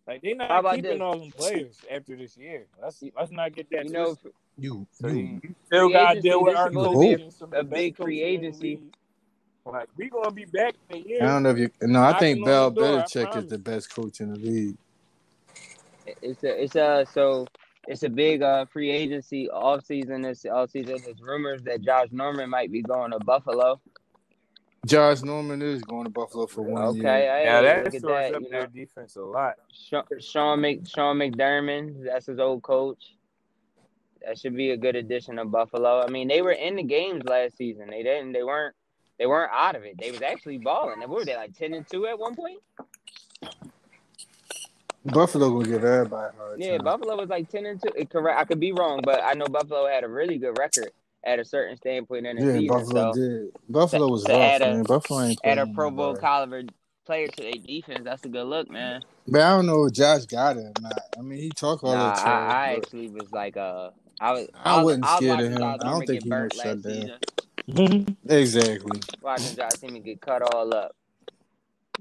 Like 0.07 0.21
they 0.21 0.31
How 0.33 0.47
not 0.49 0.61
about 0.61 0.75
keeping 0.75 0.91
this? 0.91 1.01
all 1.01 1.19
them 1.21 1.31
players 1.31 1.79
after 1.91 2.15
this 2.17 2.37
year. 2.37 2.67
Let's 2.83 3.03
let's 3.17 3.31
not 3.31 3.55
get 3.55 3.71
that. 3.71 3.87
You 3.87 3.93
know. 3.93 4.17
You, 4.59 4.87
So 4.91 5.07
you, 5.09 5.15
you, 5.17 5.41
you 5.43 5.55
still 5.65 5.89
got 5.89 6.13
to 6.15 6.21
deal 6.21 6.43
with 6.45 6.55
our 6.57 6.69
supposed 6.71 6.93
to 6.93 7.01
be 7.01 7.17
coaches. 7.17 7.37
some 7.37 7.49
of 7.55 7.55
a 7.55 7.63
the 7.63 7.65
big 7.65 7.97
free 7.97 8.23
in 8.23 8.43
the 8.43 8.47
agency. 8.49 8.81
League. 9.67 9.75
Like 9.75 9.89
we 9.97 10.09
gonna 10.09 10.31
be 10.31 10.45
back 10.45 10.75
in 10.91 10.97
a 10.97 11.01
year. 11.01 11.23
I 11.23 11.27
don't 11.27 11.43
know 11.43 11.51
if 11.51 11.59
you. 11.59 11.71
No, 11.83 12.03
I 12.03 12.19
think 12.19 12.41
Knocking 12.41 12.45
Bell 12.45 12.67
on 12.67 12.75
the 12.75 12.81
door, 12.81 12.89
I 12.89 13.03
Belichick 13.03 13.37
is 13.37 13.47
the 13.47 13.59
best 13.59 13.95
coach 13.95 14.21
in 14.21 14.33
the 14.33 14.39
league. 14.39 14.77
It's 16.07 16.43
a 16.43 16.63
it's 16.63 16.75
a 16.75 17.07
so 17.13 17.47
it's 17.87 18.03
a 18.03 18.09
big 18.09 18.43
uh 18.43 18.67
free 18.67 18.91
agency 18.91 19.49
off 19.51 19.85
season 19.85 20.23
this 20.23 20.45
off 20.45 20.71
season. 20.71 20.97
There's 21.05 21.21
rumors 21.21 21.63
that 21.63 21.83
Josh 21.83 22.09
Norman 22.11 22.51
might 22.51 22.73
be 22.73 22.83
going 22.83 23.13
to 23.13 23.19
Buffalo. 23.21 23.81
Josh 24.85 25.23
Norman 25.23 25.63
is 25.63 25.81
going 25.83 26.05
to 26.05 26.11
Buffalo 26.11 26.47
for 26.49 26.63
one 26.63 26.83
Okay, 26.83 26.97
year. 26.97 27.05
hey, 27.05 27.43
Yeah, 27.45 27.61
that 27.63 27.85
look 27.85 27.95
at 27.95 28.03
that. 28.03 28.35
up 28.35 28.43
You 28.43 28.49
their 28.51 28.67
defense 28.67 29.15
a 29.15 29.23
lot. 29.23 29.55
Sean, 29.73 30.03
Sean 30.19 30.61
Mc 30.61 30.81
Sean 30.89 31.19
McDermott, 31.19 32.05
that's 32.05 32.27
his 32.27 32.41
old 32.41 32.63
coach. 32.63 33.15
That 34.27 34.39
should 34.39 34.57
be 34.57 34.71
a 34.71 34.77
good 34.77 34.97
addition 34.97 35.37
to 35.37 35.45
Buffalo. 35.45 36.01
I 36.03 36.09
mean, 36.09 36.29
they 36.29 36.43
were 36.43 36.53
in 36.53 36.77
the 36.77 36.83
games 36.83 37.23
last 37.25 37.57
season. 37.57 37.91
They 37.91 38.03
didn't. 38.03 38.33
They 38.33 38.43
weren't. 38.43 38.75
They 39.23 39.27
weren't 39.27 39.53
out 39.55 39.77
of 39.77 39.85
it. 39.85 39.99
They 40.01 40.11
was 40.11 40.21
actually 40.21 40.59
balling. 40.59 40.99
What 40.99 41.09
were 41.09 41.25
they 41.25 41.37
like 41.37 41.57
ten 41.57 41.75
and 41.75 41.87
two 41.89 42.09
at 42.09 42.19
one 42.19 42.35
point? 42.35 42.59
Buffalo 45.05 45.49
gonna 45.49 45.65
give 45.65 45.85
everybody 45.85 46.37
hard 46.37 46.59
Yeah, 46.61 46.79
time. 46.79 46.85
Buffalo 46.85 47.17
was 47.19 47.29
like 47.29 47.49
ten 47.49 47.65
and 47.67 47.81
two. 47.81 47.93
It- 47.95 48.11
Correct. 48.11 48.37
I 48.41 48.43
could 48.45 48.59
be 48.59 48.73
wrong, 48.73 49.01
but 49.05 49.23
I 49.23 49.35
know 49.35 49.47
Buffalo 49.47 49.87
had 49.87 50.03
a 50.03 50.09
really 50.09 50.39
good 50.39 50.59
record 50.59 50.91
at 51.23 51.39
a 51.39 51.45
certain 51.45 51.77
standpoint 51.77 52.27
in 52.27 52.35
the 52.35 52.43
Yeah, 52.43 52.53
season. 52.55 52.67
Buffalo 52.67 53.13
so 53.13 53.21
did. 53.21 53.53
Buffalo 53.69 54.09
was 54.09 54.25
to 54.25 54.33
rough, 54.33 54.57
a- 54.57 54.59
man. 54.59 54.83
Buffalo 54.83 55.21
ain't 55.23 55.41
add 55.45 55.59
a 55.59 55.67
Pro 55.69 55.93
Bowl 55.93 56.17
caliber 56.17 56.63
player 57.07 57.29
to 57.29 57.43
their 57.43 57.53
defense, 57.53 58.01
that's 58.03 58.25
a 58.25 58.29
good 58.29 58.47
look, 58.49 58.69
man. 58.73 59.05
But 59.29 59.43
I 59.43 59.51
don't 59.51 59.67
know 59.67 59.85
if 59.85 59.93
Josh 59.93 60.25
got 60.27 60.57
it 60.57 60.65
or 60.65 60.83
not. 60.83 61.01
I 61.17 61.23
mean, 61.23 61.39
he 61.39 61.51
talk 61.51 61.85
all 61.85 61.93
Nah, 61.93 62.11
that 62.13 62.27
I, 62.27 62.71
I 62.71 62.75
actually 62.75 63.09
was 63.09 63.31
like, 63.31 63.57
uh, 63.57 63.91
I 64.19 64.33
was. 64.33 64.49
I 64.65 64.77
was- 64.79 64.85
wasn't 64.85 65.03
was 65.05 65.11
scared 65.17 65.41
of 65.41 65.53
him. 65.53 65.63
I 65.63 65.77
don't 65.77 66.07
think 66.09 66.25
he 66.25 66.29
gonna 66.29 66.51
shut 66.51 66.83
down. 66.83 67.11
Season. 67.69 68.17
Exactly. 68.29 69.01
Watching 69.21 69.57
Josh 69.57 69.73
Team 69.73 70.01
get 70.03 70.21
cut 70.21 70.43
all 70.43 70.75
up, 70.75 70.95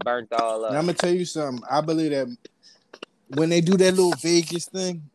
burnt 0.04 0.32
all 0.34 0.66
And 0.66 0.78
I'm 0.78 0.86
gonna 0.86 0.94
tell 0.94 1.14
you 1.14 1.26
something. 1.26 1.64
I 1.70 1.82
believe 1.82 2.12
that 2.12 2.28
when 3.30 3.50
they 3.50 3.62
do 3.62 3.78
that 3.78 3.92
little 3.96 4.14
Vegas 4.22 4.66
thing, 4.66 5.10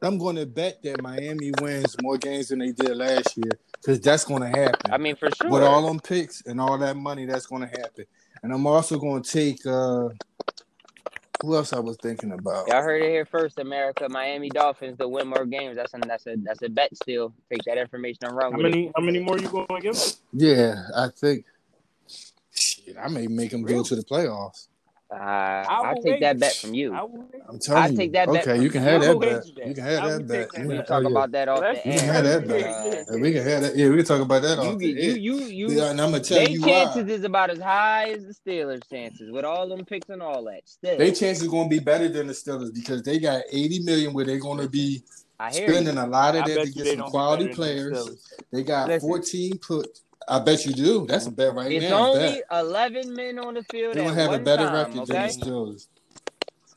I'm 0.00 0.18
going 0.18 0.36
to 0.36 0.46
bet 0.46 0.82
that 0.82 1.02
Miami 1.02 1.52
wins 1.60 1.96
more 2.02 2.16
games 2.16 2.48
than 2.48 2.60
they 2.60 2.72
did 2.72 2.96
last 2.96 3.36
year 3.36 3.50
because 3.74 4.00
that's 4.00 4.24
going 4.24 4.42
to 4.42 4.48
happen. 4.48 4.92
I 4.92 4.98
mean, 4.98 5.16
for 5.16 5.28
sure. 5.30 5.50
With 5.50 5.62
all 5.62 5.86
them 5.86 5.98
picks 5.98 6.42
and 6.42 6.60
all 6.60 6.78
that 6.78 6.96
money, 6.96 7.26
that's 7.26 7.46
going 7.46 7.62
to 7.62 7.68
happen. 7.68 8.04
And 8.42 8.52
I'm 8.52 8.66
also 8.66 8.98
going 8.98 9.22
to 9.22 9.30
take. 9.30 9.64
uh 9.66 10.08
Who 11.42 11.56
else 11.56 11.72
I 11.72 11.80
was 11.80 11.96
thinking 12.00 12.30
about? 12.30 12.68
Y'all 12.68 12.82
heard 12.82 13.02
it 13.02 13.10
here 13.10 13.26
first, 13.26 13.58
America. 13.58 14.08
Miami 14.08 14.48
Dolphins 14.48 14.96
to 14.98 15.08
win 15.08 15.26
more 15.26 15.44
games. 15.44 15.74
That's 15.74 15.92
a 15.92 15.98
that's 15.98 16.24
a 16.26 16.36
that's 16.36 16.62
a 16.62 16.68
bet. 16.68 16.96
Still, 16.96 17.34
take 17.52 17.64
that 17.64 17.78
information 17.78 18.20
and 18.22 18.36
run 18.36 18.52
How 18.52 18.58
with 18.58 18.66
it. 18.66 18.70
many? 18.70 18.92
How 18.96 19.02
many 19.02 19.18
more 19.18 19.36
you 19.38 19.48
gonna 19.48 19.80
give? 19.80 19.96
Yeah, 20.32 20.84
I 20.96 21.08
think. 21.08 21.44
Shit, 22.54 22.96
I 22.96 23.08
may 23.08 23.26
make 23.26 23.50
them 23.50 23.62
go 23.62 23.82
to 23.82 23.96
the 23.96 24.04
playoffs. 24.04 24.68
Uh, 25.12 25.16
I 25.16 25.64
I'll 25.68 26.02
take 26.02 26.20
that 26.20 26.38
bet 26.38 26.54
from 26.54 26.72
you. 26.72 26.94
I 26.94 27.02
will 27.02 27.28
wait. 27.32 27.42
I'm 27.46 27.58
telling 27.58 27.82
I'll 27.82 27.90
you. 27.90 27.96
take 27.96 28.12
that 28.12 28.32
bet 28.32 28.48
okay, 28.48 28.62
you 28.62 28.70
can 28.70 28.82
have 28.82 29.02
that 29.02 29.20
bet. 29.20 29.46
You 29.66 29.74
can 29.74 29.84
have 29.84 30.04
that 30.04 30.26
bet. 30.26 30.50
take 30.50 30.52
that 30.52 30.58
Yeah, 30.58 30.66
We 30.66 30.76
can 30.76 30.86
talk 30.86 31.04
about 31.04 31.32
that 31.32 31.48
off 31.48 31.60
Let's 31.60 31.82
the 31.82 31.90
You 31.90 31.98
can 31.98 32.08
have 32.08 32.24
that 32.24 32.48
bet. 32.48 33.20
we 33.20 33.32
can 33.32 33.42
have 33.46 33.62
that. 33.62 33.76
Yeah, 33.76 33.88
we 33.90 33.96
can 33.96 34.04
talk 34.06 34.20
about 34.22 34.42
that 34.42 34.58
off 34.58 34.78
get 34.78 34.78
the 34.78 34.86
you 34.88 35.14
you 35.14 35.68
you. 35.68 35.82
And 35.82 36.00
I'm 36.00 36.12
gonna 36.12 36.20
tell 36.20 36.38
They 36.38 36.52
you 36.52 36.62
chances 36.62 37.08
is 37.08 37.24
about 37.24 37.50
as 37.50 37.60
high 37.60 38.10
as 38.10 38.24
the 38.24 38.32
Steelers' 38.34 38.88
chances 38.88 39.30
with 39.30 39.44
all 39.44 39.68
them 39.68 39.84
picks 39.84 40.08
and 40.08 40.22
all 40.22 40.44
that. 40.44 40.62
Still, 40.64 40.96
Their 40.96 41.12
chances 41.12 41.46
gonna 41.46 41.68
be 41.68 41.80
better 41.80 42.08
than 42.08 42.26
the 42.26 42.32
Steelers 42.32 42.72
because 42.72 43.02
they 43.02 43.18
got 43.18 43.42
80 43.50 43.80
million 43.80 44.12
where 44.14 44.24
they're 44.24 44.38
gonna 44.38 44.68
be 44.68 45.02
I 45.38 45.48
you. 45.48 45.68
spending 45.68 45.98
a 45.98 46.06
lot 46.06 46.36
of 46.36 46.44
I 46.44 46.48
that 46.48 46.66
to 46.66 46.72
get 46.72 46.86
some 46.86 47.10
quality 47.10 47.44
better 47.44 47.54
the 47.54 47.56
players. 47.56 48.34
They 48.50 48.62
got 48.62 48.88
Listen. 48.88 49.08
14 49.08 49.58
put. 49.58 49.98
I 50.28 50.38
bet 50.40 50.64
you 50.64 50.72
do. 50.72 51.06
That's 51.06 51.26
a 51.26 51.30
bet 51.30 51.54
right 51.54 51.70
It's 51.70 51.90
now. 51.90 52.12
only 52.12 52.42
Bet. 52.50 52.60
eleven 52.60 53.14
men 53.14 53.38
on 53.38 53.54
the 53.54 53.62
field 53.64 53.94
They're 53.96 54.04
gonna 54.04 54.14
have 54.14 54.32
a 54.32 54.38
better 54.38 54.64
time. 54.64 54.74
record 54.74 55.06
than 55.06 55.22
the 55.22 55.28
Steelers. 55.28 55.88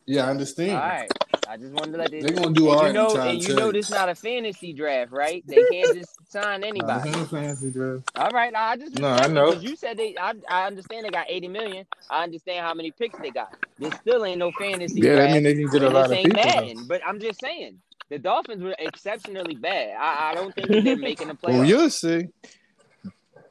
Yeah, 0.06 0.28
I 0.28 0.30
understand. 0.30 0.72
right. 0.74 1.10
I 1.48 1.58
just 1.58 1.74
wanted 1.74 1.92
to 1.94 1.98
let 2.00 2.12
this. 2.12 2.24
They're 2.24 2.34
gonna 2.34 2.54
do 2.54 2.70
all 2.70 2.88
you 2.88 2.94
know, 2.94 3.16
and 3.18 3.42
you 3.42 3.54
know, 3.56 3.72
this 3.72 3.90
not 3.90 4.10
a 4.10 4.16
fantasy 4.16 4.74
draft, 4.74 5.12
right? 5.12 5.44
They 5.48 5.64
can't 5.72 5.94
just 5.94 6.10
sign 6.32 6.64
anybody. 6.64 7.10
a 7.12 7.26
fantasy 7.26 7.72
draft. 7.72 8.10
All 8.16 8.32
right, 8.32 8.54
I 8.56 8.78
just 8.78 8.96
No, 8.96 9.10
I 9.10 9.28
know. 9.28 9.54
you 9.54 9.76
said 9.76 9.98
they. 9.98 10.16
I, 10.20 10.34
I 10.50 10.66
understand 10.68 11.06
they 11.06 11.10
got 11.12 11.28
eighty 11.30 11.48
million. 11.48 11.86
I 12.10 12.24
understand 12.24 12.66
how 12.66 12.74
many 12.74 12.92
picks 12.92 13.18
they 13.20 13.32
got. 13.32 13.54
This 13.78 13.94
still 13.96 14.26
ain't 14.26 14.40
no 14.40 14.52
fantasy 14.52 15.02
Yeah, 15.02 15.16
that 15.16 15.18
draft. 15.18 15.34
mean 15.34 15.44
they 15.44 15.54
can 15.56 15.70
get 15.70 15.84
a 15.84 15.90
lot 15.90 16.12
of 16.12 16.18
people. 16.18 16.44
Madden. 16.44 16.86
But 16.88 17.02
I'm 17.06 17.20
just 17.20 17.40
saying 17.40 17.78
the 18.10 18.18
Dolphins 18.20 18.64
were 18.64 18.76
exceptionally 18.80 19.56
bad. 19.56 19.96
I, 20.00 20.32
I 20.32 20.34
don't 20.36 20.54
think 20.56 20.70
they're 20.84 20.96
making 20.98 21.28
the 21.28 21.34
playoffs. 21.36 21.58
Well, 21.58 21.66
you'll 21.66 21.90
see. 21.90 22.28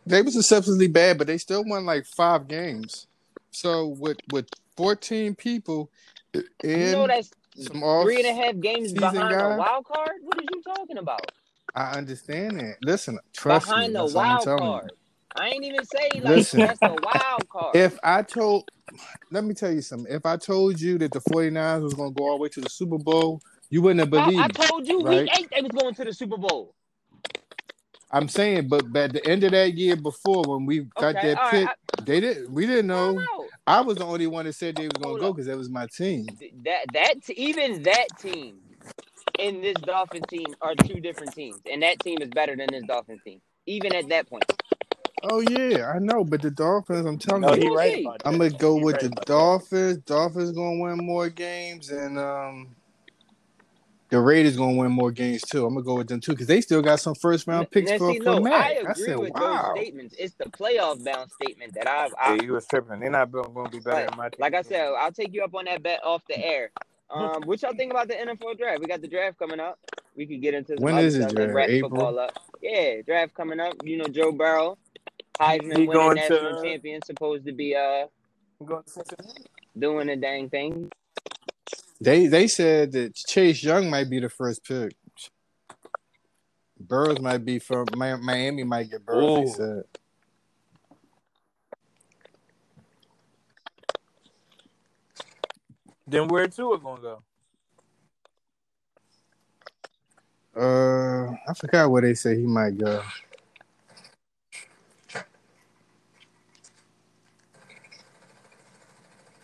They 0.06 0.22
was 0.22 0.36
exceptionally 0.36 0.88
bad, 0.88 1.18
but 1.18 1.26
they 1.26 1.38
still 1.38 1.64
won 1.64 1.86
like 1.86 2.06
five 2.06 2.48
games. 2.48 3.06
So 3.50 3.88
with 3.88 4.18
with 4.32 4.48
14 4.76 5.34
people 5.34 5.90
you 6.34 6.42
know 6.92 7.06
that's 7.06 7.30
some 7.58 7.80
three 8.02 8.16
and 8.16 8.26
a 8.26 8.34
half 8.34 8.58
games 8.60 8.92
behind 8.92 9.16
guy? 9.16 9.52
the 9.52 9.58
wild 9.58 9.84
card. 9.84 10.10
What 10.22 10.38
are 10.38 10.42
you 10.42 10.62
talking 10.62 10.98
about? 10.98 11.30
I 11.74 11.92
understand 11.92 12.58
that. 12.58 12.76
Listen, 12.82 13.18
trust 13.32 13.66
behind 13.66 13.92
me. 13.92 14.00
the 14.00 14.06
I'm 14.06 14.14
wild 14.14 14.44
card. 14.44 14.92
I 15.36 15.48
ain't 15.48 15.64
even 15.64 15.84
say 15.84 16.10
like 16.14 16.24
Listen. 16.24 16.60
that's 16.60 16.78
the 16.78 16.96
wild 17.02 17.48
card. 17.48 17.74
If 17.74 17.98
I 18.04 18.22
told, 18.22 18.68
let 19.32 19.44
me 19.44 19.54
tell 19.54 19.72
you 19.72 19.82
something. 19.82 20.12
If 20.12 20.26
I 20.26 20.36
told 20.36 20.80
you 20.80 20.98
that 20.98 21.12
the 21.12 21.20
49ers 21.20 21.82
was 21.82 21.94
going 21.94 22.14
to 22.14 22.18
go 22.18 22.28
all 22.28 22.36
the 22.36 22.42
way 22.42 22.48
to 22.50 22.60
the 22.60 22.70
Super 22.70 22.98
Bowl, 22.98 23.40
you 23.68 23.82
wouldn't 23.82 24.00
have 24.00 24.14
I, 24.14 24.26
believed 24.26 24.40
I 24.40 24.46
me. 24.46 24.66
told 24.68 24.86
you 24.86 25.00
right? 25.00 25.22
week 25.22 25.30
eight 25.38 25.48
they 25.54 25.62
was 25.62 25.72
going 25.72 25.94
to 25.94 26.04
the 26.04 26.12
Super 26.12 26.36
Bowl. 26.36 26.74
I'm 28.14 28.28
saying, 28.28 28.68
but 28.68 28.96
at 28.96 29.14
the 29.14 29.26
end 29.26 29.44
of 29.44 29.52
that 29.52 29.74
year 29.74 29.96
before, 29.96 30.44
when 30.46 30.66
we 30.66 30.86
got 30.98 31.20
Okay, 31.20 31.20
that 31.22 31.40
all 31.40 31.50
pick, 31.50 31.66
right. 31.66 31.76
they 32.00 32.20
didn't. 32.20 32.52
We 32.52 32.66
didn't 32.66 32.88
know. 32.88 33.30
no, 33.38 33.50
I 33.66 33.82
was 33.82 33.98
the 33.98 34.06
only 34.06 34.28
one 34.28 34.46
that 34.46 34.54
said 34.54 34.76
they 34.76 34.88
was 34.88 34.98
going 34.98 35.16
Hold 35.16 35.20
to 35.20 35.20
go 35.26 35.34
because 35.34 35.48
that 35.48 35.58
was 35.58 35.70
my 35.70 35.88
team. 35.88 36.40
that 36.64 36.86
that 36.94 37.14
even 37.30 37.82
that 37.84 38.08
team 38.18 38.60
and 39.38 39.64
this 39.64 39.76
Dolphin 39.80 40.22
team 40.30 40.54
are 40.62 40.76
two 40.76 41.00
different 41.00 41.34
teams, 41.34 41.62
and 41.70 41.82
that 41.82 42.00
team 42.00 42.22
is 42.22 42.30
better 42.30 42.56
than 42.56 42.72
this 42.72 42.84
Dolphin 42.84 43.20
team. 43.24 43.40
Even 43.66 43.94
at 43.94 44.08
that 44.10 44.28
point, 44.28 44.46
Oh 45.22 45.40
yeah, 45.40 45.92
I 45.94 46.00
know, 46.00 46.24
but 46.24 46.42
the 46.42 46.50
Dolphins, 46.50 47.06
I'm 47.06 47.18
telling 47.18 47.42
No, 47.42 47.54
you, 47.54 47.66
right 47.74 47.94
see. 47.94 47.96
about 47.96 48.22
that. 48.24 48.30
I'm 48.30 48.38
gonna 48.38 48.50
go 48.50 48.76
He 48.76 48.84
with 48.84 48.98
right 48.98 49.00
the 49.00 49.10
about 49.12 49.28
that. 49.34 49.50
Dolphins. 49.52 49.98
Dolphins 49.98 50.52
gonna 50.52 50.80
win 50.80 51.06
more 51.06 51.30
games, 51.30 51.90
and 51.90 52.18
um, 52.18 52.76
the 54.14 54.20
Raiders 54.20 54.56
gonna 54.56 54.76
win 54.76 54.92
more 54.92 55.10
games 55.10 55.42
too. 55.42 55.66
I'm 55.66 55.74
gonna 55.74 55.84
go 55.84 55.96
with 55.96 56.06
them 56.06 56.20
too 56.20 56.32
because 56.32 56.46
they 56.46 56.60
still 56.60 56.80
got 56.82 57.00
some 57.00 57.16
first 57.16 57.48
round 57.48 57.68
picks 57.72 57.90
now 57.90 57.98
for 57.98 58.12
see, 58.12 58.18
for 58.18 58.24
no, 58.24 58.40
Matt. 58.40 58.52
I 58.54 58.58
I, 58.58 58.70
agree 58.90 59.04
said, 59.06 59.18
with 59.18 59.32
wow. 59.34 59.72
those 59.74 59.82
statements. 59.82 60.14
It's 60.16 60.34
the 60.34 60.44
playoff 60.44 61.04
bound 61.04 61.32
statement 61.32 61.74
that 61.74 61.88
I, 61.88 62.08
I 62.16 62.34
Yeah, 62.36 62.42
you 62.42 62.52
was 62.52 62.64
tripping. 62.66 63.00
They're 63.00 63.10
not 63.10 63.32
going 63.32 63.44
to 63.52 63.70
be 63.70 63.80
better 63.80 63.96
Like- 63.96 64.10
than 64.10 64.16
my 64.16 64.28
team. 64.28 64.36
like 64.38 64.54
I 64.54 64.62
said, 64.62 64.92
I'll 64.96 65.10
take 65.10 65.34
you 65.34 65.42
up 65.42 65.52
on 65.54 65.64
that 65.64 65.82
bet 65.82 65.98
off 66.04 66.22
the 66.28 66.38
air. 66.38 66.70
Um, 67.10 67.42
what 67.44 67.60
y'all 67.62 67.74
think 67.74 67.90
about 67.92 68.06
the 68.06 68.14
NFL 68.14 68.56
draft? 68.56 68.78
We 68.80 68.86
got 68.86 69.00
the 69.02 69.08
draft 69.08 69.36
coming 69.38 69.58
up. 69.58 69.78
We 70.16 70.26
could 70.26 70.40
get 70.40 70.54
into 70.54 70.74
some 70.76 70.82
When 70.84 70.96
it, 70.96 71.10
stuff, 71.10 71.22
let's 71.22 71.34
draft? 71.34 71.52
wrap 71.54 71.68
April? 71.70 72.18
up. 72.20 72.38
Yeah, 72.62 73.02
draft 73.02 73.34
coming 73.34 73.58
up. 73.58 73.74
You 73.82 73.96
know, 73.98 74.06
Joe 74.06 74.30
Burrow, 74.30 74.78
Heisman 75.40 75.76
He 75.76 75.86
winning 75.88 75.92
going 75.92 76.14
national 76.16 76.62
to- 76.62 76.68
champion, 76.68 77.02
supposed 77.04 77.44
to 77.46 77.52
be 77.52 77.74
uh 77.74 78.06
going 78.64 78.84
to 78.84 79.04
doing 79.76 80.08
a 80.08 80.16
dang 80.16 80.48
thing. 80.50 80.90
They 82.04 82.26
they 82.26 82.48
said 82.48 82.92
that 82.92 83.14
Chase 83.14 83.64
Young 83.64 83.88
might 83.88 84.10
be 84.10 84.20
the 84.20 84.28
first 84.28 84.62
pick. 84.62 84.94
Burrows 86.78 87.18
might 87.18 87.46
be 87.46 87.58
from 87.58 87.86
Miami. 87.96 88.62
Might 88.62 88.90
get 88.90 89.06
Burrows. 89.06 89.56
They 89.56 89.64
said. 89.64 89.84
Then 96.06 96.28
where 96.28 96.46
Tua 96.46 96.78
going 96.78 96.96
to 96.96 97.02
go? 97.02 97.22
Uh, 100.60 101.32
I 101.48 101.54
forgot 101.54 101.90
where 101.90 102.02
they 102.02 102.12
say 102.12 102.36
he 102.36 102.46
might 102.46 102.76
go. 102.76 103.02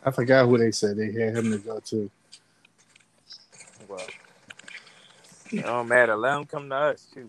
I 0.04 0.10
forgot 0.10 0.46
who 0.46 0.58
they 0.58 0.72
said 0.72 0.98
they 0.98 1.10
had 1.10 1.38
him 1.38 1.52
to 1.52 1.58
go 1.58 1.80
to. 1.80 2.10
Well, 3.90 4.06
it 5.50 5.62
don't 5.62 5.88
matter. 5.88 6.16
Let 6.16 6.38
him 6.38 6.44
come 6.46 6.68
to 6.68 6.76
us, 6.76 7.08
too. 7.12 7.28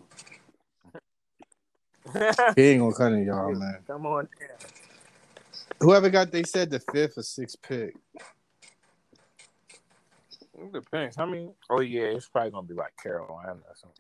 He 2.56 2.62
ain't 2.70 2.82
gonna 2.82 2.94
come 2.94 3.14
to 3.14 3.24
y'all, 3.24 3.54
man. 3.54 3.80
Come 3.88 4.06
on 4.06 4.28
down. 4.40 4.58
Whoever 5.80 6.10
got 6.12 6.32
they 6.32 6.44
said 6.44 6.70
the 6.70 6.80
fifth 6.80 7.18
or 7.18 7.24
sixth 7.24 7.60
pick. 7.64 7.96
It 10.60 10.72
depends. 10.72 11.16
How 11.16 11.26
many? 11.26 11.50
Oh, 11.70 11.80
yeah, 11.82 12.04
it's 12.04 12.28
probably 12.28 12.52
going 12.52 12.68
to 12.68 12.74
be 12.74 12.78
like 12.78 12.96
Carolina 13.02 13.54
or 13.68 13.76
something. 13.76 13.98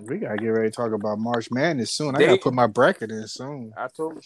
We 0.00 0.18
gotta 0.18 0.36
get 0.36 0.48
ready 0.48 0.70
to 0.70 0.76
talk 0.76 0.92
about 0.92 1.18
March 1.18 1.50
Madness 1.50 1.90
soon. 1.90 2.14
I 2.14 2.20
gotta 2.20 2.38
put 2.40 2.54
my 2.54 2.68
bracket 2.68 3.10
in 3.10 3.26
soon. 3.26 3.72
I 3.76 3.88
told 3.88 4.14
you. 4.14 4.22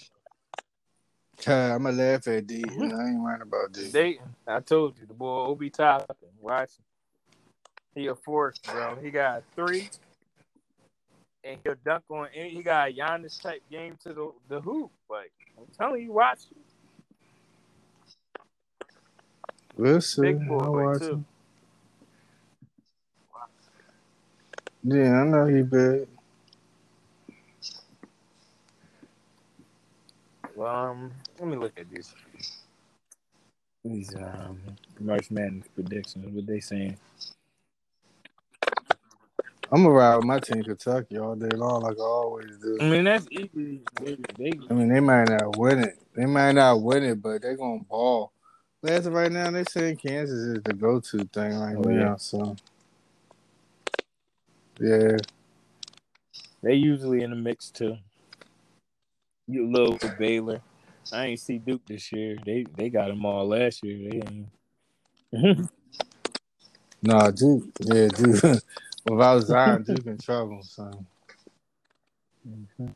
I'm 1.47 1.83
gonna 1.83 1.97
laugh 1.97 2.27
at 2.29 2.47
D. 2.47 2.65
I 2.71 2.83
ain't 2.83 3.21
worrying 3.21 3.43
about 3.43 3.73
D. 3.73 3.91
Dayton. 3.91 4.35
I 4.47 4.61
told 4.61 4.99
you. 4.99 5.07
The 5.07 5.15
boy 5.15 5.47
Obi 5.47 5.71
Toppin. 5.71 6.17
Watch 6.41 6.71
him. 6.71 6.85
He 7.95 8.07
a 8.07 8.15
force, 8.15 8.59
bro. 8.59 8.97
He 9.03 9.11
got 9.11 9.43
three. 9.55 9.91
and 11.45 11.59
he'll 11.65 11.75
dunk 11.85 12.05
on. 12.11 12.29
And 12.37 12.51
he 12.51 12.63
got 12.63 12.91
a 12.91 12.93
Giannis 12.93 13.41
type 13.41 13.63
game 13.71 13.97
to 14.05 14.13
the 14.13 14.33
the 14.49 14.61
hoop. 14.61 14.91
Like 15.11 15.33
I'm 15.59 15.67
telling 15.77 16.03
you, 16.03 16.13
watch. 16.13 16.41
it. 16.51 16.57
We'll 19.77 20.01
see. 20.01 20.23
Big 20.23 20.47
boy, 20.47 20.71
watch 20.71 21.01
too. 21.01 21.11
him. 21.13 21.27
Yeah, 24.85 25.21
I 25.21 25.25
know 25.25 25.47
he 25.47 25.63
big. 25.63 26.09
Um, 30.61 31.13
let 31.43 31.51
me 31.51 31.57
look 31.57 31.73
at 31.77 31.91
these. 31.91 32.15
These 33.85 34.15
um 34.15 34.61
March 35.01 35.29
Madness 35.33 35.67
predictions. 35.75 36.33
What 36.33 36.47
they 36.47 36.61
saying? 36.61 36.97
I'm 39.73 39.83
gonna 39.83 39.91
ride 39.91 40.17
with 40.17 40.25
my 40.25 40.39
team 40.39 40.63
Kentucky 40.63 41.19
all 41.19 41.35
day 41.35 41.49
long, 41.49 41.83
like 41.83 41.99
I 41.99 42.03
always 42.03 42.59
do. 42.59 42.79
I 42.81 42.85
mean, 42.85 43.05
that's 43.05 43.27
easy. 43.33 43.81
They, 44.01 44.17
they, 44.39 44.53
I 44.71 44.75
mean, 44.75 44.89
they 44.89 45.01
might 45.01 45.31
not 45.31 45.57
win 45.57 45.81
it. 45.81 45.99
They 46.15 46.27
might 46.27 46.53
not 46.53 46.81
win 46.81 47.03
it, 47.03 47.21
but 47.21 47.43
they're 47.43 47.57
gonna 47.57 47.81
ball. 47.81 48.31
But 48.81 48.93
as 48.93 49.07
of 49.07 49.15
right 49.15 49.33
now, 49.33 49.51
they're 49.51 49.65
saying 49.65 49.97
Kansas 49.97 50.39
is 50.39 50.63
the 50.63 50.75
go-to 50.75 51.25
thing 51.25 51.59
right 51.59 51.77
Oh, 51.77 51.83
now. 51.83 51.91
yeah. 51.91 52.17
So, 52.17 52.57
yeah, 54.79 55.17
they 56.63 56.75
usually 56.75 57.23
in 57.23 57.31
the 57.31 57.37
mix 57.37 57.71
too. 57.71 57.97
You 59.49 59.69
little 59.73 59.99
Baylor. 60.19 60.61
I 61.11 61.27
ain't 61.27 61.41
see 61.41 61.59
Duke 61.59 61.85
this 61.87 62.13
year. 62.13 62.37
They 62.45 62.65
they 62.77 62.91
got 62.91 63.09
them 63.09 63.25
all 63.25 63.49
last 63.49 63.83
year. 63.83 64.11
They 64.11 64.17
ain't. 64.19 64.49
no, 67.03 67.31
Duke. 67.31 67.65
Yeah, 67.81 68.09
Duke. 68.09 68.63
Without 69.09 69.41
Zion, 69.41 69.83
Duke 69.83 70.07
in 70.07 70.19
trouble. 70.19 70.63
So, 70.63 71.05
mm-hmm. 72.49 72.87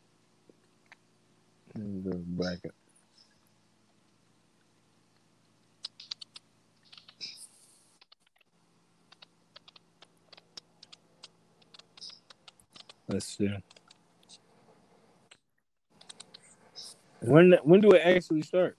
bracket. 2.36 2.72
Let's 13.09 13.36
see. 13.36 13.50
When 17.27 17.59
when 17.64 17.81
do 17.81 17.91
it 17.91 18.03
actually 18.05 18.43
start? 18.43 18.77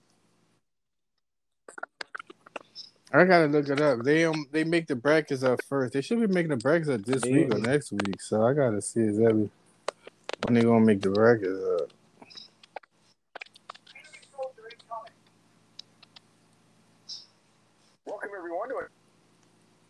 I 3.12 3.24
gotta 3.24 3.46
look 3.46 3.68
it 3.68 3.80
up. 3.80 4.02
They 4.02 4.24
um 4.24 4.46
they 4.52 4.64
make 4.64 4.86
the 4.86 4.96
brackets 4.96 5.42
up 5.42 5.62
first. 5.64 5.92
They 5.92 6.00
should 6.00 6.18
be 6.20 6.26
making 6.26 6.50
the 6.50 6.56
brackets 6.56 6.88
up 6.88 7.04
this 7.04 7.22
week 7.24 7.54
or 7.54 7.58
next 7.58 7.92
week. 7.92 8.22
So 8.22 8.42
I 8.46 8.54
gotta 8.54 8.80
see 8.80 9.00
exactly 9.00 9.50
when 10.46 10.54
they 10.54 10.62
gonna 10.62 10.84
make 10.84 11.02
the 11.02 11.10
brackets 11.10 11.60
up. 11.82 11.90
Welcome 18.06 18.30
everyone 18.36 18.70
to 18.70 18.76
a 18.76 18.86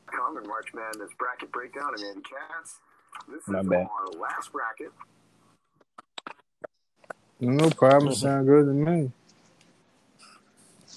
common 0.06 0.42
March 0.48 0.74
Madness 0.74 1.10
bracket 1.16 1.52
breakdown. 1.52 1.92
I'm 1.96 2.04
Andy 2.04 2.22
Katz. 2.22 2.80
This 3.28 3.46
My 3.46 3.60
is 3.60 3.68
bad. 3.68 3.86
our 3.86 4.20
last 4.20 4.52
bracket. 4.52 4.92
No 7.40 7.70
problem. 7.70 8.12
Mm-hmm. 8.12 8.20
Sound 8.20 8.46
good 8.46 8.66
to 8.66 8.72
me. 8.72 9.12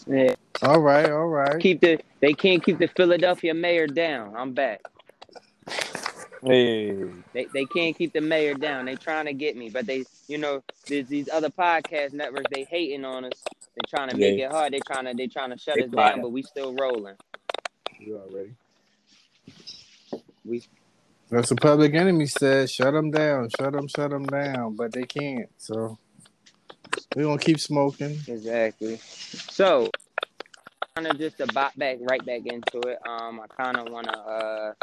Yeah, 0.07 0.33
All 0.63 0.79
right, 0.79 1.09
all 1.11 1.27
right. 1.27 1.59
keep 1.59 1.81
the 1.81 1.99
they 2.21 2.33
can't 2.33 2.63
keep 2.63 2.79
the 2.79 2.87
Philadelphia 2.87 3.53
mayor 3.53 3.85
down. 3.87 4.35
I'm 4.35 4.53
back. 4.53 4.81
Hey, 6.43 6.93
They 7.33 7.45
they 7.53 7.65
can't 7.65 7.95
keep 7.95 8.13
the 8.13 8.21
mayor 8.21 8.55
down. 8.55 8.85
They 8.85 8.95
trying 8.95 9.25
to 9.25 9.33
get 9.33 9.55
me, 9.55 9.69
but 9.69 9.85
they 9.85 10.03
you 10.27 10.39
know 10.39 10.63
there's 10.87 11.07
these 11.07 11.29
other 11.29 11.49
podcast 11.49 12.13
networks 12.13 12.47
they 12.51 12.63
hating 12.63 13.05
on 13.05 13.25
us. 13.25 13.33
They 13.75 13.81
trying 13.87 14.09
to 14.09 14.17
make 14.17 14.39
Yeah. 14.39 14.45
it 14.47 14.51
hard. 14.51 14.73
They 14.73 14.79
trying 14.79 15.05
to 15.05 15.13
they 15.13 15.27
trying 15.27 15.51
to 15.51 15.57
shut 15.59 15.75
They 15.75 15.83
us 15.83 15.89
quiet. 15.91 16.13
down, 16.13 16.21
but 16.23 16.31
we 16.31 16.41
still 16.41 16.73
rolling. 16.73 17.15
you 17.99 18.17
already. 18.17 18.55
We 20.43 20.63
That's 21.29 21.51
what 21.51 21.61
Public 21.61 21.93
Enemy 21.93 22.25
said. 22.25 22.71
Shut 22.71 22.91
them 22.93 23.11
down. 23.11 23.49
Shut 23.59 23.73
them. 23.73 23.87
Shut 23.87 24.09
them 24.09 24.25
down. 24.25 24.75
But 24.75 24.93
they 24.93 25.03
can't. 25.03 25.47
So 25.59 25.99
we 27.15 27.23
gonna 27.23 27.37
keep 27.37 27.59
smoking. 27.59 28.19
exactly. 28.27 28.97
So 28.97 29.89
kind 30.95 31.07
of 31.07 31.17
just 31.17 31.37
to 31.37 31.47
bop 31.47 31.75
back 31.77 31.97
right 32.01 32.23
back 32.25 32.41
into 32.45 32.79
it. 32.87 32.99
Um, 33.07 33.39
I 33.39 33.47
kind 33.47 33.77
of 33.77 33.91
want 33.91 34.07
to 34.07 34.17
uh 34.17 34.73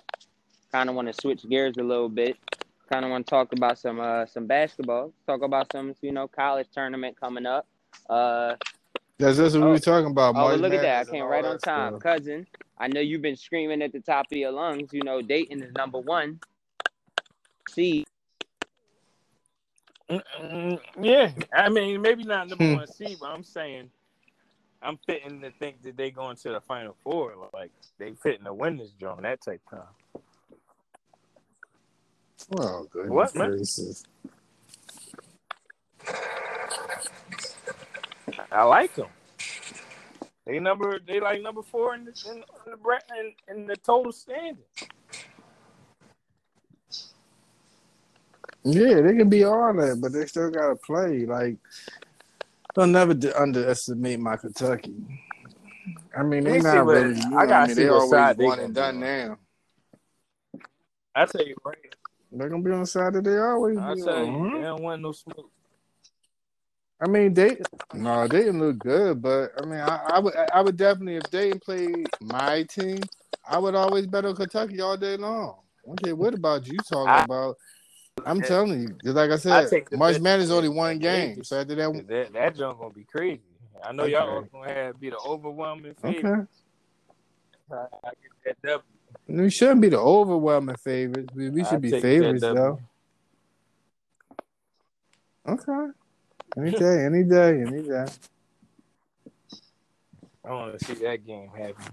kind 0.72 0.88
of 0.88 0.94
want 0.94 1.08
to 1.08 1.14
switch 1.14 1.48
gears 1.48 1.74
a 1.78 1.82
little 1.82 2.08
bit. 2.08 2.36
Kind 2.90 3.04
of 3.04 3.10
want 3.10 3.26
to 3.26 3.30
talk 3.30 3.52
about 3.52 3.78
some 3.78 4.00
uh 4.00 4.26
some 4.26 4.46
basketball. 4.46 5.12
Talk 5.26 5.42
about 5.42 5.70
some 5.72 5.94
you 6.02 6.12
know 6.12 6.26
college 6.28 6.68
tournament 6.74 7.16
coming 7.20 7.46
up. 7.46 7.66
Uh. 8.08 8.54
That's 9.20 9.36
just 9.36 9.56
what 9.56 9.64
we 9.64 9.70
Oh. 9.70 9.72
were 9.72 9.78
talking 9.80 10.10
about. 10.12 10.36
Oh, 10.36 10.40
March 10.42 10.60
look 10.60 10.72
at 10.72 10.80
that. 10.82 11.08
I 11.08 11.10
came 11.10 11.24
right 11.24 11.44
on 11.44 11.58
time. 11.58 11.94
stuff. 11.98 12.02
Cousin, 12.02 12.46
I 12.78 12.86
know 12.86 13.00
you've 13.00 13.20
been 13.20 13.34
screaming 13.34 13.82
at 13.82 13.90
the 13.92 13.98
top 13.98 14.26
of 14.30 14.38
your 14.38 14.52
lungs. 14.52 14.92
You 14.92 15.02
know, 15.02 15.20
Dayton 15.20 15.60
is 15.60 15.72
number 15.76 15.98
one. 15.98 16.38
See, 17.70 18.06
Mm-mm, 20.10 20.80
Yeah, 21.00 21.32
I 21.52 21.68
mean 21.68 22.02
maybe 22.02 22.24
not 22.24 22.48
number 22.48 22.64
Hmm. 22.64 22.74
one 22.74 22.86
seed, 22.88 23.18
but 23.20 23.28
I'm 23.30 23.44
saying 23.44 23.90
I'm 24.82 24.98
fitting 25.06 25.40
to 25.42 25.50
think 25.52 25.82
that 25.82 25.96
they 25.96 26.10
going 26.10 26.36
to 26.38 26.50
the 26.50 26.60
final 26.62 26.96
four. 27.04 27.34
Like 27.54 27.72
they 27.98 28.12
fitting 28.22 28.44
to 28.44 28.54
win 28.54 28.78
this 28.78 28.92
joint 28.92 29.22
that 29.22 29.42
type 29.42 29.62
time. 29.70 29.82
Oh, 32.58 32.86
goodness 32.92 33.32
What, 33.32 33.34
gracious. 33.34 34.04
I 38.52 38.64
like 38.64 38.94
them. 38.94 39.08
They 40.46 40.58
number 40.60 40.98
they 41.06 41.20
like 41.20 41.42
number 41.42 41.62
four 41.62 41.94
in 41.94 42.06
the 42.06 42.12
in, 42.30 42.36
in 42.38 42.44
the 42.66 42.78
in, 43.18 43.34
in 43.60 43.66
the 43.66 43.76
total 43.76 44.12
standing. 44.12 44.58
Yeah, 48.70 49.00
they 49.00 49.14
can 49.16 49.28
be 49.28 49.44
all 49.44 49.72
that, 49.74 49.98
but 50.00 50.12
they 50.12 50.26
still 50.26 50.50
gotta 50.50 50.76
play. 50.76 51.24
Like, 51.24 51.56
don't 52.74 52.92
never 52.92 53.14
d- 53.14 53.32
underestimate 53.32 54.20
my 54.20 54.36
Kentucky. 54.36 54.94
I 56.16 56.22
mean, 56.22 56.44
they 56.44 56.52
me 56.54 56.58
not 56.60 56.84
what- 56.84 56.96
ready. 56.96 57.14
You 57.20 57.26
I 57.26 57.28
know, 57.30 57.38
I, 57.38 57.46
gotta 57.46 57.66
mean, 57.68 57.76
see 57.76 57.82
they 57.84 57.90
what 57.90 57.94
always 57.96 58.10
side 58.10 58.36
they 58.36 58.44
one 58.44 58.56
gonna 58.58 58.64
and 58.66 58.74
be 58.74 58.80
done 58.80 58.94
on. 58.96 59.00
now. 59.00 59.38
I 61.14 61.24
tell 61.26 61.46
you 61.46 61.56
right. 61.64 61.76
They're 62.30 62.48
gonna 62.48 62.62
be 62.62 62.70
on 62.72 62.80
the 62.80 62.86
side 62.86 63.14
that 63.14 63.24
they 63.24 63.38
always 63.38 63.78
I 63.78 63.94
be 63.94 64.02
tell 64.02 64.18
you, 64.24 64.26
on. 64.26 64.42
they 64.42 64.48
mm-hmm. 64.50 64.62
don't 64.62 64.82
want 64.82 65.02
no 65.02 65.12
smoke. 65.12 65.50
I 67.00 67.06
mean, 67.08 67.32
they 67.32 67.56
no, 67.94 68.26
they 68.28 68.40
didn't 68.44 68.60
look 68.60 68.78
good, 68.78 69.22
but 69.22 69.52
I 69.62 69.64
mean, 69.64 69.80
I, 69.80 70.00
I 70.14 70.18
would, 70.18 70.34
I 70.52 70.60
would 70.60 70.76
definitely 70.76 71.16
if 71.16 71.30
they 71.30 71.50
didn't 71.50 71.62
play 71.62 71.88
my 72.20 72.64
team, 72.64 72.98
I 73.48 73.58
would 73.58 73.74
always 73.74 74.06
bet 74.06 74.24
on 74.26 74.34
Kentucky 74.36 74.80
all 74.80 74.96
day 74.96 75.16
long. 75.16 75.56
I 75.84 75.86
don't 75.86 76.02
care 76.02 76.16
what 76.16 76.34
about 76.34 76.66
you 76.66 76.76
talking 76.90 77.08
I- 77.08 77.22
about. 77.24 77.56
I'm 78.28 78.42
telling 78.42 78.82
you, 78.82 78.88
'cause 79.02 79.14
like 79.14 79.30
I 79.30 79.34
I 79.34 79.36
said, 79.36 79.70
take 79.70 79.92
March 79.92 80.20
Madness 80.20 80.46
is 80.46 80.50
only 80.52 80.68
one 80.68 80.98
game. 80.98 81.42
So 81.44 81.60
after 81.60 81.74
that, 81.74 81.92
'Cause 81.92 82.04
That 82.06 82.32
that 82.34 82.56
joint 82.56 82.78
gonna 82.78 82.92
be 82.94 83.04
crazy. 83.04 83.40
I 83.82 83.92
know 83.92 84.04
y'all 84.04 84.38
Okay. 84.38 84.48
gonna 84.52 84.74
have 84.74 85.00
be 85.00 85.10
the 85.10 85.18
overwhelming 85.18 85.94
okay, 86.04 86.16
favorite. 86.16 86.48
I, 87.70 87.86
I 88.04 88.10
get 88.44 88.56
that 88.62 88.82
W. 89.28 89.42
we 89.44 89.50
shouldn't 89.50 89.80
be 89.80 89.88
the 89.88 89.98
overwhelming 89.98 90.76
favorites. 90.76 91.30
We, 91.34 91.50
we 91.50 91.62
I 91.62 91.64
should 91.64 91.80
be 91.80 91.90
favorites 91.90 92.42
though. 92.42 92.80
Okay, 95.48 95.92
any 96.58 96.70
day, 96.72 97.04
any 97.06 97.24
day, 97.24 97.62
any 97.62 97.82
day. 97.82 98.06
I 100.44 100.50
want 100.50 100.78
to 100.78 100.84
see 100.84 100.94
that 100.94 101.24
game 101.26 101.50
happen. 101.50 101.84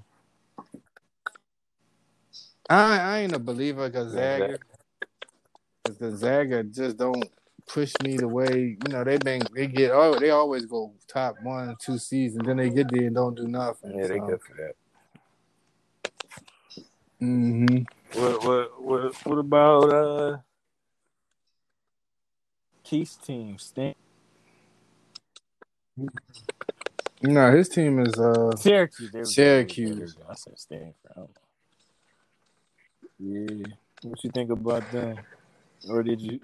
I 2.69 2.97
I 2.99 3.19
ain't 3.19 3.33
a 3.35 3.39
believer 3.39 3.87
Gonzaga. 3.89 4.43
Exactly. 4.45 4.74
Cause 5.85 5.97
Gonzaga 5.97 6.63
just 6.63 6.97
don't 6.97 7.29
push 7.67 7.93
me 8.03 8.17
the 8.17 8.27
way 8.27 8.75
you 8.83 8.91
know 8.91 9.03
they 9.03 9.17
been. 9.17 9.43
They 9.53 9.67
get 9.67 9.91
oh 9.91 10.17
they 10.17 10.31
always 10.31 10.65
go 10.65 10.93
top 11.07 11.35
one 11.43 11.75
two 11.79 11.99
seasons, 11.99 12.47
then 12.47 12.57
they 12.57 12.71
get 12.71 12.89
there 12.89 13.05
and 13.05 13.15
don't 13.15 13.35
do 13.35 13.47
nothing. 13.47 13.91
Yeah, 13.95 14.07
they 14.07 14.17
so. 14.17 14.25
good 14.25 14.41
for 14.41 14.53
that. 14.55 14.75
hmm 17.19 17.77
What 18.19 18.43
what 18.43 18.81
what 18.81 19.25
what 19.27 19.37
about 19.37 19.93
uh 19.93 20.37
Keith's 22.83 23.15
team? 23.17 23.59
Stan- 23.59 23.93
No, 27.21 27.51
his 27.55 27.69
team 27.69 27.99
is 27.99 28.19
uh 28.19 28.55
Syracuse. 28.55 29.11
There 29.11 29.21
we 29.21 29.27
go, 29.27 29.43
there 29.43 29.57
we 29.57 29.63
go, 29.65 29.67
Syracuse. 29.67 30.15
there 30.15 30.25
go. 30.25 30.31
I 30.31 30.35
said 30.35 30.57
Stanford. 30.59 30.95
I 31.11 31.13
don't 31.19 31.29
know. 31.29 31.41
Yeah. 33.19 33.67
What 34.01 34.23
you 34.23 34.31
think 34.31 34.49
about 34.49 34.91
them? 34.91 35.17
Or 35.89 36.03
did 36.03 36.21
you? 36.21 36.39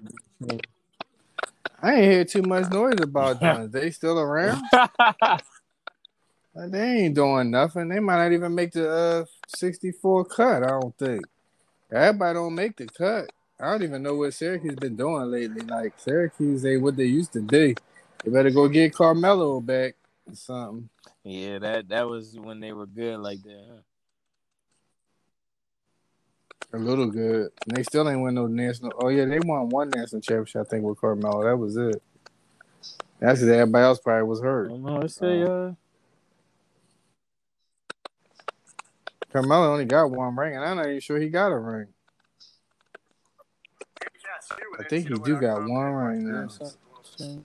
I 1.82 1.94
ain't 1.94 2.12
hear 2.12 2.24
too 2.24 2.42
much 2.42 2.70
noise 2.70 3.00
about 3.00 3.40
them. 3.40 3.70
they 3.70 3.90
still 3.90 4.18
around? 4.18 4.62
They 6.54 7.04
ain't 7.04 7.14
doing 7.14 7.50
nothing. 7.50 7.88
They 7.88 7.98
might 7.98 8.22
not 8.22 8.32
even 8.32 8.54
make 8.54 8.72
the 8.72 8.90
uh 8.90 9.24
64 9.48 10.26
cut. 10.26 10.62
I 10.62 10.68
don't 10.80 10.96
think. 10.98 11.24
Everybody 11.90 12.34
don't 12.34 12.54
make 12.54 12.76
the 12.76 12.86
cut. 12.86 13.30
I 13.58 13.70
don't 13.70 13.82
even 13.82 14.02
know 14.02 14.16
what 14.16 14.34
Syracuse 14.34 14.72
has 14.72 14.78
been 14.78 14.96
doing 14.96 15.30
lately. 15.30 15.62
Like 15.62 15.94
Syracuse 15.98 16.64
ain't 16.66 16.82
what 16.82 16.96
they 16.96 17.04
used 17.04 17.32
to 17.34 17.40
be. 17.40 17.74
They 18.22 18.30
better 18.30 18.50
go 18.50 18.68
get 18.68 18.94
Carmelo 18.94 19.60
back 19.60 19.94
or 20.28 20.34
something. 20.34 20.88
Yeah, 21.24 21.58
that 21.60 21.88
that 21.88 22.08
was 22.08 22.36
when 22.38 22.60
they 22.60 22.72
were 22.72 22.86
good 22.86 23.18
like 23.18 23.42
that. 23.44 23.82
A 26.74 26.78
little 26.78 27.06
good. 27.06 27.50
And 27.66 27.76
they 27.76 27.82
still 27.82 28.08
ain't 28.08 28.22
win 28.22 28.34
no 28.34 28.46
national. 28.46 28.92
Oh 28.98 29.08
yeah, 29.08 29.26
they 29.26 29.38
won 29.40 29.68
one 29.68 29.90
national 29.90 30.22
championship. 30.22 30.66
I 30.66 30.70
think 30.70 30.84
with 30.84 30.98
Carmelo. 31.00 31.44
That 31.44 31.56
was 31.56 31.76
it. 31.76 32.02
That's 33.20 33.40
'cause 33.40 33.48
everybody 33.48 33.84
else 33.84 34.00
probably 34.00 34.26
was 34.28 34.40
I 34.40 34.44
hurt. 34.44 34.68
don't 34.70 34.82
know. 34.82 34.98
Let's 34.98 35.14
say 35.14 35.42
uh, 35.42 35.72
Carmelo 39.32 39.72
only 39.72 39.84
got 39.84 40.10
one 40.10 40.34
ring, 40.36 40.56
and 40.56 40.64
I'm 40.64 40.76
not 40.76 40.86
even 40.86 41.00
sure 41.00 41.18
he 41.20 41.28
got 41.28 41.52
a 41.52 41.58
ring. 41.58 41.86
I 44.78 44.82
think 44.88 45.08
he 45.08 45.14
do 45.14 45.38
got 45.40 45.68
one 45.68 45.92
ring 45.92 46.32
now. 46.32 46.48
some- 46.48 47.44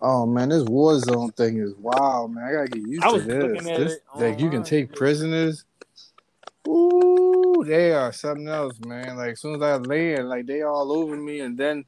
Oh 0.00 0.26
man, 0.26 0.50
this 0.50 0.62
war 0.62 0.98
zone 0.98 1.32
thing 1.32 1.58
is 1.58 1.74
wild, 1.74 2.32
man. 2.32 2.44
I 2.44 2.52
gotta 2.52 2.68
get 2.68 2.82
used 2.82 3.02
I 3.02 3.10
to 3.12 3.20
this. 3.20 3.64
this 3.64 3.98
like 4.14 4.38
you 4.38 4.48
can 4.48 4.62
take 4.62 4.94
prisoners. 4.94 5.64
Ooh, 6.68 7.64
they 7.66 7.92
are 7.92 8.12
something 8.12 8.46
else, 8.46 8.78
man. 8.80 9.16
Like 9.16 9.32
as 9.32 9.40
soon 9.40 9.56
as 9.56 9.62
I 9.62 9.76
land, 9.76 10.28
like 10.28 10.46
they 10.46 10.62
all 10.62 10.92
over 10.92 11.16
me, 11.16 11.40
and 11.40 11.58
then 11.58 11.84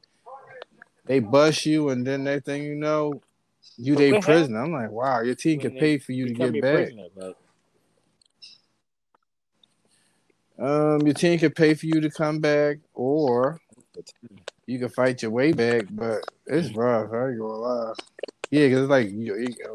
they 1.05 1.19
bust 1.19 1.65
you, 1.65 1.89
and 1.89 2.05
then 2.05 2.25
next 2.25 2.45
thing 2.45 2.63
you 2.63 2.75
know, 2.75 3.21
you 3.77 3.95
they 3.95 4.19
prisoner. 4.21 4.61
I'm 4.61 4.73
like, 4.73 4.91
wow, 4.91 5.21
your 5.21 5.35
team 5.35 5.59
can 5.59 5.71
pay 5.71 5.97
for 5.97 6.11
you 6.11 6.27
to 6.27 6.33
get 6.33 6.61
back. 6.61 6.73
prisoner, 6.73 7.07
but 7.15 7.37
Um, 10.59 11.01
your 11.07 11.13
team 11.13 11.39
can 11.39 11.51
pay 11.51 11.75
for 11.75 11.85
you 11.85 12.01
to 12.01 12.09
come 12.09 12.39
back, 12.39 12.77
or 12.93 13.59
you 14.71 14.79
can 14.79 14.89
fight 14.89 15.21
your 15.21 15.31
way 15.31 15.51
back. 15.51 15.85
But 15.91 16.21
it's 16.47 16.69
mm. 16.69 16.77
rough. 16.77 17.11
I 17.11 17.29
ain't 17.29 17.39
gonna 17.39 17.53
lie. 17.53 17.93
Yeah, 18.49 18.67
because 18.67 18.81
it's 18.81 18.89
like 18.89 19.09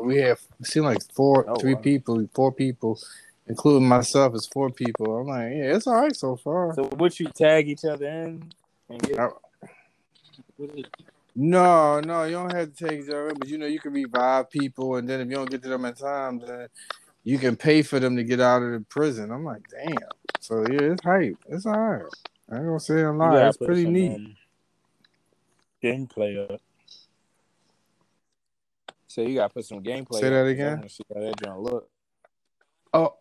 we 0.01 0.17
have 0.19 0.41
seen 0.63 0.85
like 0.85 1.03
four, 1.13 1.49
Oh, 1.49 1.57
three 1.57 1.75
wow. 1.75 1.81
people, 1.81 2.29
four 2.35 2.53
people, 2.53 2.99
including 3.47 3.89
myself, 3.89 4.35
is 4.35 4.47
four 4.47 4.71
people. 4.71 5.19
I'm 5.19 5.27
like, 5.27 5.53
yeah, 5.53 5.77
it's 5.77 5.87
all 5.87 6.01
right 6.01 6.15
so 6.15 6.37
far. 6.37 6.75
So 6.75 6.85
would 6.97 7.19
you 7.19 7.29
tag 7.29 7.69
each 7.69 7.85
other 7.85 8.07
in 8.07 8.53
and 8.89 9.03
get? 9.03 9.19
I- 9.19 9.29
No, 11.35 12.01
no, 12.01 12.25
you 12.25 12.33
don't 12.33 12.55
have 12.55 12.75
to 12.75 12.85
tag 12.85 13.03
each 13.05 13.11
other, 13.11 13.35
but 13.39 13.49
you 13.49 13.59
know 13.59 13.67
you 13.67 13.79
can 13.79 13.93
revive 13.93 14.51
people, 14.51 14.97
and 14.97 15.09
then 15.09 15.21
if 15.21 15.29
you 15.29 15.37
don't 15.37 15.51
get 15.51 15.63
to 15.63 15.69
them 15.69 15.85
in 15.85 15.95
time, 15.95 16.39
then 16.39 16.69
you 17.25 17.39
can 17.39 17.57
pay 17.57 17.83
for 17.83 17.99
them 17.99 18.17
to 18.17 18.25
get 18.25 18.41
out 18.41 18.63
of 18.63 18.73
the 18.73 18.81
prison. 18.89 19.31
I'm 19.31 19.45
like, 19.45 19.63
damn. 19.71 19.97
So 20.41 20.61
yeah, 20.71 20.93
it's 20.93 21.03
hype. 21.03 21.37
It's 21.49 21.67
all 21.67 21.79
right. 21.79 22.13
I 22.51 22.57
ain't 22.57 22.67
gonna 22.67 22.81
say 22.81 23.03
a 23.03 23.13
lie. 23.13 23.33
gotta 23.33 23.49
It's 23.49 23.57
pretty 23.57 23.87
neat. 23.87 24.17
Um, 24.17 24.37
gameplay 25.83 26.51
up. 26.51 26.61
So 29.09 29.23
you 29.23 29.37
gotta 29.37 29.53
put 29.53 29.65
some 29.65 29.83
gameplay. 29.83 30.21
Say 30.21 30.27
up, 30.27 30.33
that 30.33 30.39
'cause 30.43 30.49
I 30.49 30.51
again? 30.51 30.89
see 30.89 31.05
how 31.15 31.21
that 31.21 31.37
gonna 31.41 31.61
look. 31.61 31.91
Oh, 32.93 33.17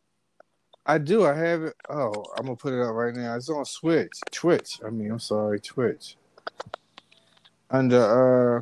I 0.86 0.98
do. 0.98 1.26
I 1.26 1.34
have 1.36 1.64
it. 1.64 1.76
Oh, 1.90 2.26
I'm 2.38 2.46
gonna 2.46 2.56
put 2.56 2.74
it 2.74 2.82
up 2.82 2.94
right 2.94 3.16
now. 3.16 3.36
It's 3.36 3.50
on 3.50 3.66
Switch, 3.66 4.12
Twitch. 4.32 4.80
I 4.86 4.90
mean, 4.90 5.12
I'm 5.12 5.20
sorry, 5.20 5.60
Twitch. 5.60 6.18
Under 7.70 8.62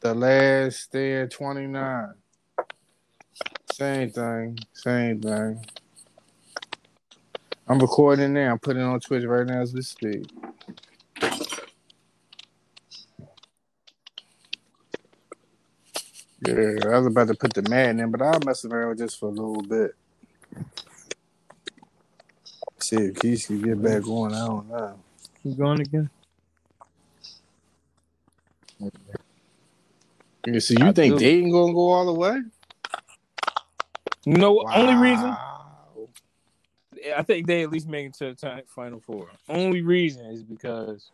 the 0.00 0.14
last 0.14 0.80
stand 0.80 1.30
29. 1.30 2.14
Same 3.72 4.10
thing. 4.10 4.58
Same 4.74 5.20
thing. 5.20 5.64
I'm 7.68 7.78
recording 7.78 8.32
now. 8.34 8.52
I'm 8.52 8.58
putting 8.58 8.82
it 8.82 8.86
on 8.86 9.00
Twitch 9.00 9.24
right 9.24 9.46
now 9.46 9.62
as 9.62 9.72
we 9.74 9.82
speak. 9.82 10.30
Yeah, 16.44 16.88
I 16.90 16.98
was 16.98 17.06
about 17.06 17.28
to 17.28 17.34
put 17.34 17.54
the 17.54 17.62
man 17.68 18.00
in, 18.00 18.10
but 18.10 18.20
I'll 18.20 18.40
mess 18.44 18.64
around 18.64 18.98
just 18.98 19.18
for 19.20 19.26
a 19.26 19.32
little 19.32 19.62
bit. 19.62 19.94
See 22.80 22.96
if 22.96 23.20
Keys 23.20 23.46
can 23.46 23.62
get 23.62 23.80
back 23.80 24.06
on. 24.08 24.34
I 24.34 24.46
don't 24.46 24.68
know. 24.68 24.98
He's 25.44 25.54
going 25.54 25.80
again? 25.80 26.10
Yeah, 30.44 30.58
so 30.58 30.74
you 30.74 30.86
I 30.86 30.92
think 30.92 31.14
do. 31.14 31.18
Dayton 31.20 31.52
gonna 31.52 31.72
go 31.72 31.92
all 31.92 32.06
the 32.06 32.12
way? 32.12 32.40
You 34.24 34.38
know, 34.38 34.52
what? 34.54 34.76
only 34.76 34.94
reason 34.94 35.36
I 37.16 37.22
think 37.22 37.46
they 37.46 37.62
at 37.62 37.70
least 37.70 37.88
make 37.88 38.06
it 38.06 38.14
to 38.14 38.26
the 38.26 38.34
time, 38.34 38.62
final 38.66 39.00
four. 39.00 39.28
Only 39.48 39.82
reason 39.82 40.26
is 40.26 40.42
because 40.42 41.10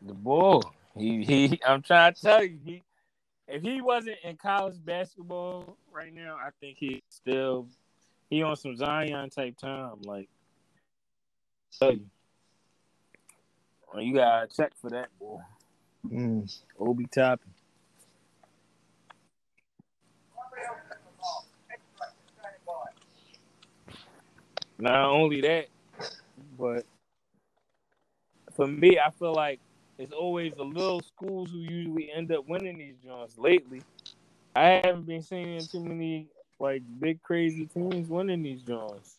the 0.00 0.14
boy. 0.14 0.60
He 0.96 1.24
he. 1.24 1.60
I'm 1.66 1.82
trying 1.82 2.14
to 2.14 2.20
tell 2.20 2.44
you, 2.44 2.58
he 2.64 2.82
if 3.48 3.62
he 3.62 3.80
wasn't 3.80 4.16
in 4.24 4.36
college 4.36 4.76
basketball 4.84 5.76
right 5.92 6.14
now, 6.14 6.36
I 6.36 6.50
think 6.60 6.78
he 6.78 7.02
still 7.08 7.68
he 8.30 8.42
on 8.42 8.56
some 8.56 8.76
Zion 8.76 9.30
type 9.30 9.56
time. 9.58 10.02
Like, 10.02 10.28
tell 11.78 11.92
you, 11.92 12.06
well, 13.92 14.02
you 14.02 14.14
gotta 14.14 14.46
check 14.46 14.72
for 14.80 14.90
that 14.90 15.08
boy. 15.18 15.40
Mm. 16.08 16.62
Obi 16.78 17.06
Toppin. 17.06 17.50
Not 24.76 25.08
only 25.08 25.40
that, 25.40 25.66
but 26.58 26.84
for 28.54 28.66
me, 28.66 28.98
I 28.98 29.10
feel 29.12 29.32
like 29.32 29.60
it's 29.98 30.12
always 30.12 30.54
the 30.54 30.64
little 30.64 31.00
schools 31.02 31.50
who 31.50 31.58
usually 31.58 32.10
end 32.14 32.32
up 32.32 32.48
winning 32.48 32.78
these 32.78 32.96
joints. 33.04 33.38
Lately, 33.38 33.82
I 34.56 34.80
haven't 34.84 35.06
been 35.06 35.22
seeing 35.22 35.60
too 35.60 35.80
many 35.80 36.28
like 36.58 36.82
big 37.00 37.22
crazy 37.22 37.66
teams 37.66 38.08
winning 38.08 38.42
these 38.42 38.62
joints. 38.62 39.18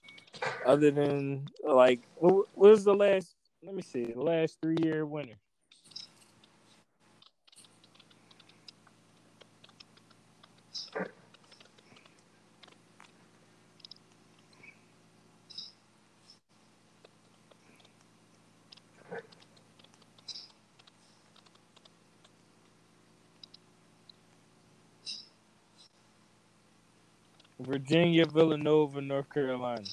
Other 0.65 0.91
than 0.91 1.47
like, 1.63 2.01
what 2.15 2.47
what 2.55 2.71
was 2.71 2.83
the 2.83 2.93
last? 2.93 3.35
Let 3.63 3.75
me 3.75 3.81
see, 3.81 4.05
the 4.05 4.21
last 4.21 4.57
three 4.61 4.77
year 4.81 5.05
winner. 5.05 5.35
Virginia, 27.65 28.25
Villanova, 28.25 29.01
North 29.01 29.29
Carolina. 29.29 29.83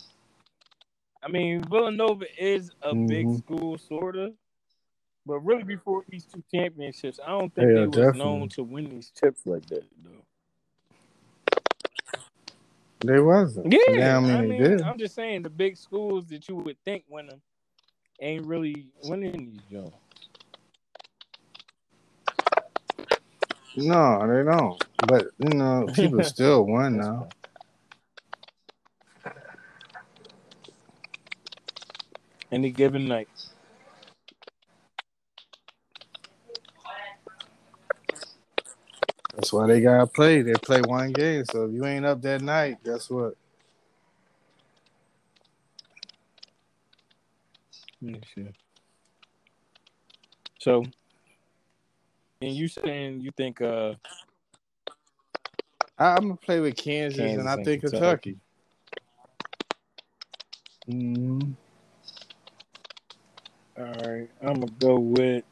I 1.23 1.29
mean, 1.29 1.63
Villanova 1.65 2.25
is 2.37 2.73
a 2.83 2.95
big 2.95 3.27
Mhm. 3.27 3.39
school, 3.39 3.79
sort 3.79 4.17
of, 4.17 4.35
but 5.25 5.39
really 5.41 5.63
before 5.63 6.05
these 6.09 6.27
two 6.27 6.43
championships, 6.53 7.21
I 7.25 7.29
don't 7.31 7.55
think 7.55 7.69
Yeah, 7.69 7.75
they 7.75 7.87
was 7.87 7.97
definitely. 7.97 8.19
known 8.19 8.49
to 8.51 8.63
win 8.65 8.89
these 8.91 9.11
chips 9.11 9.47
like 9.47 9.65
that, 9.67 9.85
though. 10.03 10.25
They 13.05 13.21
wasn't. 13.21 13.73
Yeah, 13.73 14.17
I 14.17 14.21
mean, 14.21 14.31
I 14.31 14.41
they 14.43 14.49
mean, 14.49 14.63
did. 14.63 14.83
I'm 14.83 14.99
just 14.99 15.15
saying 15.15 15.43
the 15.43 15.51
big 15.51 15.77
schools 15.77 16.27
that 16.27 16.49
you 16.49 16.57
would 16.57 16.77
think 16.85 17.05
win 17.09 17.27
them 17.27 17.43
ain't 18.21 18.47
really 18.47 18.89
winning 19.05 19.33
these 19.33 19.63
joints. 19.71 19.97
No, 23.77 24.27
they 24.27 24.45
don't. 24.45 24.85
But 25.09 25.29
you 25.39 25.57
know, 25.57 25.89
people 25.95 26.23
still 26.25 26.65
win 26.65 26.97
That's 26.99 27.09
now. 27.09 27.29
Any 32.53 32.71
given 32.71 33.09
night. 33.09 33.29
That's 39.35 39.53
why 39.53 39.67
they 39.67 39.81
gotta 39.81 40.07
play. 40.07 40.43
They 40.43 40.53
play 40.53 40.83
one 40.83 41.13
game. 41.13 41.45
So 41.47 41.65
if 41.65 41.73
you 41.73 41.85
ain't 41.87 42.05
up 42.05 42.21
that 42.23 42.43
night, 42.43 42.85
guess 42.85 43.09
what? 43.09 43.35
Let 48.03 48.13
me 48.13 48.21
see. 48.35 48.49
So, 50.61 50.85
and 52.43 52.55
you 52.55 52.69
saying 52.69 53.21
you 53.21 53.31
think 53.37 53.63
uh 53.63 53.95
I, 55.99 56.17
I'm 56.17 56.23
gonna 56.23 56.37
play 56.37 56.61
with 56.61 56.77
Kansas, 56.77 57.19
Kansas 57.19 57.39
and 57.39 57.49
I 57.49 57.57
think 57.65 57.81
Kentucky. 57.81 58.39
Mhm. 60.89 61.57
All 63.79 63.85
right, 63.85 64.29
I'm 64.43 64.61
gonna 64.61 64.73
go 64.81 64.99
with. 64.99 65.45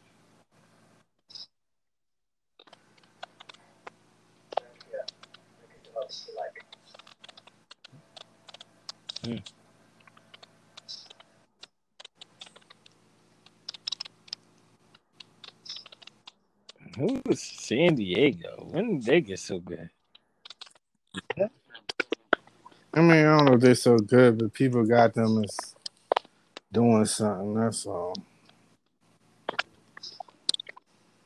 Hmm. 9.24 9.36
Who 16.98 17.22
was 17.26 17.42
San 17.42 17.96
Diego? 17.96 18.68
When 18.70 18.98
did 19.00 19.06
they 19.06 19.20
get 19.22 19.40
so 19.40 19.60
good? 19.60 19.90
I 22.94 23.00
mean, 23.00 23.12
I 23.26 23.36
don't 23.36 23.46
know 23.46 23.54
if 23.54 23.60
they're 23.60 23.74
so 23.76 23.98
good, 23.98 24.38
but 24.38 24.52
people 24.54 24.84
got 24.84 25.14
them 25.14 25.44
as 25.44 25.74
doing 26.72 27.04
something. 27.06 27.54
That's 27.54 27.86
all. 27.86 28.14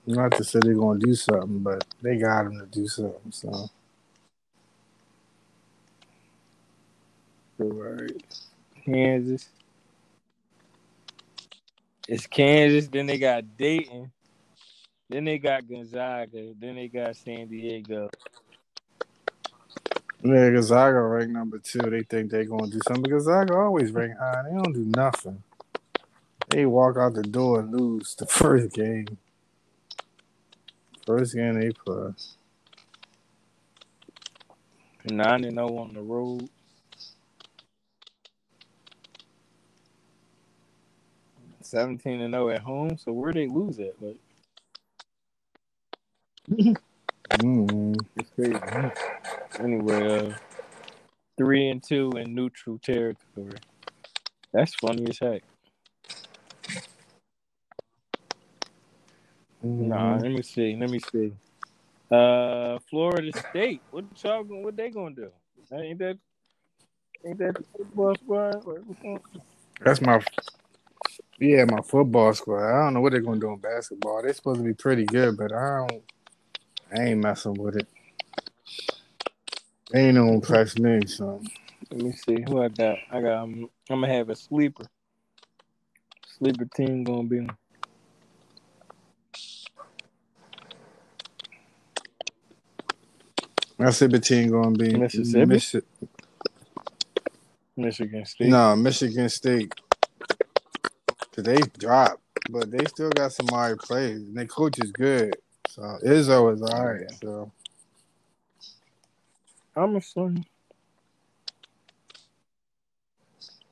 Not 0.07 0.35
to 0.35 0.45
say 0.45 0.61
they're 0.63 0.75
gonna 0.75 1.01
do 1.01 1.15
something, 1.15 1.61
but 1.61 1.85
they 2.03 2.17
got 2.17 2.45
them 2.45 2.59
to 2.61 2.67
do 2.67 2.89
something. 2.89 3.33
So 3.33 3.71
Right. 7.59 8.13
Kansas. 8.85 9.49
It's 12.09 12.27
Kansas. 12.27 12.89
Then 12.89 13.07
they 13.07 13.19
got 13.19 13.57
Dayton. 13.57 14.13
Then 15.11 15.25
they 15.25 15.39
got 15.39 15.69
Gonzaga. 15.69 16.55
Then 16.59 16.77
they 16.77 16.89
got 16.89 17.17
San 17.17 17.49
Diego. 17.49 18.11
Yeah, 20.25 20.51
Gonzaga 20.51 21.01
ranked 21.03 21.33
number 21.33 21.59
two. 21.59 21.81
They 21.81 22.05
think 22.05 22.31
they're 22.33 22.47
gonna 22.47 22.69
do 22.69 22.81
something. 22.89 23.11
Gonzaga 23.11 23.55
always 23.57 23.93
rank 23.93 24.19
high. 24.19 24.43
They 24.45 24.57
don't 24.57 24.75
do 24.75 24.87
nothing. 24.97 25.43
They 26.51 26.67
walk 26.67 26.97
out 26.99 27.15
the 27.15 27.23
door 27.25 27.61
and 27.61 27.73
lose 27.73 28.15
the 28.17 28.27
first 28.29 28.75
game. 28.75 29.19
First 31.07 31.35
game 31.35 31.61
they 31.61 31.71
play. 31.73 32.13
Nine 35.11 35.45
and 35.45 35.55
zero 35.57 35.79
on 35.79 35.95
the 35.95 36.03
road. 36.03 36.49
Seventeen 41.63 42.21
and 42.23 42.35
zero 42.35 42.51
at 42.51 42.63
home. 42.63 42.99
So 42.99 43.13
where 43.13 43.33
they 43.33 43.49
lose 43.49 43.79
at? 43.81 44.01
Like 44.03 44.19
mm 47.41 47.97
it's 48.17 48.31
crazy. 48.31 48.61
Anyway, 49.61 50.19
uh, 50.31 50.35
three 51.39 51.69
and 51.71 51.83
two 51.83 52.11
in 52.17 52.35
neutral 52.35 52.79
territory. 52.79 53.59
That's 54.53 54.75
funny 54.77 55.07
as 55.11 55.19
heck. 55.19 55.43
Nah, 59.63 60.17
let 60.17 60.33
me 60.33 60.43
see. 60.43 60.77
Let 60.77 60.91
me 60.91 61.01
see. 61.01 61.33
Uh, 62.11 62.79
Florida 62.91 63.33
State. 63.51 63.83
What 63.91 64.07
y'all? 64.25 64.45
What 64.45 64.77
they 64.77 64.91
gonna 64.91 65.15
do? 65.15 65.31
Ain't 65.73 65.99
that? 66.01 66.19
Ain't 67.27 67.39
that 67.39 67.57
the 67.57 67.65
football 67.77 68.15
squad? 68.17 68.67
Like, 68.67 68.81
what's 68.87 69.03
going- 69.03 69.21
That's 69.81 70.01
my 70.03 70.21
yeah, 71.41 71.65
my 71.67 71.83
football 71.83 72.35
squad. 72.35 72.65
I 72.65 72.85
don't 72.85 72.95
know 72.95 73.03
what 73.03 73.13
they're 73.13 73.23
gonna 73.23 73.41
do 73.41 73.53
in 73.53 73.59
basketball. 73.59 74.23
They're 74.23 74.35
supposed 74.35 74.61
to 74.61 74.65
be 74.65 74.75
pretty 74.75 75.05
good, 75.07 75.37
but 75.39 75.53
I 75.53 75.87
don't. 75.89 76.03
I 76.97 77.03
ain't 77.05 77.23
messing 77.23 77.55
with 77.55 77.77
it. 77.77 77.89
Ain't 79.95 80.17
gonna 80.17 80.33
impress 80.33 80.77
me. 80.79 81.07
So 81.07 81.41
Let 81.91 82.01
me 82.03 82.13
see 82.13 82.43
who 82.49 82.63
I 82.63 82.69
got. 82.69 82.99
I 83.13 83.21
got. 83.21 83.43
Um, 83.45 83.53
I'm, 83.55 83.71
I'm 83.91 84.01
gonna 84.01 84.13
have 84.13 84.29
a 84.29 84.35
sleeper. 84.37 84.85
Sleeper 86.39 86.67
team 86.75 87.05
gonna 87.05 87.29
be 87.29 87.47
my 93.79 93.91
super 93.91 94.19
team 94.19 94.51
gonna 94.51 94.73
be 94.73 94.95
Mississippi? 94.97 95.47
Missi- 95.47 95.83
Michigan 97.77 98.25
State. 98.25 98.49
no, 98.51 98.75
Michigan 98.77 99.29
State. 99.29 99.73
'Cause 101.33 101.45
they 101.45 101.57
dropped, 101.79 102.23
but 102.51 102.71
they 102.71 102.85
still 102.87 103.11
got 103.11 103.33
some 103.33 103.47
alright 103.53 103.77
players. 103.79 104.23
And 104.23 104.37
their 104.37 104.47
coach 104.47 104.79
is 104.79 104.93
good. 104.93 105.35
So 105.69 105.83
Izzo 106.05 106.53
is 106.55 106.63
alright. 106.63 107.11
So 107.21 107.51
I'm 109.77 109.97
a 109.97 110.01
son. 110.01 110.45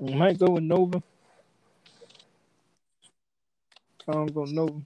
I 0.04 0.14
might 0.14 0.38
go 0.38 0.50
with 0.50 0.64
Nova. 0.64 1.02
I'm 4.08 4.26
go 4.26 4.44
Nova. 4.44 4.80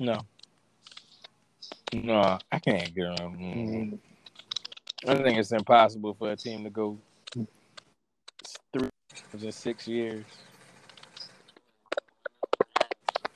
No. 0.00 0.20
No, 1.92 2.38
I 2.50 2.58
can't 2.58 2.94
get 2.94 3.04
around. 3.04 3.38
Mm. 3.38 3.98
I 5.06 5.14
think 5.16 5.38
it's 5.38 5.52
impossible 5.52 6.14
for 6.14 6.32
a 6.32 6.36
team 6.36 6.64
to 6.64 6.70
go 6.70 6.98
three 8.72 8.88
in 9.34 9.52
six 9.52 9.86
years. 9.86 10.24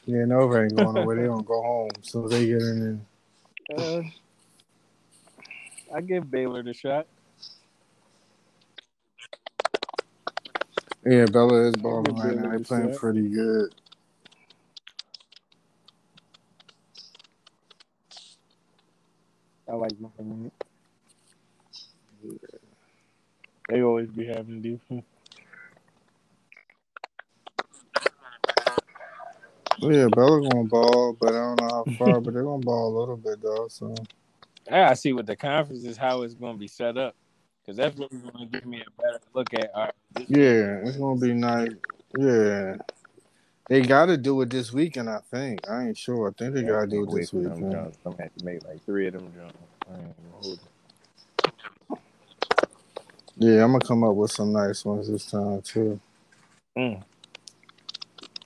yeah, 0.07 0.24
Nova 0.24 0.62
ain't 0.62 0.74
going 0.74 0.94
nowhere. 0.94 1.16
they 1.16 1.26
gonna 1.26 1.42
go 1.42 1.62
home. 1.62 1.90
So 2.02 2.28
they 2.28 2.46
get 2.46 2.62
in 2.62 3.07
there. 3.68 3.78
Uh, 3.78 4.02
I 5.95 6.01
give 6.01 6.28
Baylor 6.28 6.62
the 6.64 6.74
shot. 6.74 7.07
Yeah, 11.07 11.26
Baylor 11.26 11.68
is 11.68 11.76
balling 11.76 12.16
right 12.16 12.34
now. 12.34 12.51
They 12.51 12.64
playing 12.64 12.92
set. 12.92 13.01
pretty 13.01 13.28
good. 13.28 13.72
I 19.68 19.74
like 19.74 19.92
Miami. 20.01 20.51
They 23.68 23.82
always 23.82 24.09
be 24.09 24.26
having 24.26 24.62
defense. 24.62 25.05
Yeah, 29.80 30.07
Baylor 30.16 30.40
gonna 30.40 30.64
ball, 30.64 31.14
but 31.20 31.30
I 31.30 31.32
don't 31.32 31.61
know 31.61 31.68
how 31.68 31.84
far. 31.99 32.20
but 32.20 32.32
they're 32.32 32.45
gonna 32.45 32.62
ball 32.62 32.97
a 32.97 32.99
little 33.01 33.16
bit 33.18 33.42
though. 33.42 33.66
So 33.68 33.95
I 34.68 34.70
gotta 34.70 34.96
see 34.96 35.12
what 35.12 35.26
the 35.26 35.36
conference 35.36 35.84
is, 35.84 35.96
how 35.96 36.22
it's 36.22 36.34
gonna 36.34 36.58
be 36.58 36.68
set 36.68 36.96
up, 36.96 37.14
because 37.60 37.76
that's 37.76 37.96
really 37.98 38.16
gonna 38.32 38.46
give 38.46 38.64
me 38.64 38.82
a 38.86 39.02
better 39.02 39.20
look 39.34 39.52
at. 39.54 39.70
All 39.74 39.84
right, 39.84 39.94
this, 40.14 40.24
yeah, 40.28 40.88
it's 40.88 40.96
gonna 40.96 41.20
be 41.20 41.34
nice. 41.34 41.70
Yeah, 42.16 42.76
they 43.68 43.80
got 43.82 44.06
to 44.06 44.16
do 44.16 44.40
it 44.42 44.50
this 44.50 44.72
weekend. 44.72 45.10
I 45.10 45.18
think. 45.30 45.68
I 45.68 45.86
ain't 45.86 45.98
sure. 45.98 46.28
I 46.28 46.32
think 46.32 46.54
they 46.54 46.62
gotta 46.62 46.86
do 46.86 47.02
it 47.02 47.10
this 47.14 47.32
Wait 47.32 47.42
them 47.42 47.54
weekend. 47.54 47.72
Jones. 47.72 47.96
I'm 48.06 48.12
gonna 48.12 48.22
have 48.22 48.34
to 48.36 48.44
make 48.44 48.64
like 48.64 48.84
three 48.84 49.06
of 49.08 49.14
them 49.14 49.32
jumps. 49.36 49.54
I 49.90 49.94
ain't 49.94 50.16
gonna 50.16 50.42
hold 50.42 50.54
it. 50.54 51.98
Yeah, 53.36 53.64
I'm 53.64 53.72
gonna 53.72 53.84
come 53.84 54.04
up 54.04 54.14
with 54.14 54.30
some 54.30 54.52
nice 54.52 54.84
ones 54.84 55.08
this 55.08 55.26
time 55.26 55.60
too. 55.62 56.00
Mm. 56.78 57.02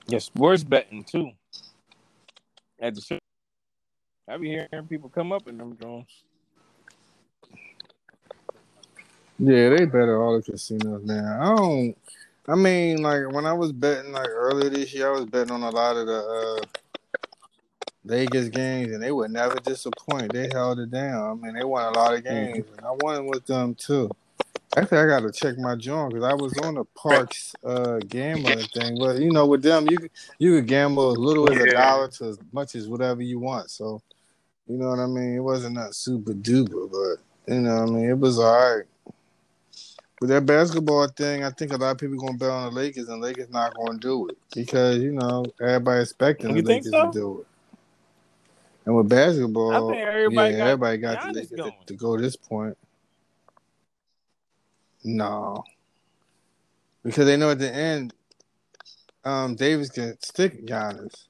Yeah, 0.07 0.19
sports 0.19 0.63
betting 0.63 1.03
too. 1.03 1.31
At 2.79 2.95
the 2.95 3.01
show. 3.01 3.18
I 4.29 4.37
be 4.37 4.49
hearing 4.49 4.87
people 4.87 5.09
come 5.09 5.31
up 5.31 5.47
in 5.47 5.57
them 5.57 5.73
drones. 5.73 6.23
Yeah, 9.39 9.69
they 9.69 9.85
better 9.85 10.21
all 10.21 10.35
the 10.35 10.43
casinos 10.43 11.03
now. 11.03 11.39
I 11.41 11.55
don't. 11.55 11.97
I 12.47 12.55
mean, 12.55 13.01
like 13.01 13.31
when 13.31 13.45
I 13.45 13.53
was 13.53 13.71
betting 13.71 14.11
like 14.11 14.29
earlier 14.29 14.69
this 14.69 14.93
year, 14.93 15.07
I 15.07 15.11
was 15.11 15.25
betting 15.25 15.51
on 15.51 15.63
a 15.63 15.69
lot 15.69 15.97
of 15.97 16.05
the 16.05 16.61
uh, 16.63 16.65
Vegas 18.05 18.49
games, 18.49 18.91
and 18.91 19.01
they 19.01 19.11
would 19.11 19.31
never 19.31 19.55
disappoint. 19.55 20.33
They 20.33 20.49
held 20.51 20.79
it 20.79 20.91
down. 20.91 21.31
I 21.31 21.33
mean, 21.33 21.55
they 21.55 21.63
won 21.63 21.85
a 21.85 21.97
lot 21.97 22.13
of 22.13 22.23
games, 22.23 22.65
and 22.75 22.85
I 22.85 22.91
won 22.91 23.27
with 23.27 23.45
them 23.45 23.75
too. 23.75 24.11
Actually, 24.77 24.99
I 24.99 25.07
got 25.07 25.21
to 25.21 25.31
check 25.31 25.57
my 25.57 25.75
joint 25.75 26.13
because 26.13 26.25
I 26.25 26.35
was 26.35 26.55
on 26.59 26.75
the 26.75 26.85
Parks 26.95 27.55
uh, 27.63 27.97
gambling 28.07 28.67
thing. 28.67 28.99
But 28.99 29.17
you 29.17 29.31
know, 29.31 29.47
with 29.47 29.63
them, 29.63 29.87
you 29.89 29.97
you 30.37 30.55
could 30.55 30.67
gamble 30.67 31.11
as 31.11 31.17
little 31.17 31.51
as 31.51 31.59
a 31.59 31.71
dollar 31.71 32.07
to 32.09 32.25
as 32.25 32.39
much 32.51 32.75
as 32.75 32.87
whatever 32.87 33.21
you 33.23 33.39
want. 33.39 33.71
So, 33.71 34.01
you 34.69 34.77
know 34.77 34.89
what 34.89 34.99
I 34.99 35.07
mean. 35.07 35.35
It 35.35 35.39
wasn't 35.39 35.75
that 35.75 35.95
super 35.95 36.31
duper, 36.31 36.89
but 36.89 37.53
you 37.53 37.61
know, 37.61 37.81
what 37.81 37.89
I 37.89 37.91
mean, 37.91 38.09
it 38.09 38.17
was 38.17 38.37
all 38.37 38.75
right. 38.75 38.85
With 40.21 40.29
that 40.29 40.45
basketball 40.45 41.07
thing, 41.07 41.43
I 41.43 41.49
think 41.49 41.73
a 41.73 41.77
lot 41.77 41.91
of 41.91 41.97
people 41.97 42.17
gonna 42.17 42.37
bet 42.37 42.49
on 42.49 42.73
the 42.73 42.79
Lakers, 42.79 43.09
and 43.09 43.21
Lakers 43.21 43.49
not 43.49 43.73
gonna 43.75 43.97
do 43.97 44.27
it 44.27 44.37
because 44.53 44.99
you 44.99 45.11
know 45.11 45.45
everybody 45.59 46.01
expecting 46.01 46.55
You 46.55 46.61
the 46.61 46.69
Lakers 46.69 46.91
so? 46.91 47.05
to 47.07 47.11
do 47.11 47.39
it. 47.41 47.47
And 48.85 48.95
with 48.95 49.09
basketball, 49.09 49.91
everybody 49.93 50.51
yeah, 50.51 50.57
got 50.57 50.67
everybody 50.67 50.97
got 50.97 51.21
the 51.23 51.33
Lakers 51.33 51.49
to, 51.49 51.71
to 51.87 51.93
go 51.93 52.15
to 52.15 52.21
this 52.21 52.35
point. 52.35 52.77
No, 55.03 55.63
because 57.03 57.25
they 57.25 57.37
know 57.37 57.51
at 57.51 57.59
the 57.59 57.73
end, 57.73 58.13
um, 59.23 59.55
Davis 59.55 59.89
can 59.89 60.19
stick 60.21 60.65
Giannis, 60.65 61.28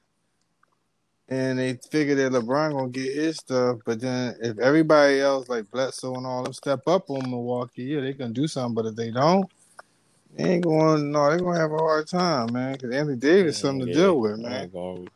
and 1.30 1.58
they 1.58 1.78
figure 1.90 2.16
that 2.16 2.32
LeBron 2.32 2.72
gonna 2.72 2.88
get 2.88 3.14
his 3.14 3.36
stuff. 3.38 3.78
But 3.86 4.00
then 4.00 4.36
if 4.42 4.58
everybody 4.58 5.20
else 5.20 5.48
like 5.48 5.70
Bledsoe 5.70 6.14
and 6.16 6.26
all 6.26 6.42
them 6.42 6.52
step 6.52 6.80
up 6.88 7.08
on 7.08 7.30
Milwaukee, 7.30 7.84
yeah, 7.84 8.00
they 8.00 8.12
can 8.12 8.32
do 8.32 8.46
something. 8.48 8.74
But 8.74 8.86
if 8.86 8.96
they 8.96 9.10
don't, 9.12 9.48
they 10.36 10.54
ain't 10.54 10.64
going. 10.64 11.12
No, 11.12 11.30
they 11.30 11.38
gonna 11.38 11.58
have 11.58 11.72
a 11.72 11.78
hard 11.78 12.08
time, 12.08 12.52
man. 12.52 12.72
Because 12.72 12.92
Anthony 12.94 13.16
Davis 13.16 13.58
something 13.58 13.86
to 13.86 13.92
Yeah, 13.92 13.94
deal 14.06 14.20
with, 14.20 14.32
I 14.32 14.42
man. 14.42 14.62
ain't 14.64 14.72
gonna- 14.72 15.06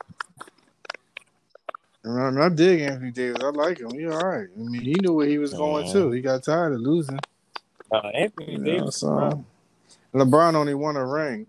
And 2.05 2.21
I, 2.23 2.29
and 2.29 2.43
I 2.43 2.49
dig 2.51 2.81
Anthony 2.83 3.11
Davis. 3.11 3.43
I 3.43 3.49
like 3.51 3.79
him. 3.81 3.91
He 3.93 4.07
all 4.07 4.25
right. 4.25 4.47
I 4.55 4.59
mean, 4.61 4.83
he 4.83 4.95
knew 4.95 5.15
where 5.15 5.27
he 5.27 5.39
was 5.39 5.53
going 5.55 5.91
too. 5.93 6.11
He 6.11 6.21
got 6.21 6.45
tired 6.45 6.75
of 6.75 6.81
losing. 6.81 7.19
Uh, 7.91 7.99
Anthony 8.15 8.53
You 8.53 8.59
know, 8.59 8.65
Davis. 8.65 8.97
so 8.97 9.45
LeBron 10.15 10.55
only 10.55 10.75
won 10.75 10.97
a 10.97 11.07
ring. 11.07 11.47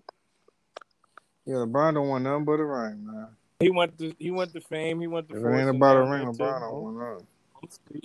Yeah, 1.46 1.56
LeBron 1.56 1.94
don't 1.96 2.08
want 2.08 2.24
nothing 2.24 2.46
but 2.46 2.60
a 2.60 2.66
ring, 2.66 3.06
man. 3.06 3.28
He 3.60 3.70
went 3.70 3.98
to 4.00 4.14
he 4.20 4.32
went 4.32 4.54
to 4.54 4.62
fame. 4.62 5.00
He 5.00 5.08
went 5.08 5.30
to. 5.30 5.38
If 5.38 5.44
it 5.44 5.48
ain't 5.48 5.70
about 5.70 5.98
a 5.98 6.04
ring, 6.04 6.26
LeBron 6.28 6.60
don't 6.60 6.82
want 6.82 6.98
nothing. 6.98 8.02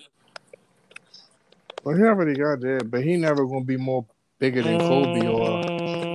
Well, 1.83 1.97
he 1.97 2.03
already 2.03 2.35
got 2.35 2.61
that, 2.61 2.91
but 2.91 3.03
he 3.03 3.17
never 3.17 3.47
gonna 3.47 3.65
be 3.65 3.77
more 3.77 4.07
bigger 4.39 4.63
than 4.63 4.79
Kobe 4.81 5.27
or 5.27 5.61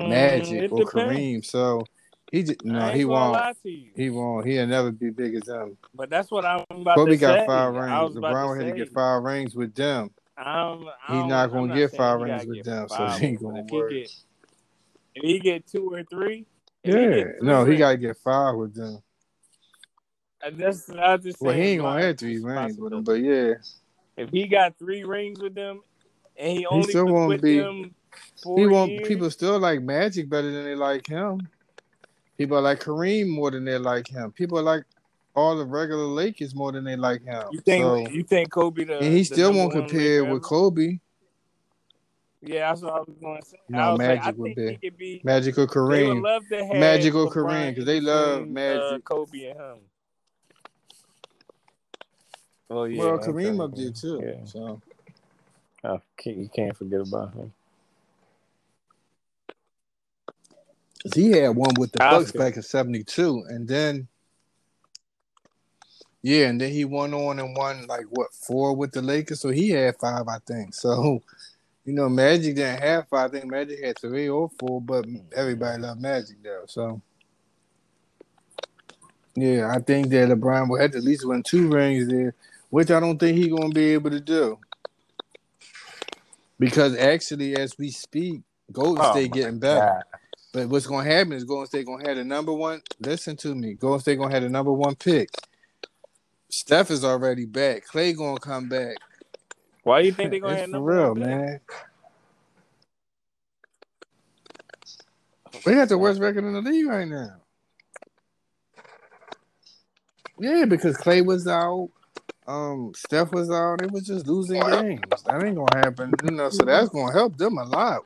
Magic 0.08 0.70
Mm, 0.70 0.72
or. 0.72 0.86
Kareem. 0.86 1.44
So 1.44 1.84
he 2.32 2.44
just 2.44 2.64
no, 2.64 2.92
he 2.92 3.04
won't. 3.04 3.34
lie 3.34 3.54
to 3.64 3.70
you. 3.70 3.92
He 3.96 4.10
won't. 4.10 4.46
He'll 4.46 4.68
never 4.68 4.92
be 4.92 5.10
big 5.10 5.36
as 5.36 5.44
them. 5.44 5.78
But 5.94 6.10
that's 6.10 6.32
what 6.32 6.46
I'm 6.46 6.64
about 6.70 6.96
Kobe 6.96 7.12
to 7.12 7.18
got 7.18 7.40
say. 7.40 7.46
five 7.46 7.74
I 7.74 8.02
rings. 8.04 8.16
about 8.16 8.34
LeBron 8.34 8.58
had 8.58 8.74
to 8.74 8.80
get 8.80 8.94
five 8.94 9.24
rings 9.24 9.56
with 9.56 9.74
them. 9.76 10.12
I'm, 10.38 10.82
He 10.82 10.88
I'm 11.08 11.28
not 11.28 11.46
I'm 11.46 11.52
gonna 11.52 11.68
not 11.68 11.76
get 11.76 11.92
five 11.96 12.20
he 12.20 12.26
rings 12.26 12.46
with 12.46 12.64
them, 12.64 12.90
so 12.90 13.06
he 13.08 13.26
ain't 13.26 13.42
gonna 13.42 13.60
if 13.60 13.70
he 13.70 13.78
work. 13.78 13.92
get 13.92 14.12
if 15.16 15.24
he 15.24 15.40
get 15.40 15.68
two 15.68 15.94
or 15.94 16.04
three, 16.04 16.46
if 16.84 16.94
he 16.94 17.00
Yeah, 17.02 17.24
three 17.24 17.34
no, 17.42 17.64
he 17.64 17.70
rings, 17.70 17.80
gotta 17.80 17.98
get 17.98 18.18
five 18.18 18.56
with 18.56 18.76
them. 18.76 19.02
Uh, 20.46 20.52
that's 20.54 20.90
I 20.90 21.18
just 21.18 21.42
Well, 21.42 21.54
he 21.56 21.62
ain't 21.62 21.82
gonna 21.82 22.02
have 22.02 22.18
three 22.18 22.40
rings 22.40 22.78
with 22.78 22.92
them, 22.92 23.04
but 23.04 23.22
yeah, 23.22 23.54
If 24.18 24.30
he 24.30 24.48
got 24.48 24.78
three 24.78 25.04
rings 25.04 25.40
with 25.40 25.56
them, 25.56 25.82
and 26.38 26.50
he 26.52 26.58
he 26.60 26.66
only 26.66 26.90
still 26.90 27.08
won't 27.08 27.30
with 27.30 27.42
be. 27.42 27.58
He 28.56 28.68
won't. 28.68 28.92
years, 28.92 29.08
People 29.08 29.30
still 29.32 29.60
like 29.60 29.82
Magic 29.82 30.30
better 30.30 30.52
than 30.52 30.64
they 30.66 30.76
like 30.76 31.08
him. 31.08 31.48
People 32.38 32.62
like 32.62 32.82
Kareem 32.82 33.30
more 33.30 33.52
than 33.52 33.66
they 33.66 33.78
like 33.78 34.08
him. 34.08 34.32
People 34.32 34.62
like 34.62 34.84
all 35.36 35.58
the 35.58 35.66
regular 35.66 36.06
Lakers 36.06 36.54
more 36.56 36.72
than 36.72 36.84
they 36.84 36.96
like 36.96 37.24
him. 37.24 37.44
you 37.52 37.60
think 37.60 37.82
So 37.84 38.08
you 38.10 38.24
think 38.24 38.52
Kobe 38.52 38.84
the 38.84 39.00
and 39.00 39.14
he 39.14 39.24
still 39.24 39.54
won't 39.54 39.72
compare 39.72 40.26
with? 40.26 40.44
Kobe. 40.44 41.00
Yeah, 42.42 42.70
that's 42.70 42.82
what 42.84 42.94
I 42.94 43.00
was 43.00 43.18
going 43.20 43.42
to 43.42 43.48
say. 43.48 43.58
No, 43.70 43.92
was 43.92 44.00
like, 44.00 44.20
Magic 44.20 44.38
would 44.38 44.56
be 44.56 44.90
be. 44.98 45.22
Magic 45.24 45.58
or 45.58 45.66
Kareem. 45.68 46.22
love 46.22 46.44
to 46.50 46.64
have 46.64 46.76
Magic 46.76 47.16
or 47.16 47.28
LeBron 47.28 47.34
Kareem 47.34 47.70
because 47.70 47.86
they 47.86 48.00
love 48.00 48.48
Magic. 48.48 48.82
uh, 48.84 48.98
Kobe 49.00 49.46
and 49.50 49.60
him. 49.60 49.78
Oh 52.70 52.86
yeah, 52.86 53.04
well, 53.04 53.20
Kareem 53.20 53.64
up 53.64 53.76
there 53.76 53.92
too. 53.92 54.22
Yeah, 54.24 54.46
So 54.46 54.82
can't, 56.18 56.38
you 56.38 56.50
can't 56.50 56.76
forget 56.76 57.02
about 57.02 57.34
him. 57.34 57.54
he 61.14 61.32
had 61.32 61.50
one 61.50 61.74
with 61.78 61.92
the 61.92 62.00
Bucks 62.00 62.32
back 62.32 62.56
in 62.56 62.64
'72, 62.64 63.46
and 63.50 63.68
then 63.68 64.08
yeah, 66.24 66.48
and 66.48 66.60
then 66.60 66.72
he 66.72 66.86
went 66.86 67.14
on 67.14 67.38
and 67.38 67.56
won 67.56 67.86
like 67.86 68.06
what 68.10 68.34
four 68.34 68.76
with 68.76 68.92
the 68.92 69.02
Lakers. 69.02 69.42
So 69.42 69.50
he 69.50 69.70
had 69.70 69.98
five, 70.00 70.28
I 70.28 70.40
think. 70.40 70.74
So 70.74 71.22
you 71.86 71.94
know, 71.94 72.10
Magic 72.10 72.56
didn't 72.56 72.82
have 72.82 73.08
five. 73.08 73.30
I 73.30 73.40
think 73.40 73.52
Magic 73.52 73.84
had 73.84 74.00
three 74.00 74.28
or 74.28 74.50
four, 74.58 74.82
but 74.82 75.06
everybody 75.36 75.84
loved 75.84 76.02
Magic 76.02 76.42
though. 76.42 76.64
So 76.68 77.00
yeah, 79.36 79.72
I 79.72 79.80
think 79.80 80.10
that 80.10 80.30
LeBron 80.30 80.70
will 80.70 80.80
have 80.80 80.92
to 80.92 80.98
at 80.98 81.04
least 81.04 81.28
win 81.28 81.44
two 81.44 81.70
rings 81.70 82.08
there, 82.08 82.34
which 82.70 82.92
I 82.92 83.00
don't 83.00 83.18
think 83.20 83.38
he's 83.38 83.48
gonna 83.54 83.70
be 83.70 83.94
able 83.94 84.12
to 84.12 84.20
do. 84.20 84.60
Because 86.60 86.96
actually, 86.96 87.56
as 87.56 87.78
we 87.78 87.92
speak, 87.92 88.42
Golden 88.72 89.04
Oh, 89.06 89.12
State 89.12 89.32
getting 89.34 89.60
better. 89.60 89.86
God. 89.86 90.04
But 90.54 90.70
what's 90.70 90.88
gonna 90.88 91.10
happen 91.10 91.34
is 91.34 91.44
Golden 91.44 91.68
State 91.68 91.86
gonna 91.86 92.08
have 92.08 92.18
the 92.18 92.24
number 92.24 92.54
one. 92.54 92.82
Listen 93.00 93.36
to 93.38 93.54
me. 93.54 93.74
Golden 93.74 94.00
State 94.00 94.18
gonna 94.18 94.34
have 94.34 94.44
the 94.44 94.50
number 94.50 94.72
one 94.72 94.96
pick. 94.96 95.30
Steph 96.50 96.92
is 96.92 97.04
already 97.04 97.46
back. 97.46 97.84
Clay 97.86 98.14
gonna 98.14 98.40
come 98.40 98.70
back. 98.70 98.96
Why 99.84 100.02
do 100.02 100.08
you 100.08 100.14
think 100.14 100.32
they're 100.32 100.40
gonna 100.40 100.54
It's 100.54 100.62
have 100.62 100.70
number 100.70 100.92
real, 100.94 101.08
one 101.10 101.16
pick? 101.18 101.28
man. 101.28 101.60
We 105.66 105.74
got 105.74 105.90
the 105.90 105.98
worst 105.98 106.20
record 106.22 106.44
in 106.46 106.54
the 106.54 106.62
league 106.62 106.88
right 106.88 107.08
now. 107.08 107.36
Yeah, 110.40 110.66
because 110.66 110.98
Clay 110.98 111.22
was 111.22 111.48
out, 111.48 111.90
um, 112.48 112.92
Steph 112.96 113.32
was 113.32 113.50
out. 113.50 113.80
They 113.80 113.88
was 113.88 114.04
just 114.06 114.28
losing 114.28 114.62
games. 114.62 115.02
That 115.26 115.44
ain't 115.44 115.56
gonna 115.56 115.78
happen, 115.78 116.14
you 116.24 116.32
know. 116.32 116.50
So 116.50 116.66
that's 116.66 116.90
gonna 116.90 117.14
help 117.14 117.38
them 117.38 117.58
a 117.58 117.64
lot. 117.64 118.02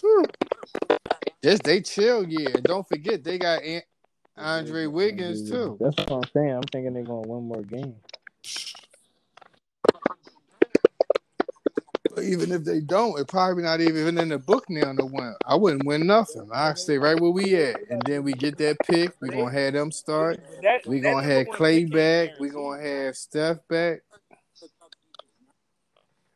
Whew. 0.00 0.24
Just 1.44 1.64
they 1.64 1.80
chill, 1.80 2.24
yeah. 2.28 2.50
And 2.54 2.64
don't 2.64 2.88
forget 2.88 3.24
they 3.24 3.38
got 3.38 3.62
An- 3.62 3.82
Andre 4.36 4.86
Wiggins 4.86 5.48
too. 5.48 5.76
That's 5.80 5.96
what 5.98 6.12
I'm 6.12 6.30
saying. 6.32 6.50
I'm 6.54 6.62
thinking 6.62 6.94
they're 6.94 7.04
gonna 7.04 7.28
win 7.28 7.44
more 7.48 7.62
games. 7.62 7.96
But 12.01 12.01
even 12.20 12.52
if 12.52 12.64
they 12.64 12.80
don't, 12.80 13.18
it 13.18 13.28
probably 13.28 13.62
not 13.62 13.80
even 13.80 14.18
in 14.18 14.28
the 14.28 14.38
book 14.38 14.64
now 14.68 14.92
to 14.92 15.04
win. 15.06 15.34
I 15.46 15.54
wouldn't 15.54 15.84
win 15.86 16.06
nothing. 16.06 16.48
I 16.52 16.74
stay 16.74 16.98
right 16.98 17.18
where 17.18 17.30
we 17.30 17.54
at, 17.56 17.80
and 17.90 18.02
then 18.02 18.22
we 18.22 18.32
get 18.32 18.58
that 18.58 18.76
pick. 18.86 19.14
We 19.20 19.28
gonna 19.30 19.50
have 19.52 19.72
them 19.72 19.90
start. 19.90 20.40
That, 20.62 20.86
We 20.86 21.00
gonna 21.00 21.22
have 21.26 21.48
Clay 21.48 21.84
back. 21.84 22.38
We 22.38 22.50
gonna 22.50 22.82
have 22.82 23.16
Steph 23.16 23.58
back. 23.68 24.00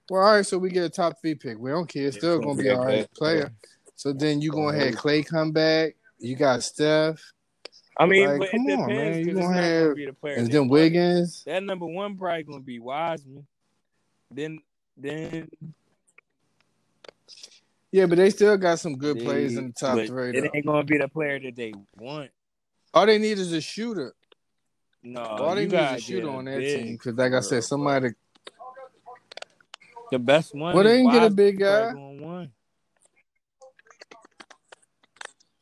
Well, 0.08 0.22
all 0.22 0.34
right. 0.36 0.46
So 0.46 0.58
we 0.58 0.70
get 0.70 0.84
a 0.84 0.88
top 0.90 1.20
three 1.20 1.34
pick. 1.34 1.58
We 1.58 1.70
don't 1.70 1.88
care. 1.88 2.06
It's 2.06 2.16
still 2.16 2.38
gonna 2.38 2.62
be 2.62 2.70
all 2.70 2.84
right 2.84 3.12
player. 3.14 3.50
So 3.96 4.12
then 4.12 4.40
you 4.40 4.52
gonna 4.52 4.78
have 4.78 4.96
Clay 4.96 5.22
come 5.22 5.52
back. 5.52 5.96
You 6.18 6.36
got 6.36 6.62
Steph, 6.62 7.20
I 7.98 8.06
mean, 8.06 8.26
Like, 8.26 8.38
but 8.40 8.50
come 8.50 8.68
it 8.68 8.78
on, 8.78 8.86
man. 8.88 9.18
You 9.18 9.24
because 9.24 9.28
it's 9.28 9.34
gonna 9.46 9.54
not 9.54 9.62
have- 9.64 9.82
gonna 9.84 9.94
be 9.94 10.06
the 10.06 10.12
player. 10.12 10.34
and 10.36 10.50
then. 10.52 10.68
Wiggins. 10.68 11.42
That 11.44 11.62
number 11.62 11.86
one 11.86 12.16
probably 12.16 12.42
gonna 12.44 12.60
be 12.60 12.78
Wiseman. 12.78 13.46
Then, 14.30 14.58
then 14.96 15.48
Yeah, 17.92 18.06
but 18.06 18.18
they 18.18 18.30
still 18.30 18.56
got 18.56 18.78
some 18.78 18.96
good 18.96 19.18
they- 19.18 19.24
players 19.24 19.56
in 19.56 19.68
the 19.68 19.72
top 19.72 19.96
but 19.96 20.06
three. 20.08 20.30
It 20.30 20.42
Though. 20.42 20.50
ain't 20.54 20.66
gonna 20.66 20.84
be 20.84 20.98
the 20.98 21.08
player 21.08 21.38
that 21.40 21.56
they 21.56 21.72
want. 21.98 22.30
All 22.94 23.06
they 23.06 23.18
need 23.18 23.38
is 23.38 23.52
a 23.52 23.60
shooter. 23.60 24.14
No, 25.02 25.22
All 25.22 25.54
they 25.54 25.66
need 25.66 25.74
is 25.74 25.92
a 25.92 26.00
shooter 26.00 26.28
on 26.30 26.46
that 26.46 26.58
big 26.58 26.82
team. 26.84 26.92
Because, 26.94 27.14
like 27.14 27.32
I 27.32 27.40
said, 27.40 27.62
somebody. 27.62 28.10
The 30.10 30.18
best 30.18 30.54
one. 30.54 30.74
Well, 30.74 30.84
they 30.84 30.96
didn't 30.98 31.12
get 31.12 31.24
a 31.24 31.30
big 31.30 31.58
guy. 31.58 31.92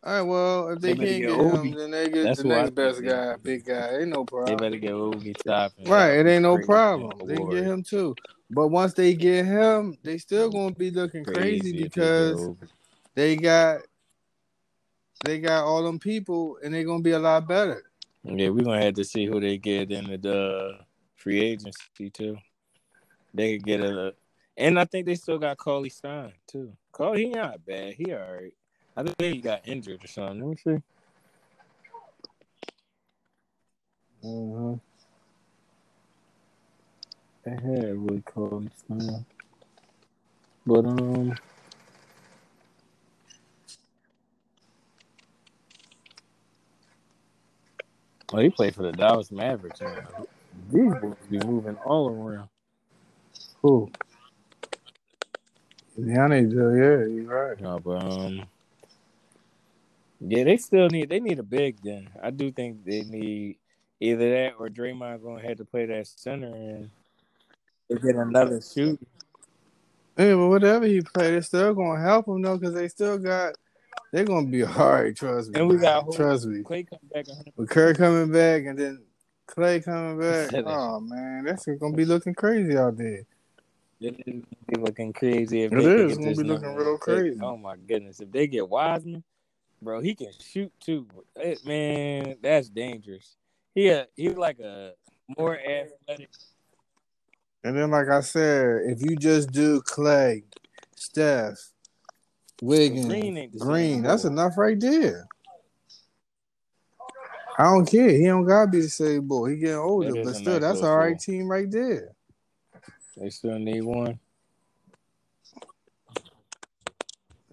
All 0.06 0.12
right, 0.12 0.20
well, 0.22 0.68
if 0.68 0.80
they, 0.80 0.92
They 0.92 0.96
can't 0.96 1.22
get 1.22 1.38
get 1.38 1.64
him, 1.64 1.70
then 1.72 1.90
they 1.90 2.08
get 2.10 2.24
That's 2.24 2.42
the 2.42 2.48
next 2.48 2.74
best 2.74 3.02
guy, 3.02 3.36
big 3.42 3.64
guy. 3.64 4.00
Ain't 4.00 4.10
no 4.10 4.24
problem. 4.26 4.56
They 4.58 4.62
better 4.62 4.76
get 4.76 4.92
Obi 4.92 5.32
Toppin. 5.32 5.84
Right, 5.86 6.18
it 6.18 6.26
ain't 6.26 6.42
no 6.42 6.58
problem. 6.58 7.26
They 7.26 7.36
award. 7.36 7.54
get 7.54 7.64
him 7.64 7.82
too. 7.82 8.14
But 8.50 8.68
once 8.68 8.94
they 8.94 9.14
get 9.14 9.46
him, 9.46 9.96
they 10.02 10.18
still 10.18 10.50
gonna 10.50 10.74
be 10.74 10.90
looking 10.90 11.24
crazy, 11.24 11.72
get 11.72 11.92
because 11.92 12.50
they 13.14 13.36
got 13.36 13.80
they 15.24 15.40
got 15.40 15.64
all 15.64 15.82
them 15.82 15.98
people 15.98 16.58
and 16.62 16.74
they're 16.74 16.84
gonna 16.84 17.02
be 17.02 17.12
a 17.12 17.18
lot 17.18 17.48
better. 17.48 17.82
Yeah, 18.22 18.50
we're 18.50 18.64
gonna 18.64 18.82
have 18.82 18.94
to 18.94 19.04
see 19.04 19.26
who 19.26 19.40
they 19.40 19.58
get 19.58 19.90
in 19.90 20.20
the 20.20 20.32
uh, 20.32 20.82
free 21.16 21.40
agency 21.40 22.10
too. 22.10 22.36
They 23.32 23.56
could 23.56 23.66
get 23.66 23.80
a, 23.80 24.14
and 24.56 24.78
I 24.78 24.84
think 24.84 25.06
they 25.06 25.16
still 25.16 25.38
got 25.38 25.58
Cauley-Stein 25.58 26.32
too. 26.46 26.72
Cole, 26.92 27.14
he 27.14 27.28
not 27.28 27.64
bad. 27.66 27.94
He 27.94 28.14
alright. 28.14 28.54
I 28.96 29.02
think 29.02 29.16
he 29.20 29.40
got 29.40 29.66
injured 29.66 30.04
or 30.04 30.06
something. 30.06 30.40
Let 30.40 30.48
me 30.48 30.56
see. 30.56 30.82
Mm-hmm. 34.24 34.74
They 37.44 37.50
had 37.50 37.98
Willie 37.98 38.22
Cauley-Stein, 38.22 39.26
but 40.66 40.86
um. 40.86 41.34
Oh, 48.32 48.38
he 48.38 48.48
played 48.50 48.74
for 48.74 48.82
the 48.82 48.92
Dallas 48.92 49.30
Mavericks. 49.30 49.80
Man. 49.80 50.06
These 50.72 50.94
boys 50.94 51.14
be 51.30 51.38
moving 51.38 51.76
all 51.84 52.08
around. 52.08 52.48
Who? 53.62 53.90
Do. 55.96 56.04
Yeah, 56.06 56.36
you're 56.36 57.22
right. 57.24 57.60
No, 57.60 57.78
but 57.78 58.02
um, 58.02 58.46
yeah, 60.20 60.44
they 60.44 60.56
still 60.56 60.88
need 60.88 61.10
they 61.10 61.20
need 61.20 61.38
a 61.38 61.44
big. 61.44 61.76
Then 61.82 62.08
I 62.22 62.30
do 62.30 62.50
think 62.50 62.84
they 62.84 63.02
need 63.02 63.58
either 64.00 64.30
that 64.30 64.54
or 64.58 64.68
Draymond 64.68 65.22
going 65.22 65.42
to 65.42 65.48
have 65.48 65.58
to 65.58 65.64
play 65.64 65.86
that 65.86 66.06
center 66.06 66.46
and 66.46 66.90
they 67.88 67.96
get 67.96 68.16
another 68.16 68.60
shooter. 68.60 69.04
Yeah, 70.16 70.34
but 70.34 70.48
whatever 70.48 70.86
he 70.86 71.00
played, 71.00 71.34
it's 71.34 71.48
still 71.48 71.74
gonna 71.74 72.00
help 72.00 72.28
him 72.28 72.40
though, 72.40 72.56
because 72.56 72.74
they 72.74 72.88
still 72.88 73.18
got. 73.18 73.54
They're 74.12 74.24
gonna 74.24 74.46
be 74.46 74.60
hard. 74.62 75.16
Trust 75.16 75.50
me. 75.50 75.60
And 75.60 75.68
we 75.68 75.76
got 75.76 76.12
trust 76.12 76.46
me. 76.46 76.62
Clay 76.62 76.84
come 76.84 77.00
back. 77.12 77.26
100. 77.26 77.52
With 77.56 77.68
Kerr 77.68 77.94
coming 77.94 78.30
back 78.30 78.64
and 78.64 78.78
then 78.78 79.02
Clay 79.46 79.80
coming 79.80 80.20
back. 80.20 80.52
Oh 80.54 81.00
man, 81.00 81.44
that's 81.44 81.66
gonna 81.66 81.96
be 81.96 82.04
looking 82.04 82.34
crazy 82.34 82.76
out 82.76 82.96
there. 82.96 83.24
It 84.00 84.16
is 84.26 84.42
gonna 84.42 84.42
be 84.68 84.80
looking 84.80 85.12
crazy 85.12 85.62
if 85.62 85.72
It 85.72 85.76
they 85.76 85.84
is. 85.84 86.12
It's 86.12 86.18
gonna 86.18 86.28
this 86.30 86.38
be 86.38 86.44
looking 86.44 86.74
real 86.74 86.98
crazy. 86.98 87.40
Oh 87.42 87.56
my 87.56 87.76
goodness! 87.76 88.20
If 88.20 88.30
they 88.30 88.46
get 88.46 88.68
Wiseman, 88.68 89.24
bro, 89.82 90.00
he 90.00 90.14
can 90.14 90.30
shoot 90.38 90.72
too. 90.80 91.06
Man, 91.64 92.36
that's 92.40 92.68
dangerous. 92.68 93.36
He 93.74 93.88
a, 93.88 94.06
he's 94.14 94.36
like 94.36 94.60
a 94.60 94.92
more 95.36 95.58
athletic. 95.58 96.30
And 97.64 97.76
then, 97.76 97.90
like 97.90 98.08
I 98.08 98.20
said, 98.20 98.82
if 98.84 99.00
you 99.00 99.16
just 99.16 99.50
do 99.50 99.80
Clay, 99.80 100.44
Steph, 100.96 101.56
Wiggins, 102.60 103.06
Green 103.06 103.50
Green. 103.58 104.02
That's 104.02 104.24
enough 104.24 104.58
right 104.58 104.78
there. 104.78 105.26
I 107.56 107.64
don't 107.64 107.86
care. 107.86 108.10
He 108.10 108.26
don't 108.26 108.44
gotta 108.44 108.70
be 108.70 108.80
the 108.82 108.88
same 108.88 109.26
boy. 109.26 109.50
He 109.50 109.56
getting 109.56 109.76
older, 109.76 110.10
That 110.12 110.18
is 110.18 110.26
but 110.26 110.34
still, 110.36 110.52
nice 110.54 110.60
that's 110.62 110.74
little 110.80 110.90
all 110.90 110.98
right 110.98 111.12
fool. 111.20 111.34
team 111.34 111.48
right 111.48 111.70
there. 111.70 112.10
They 113.16 113.30
still 113.30 113.58
need 113.58 113.82
one. 113.82 114.18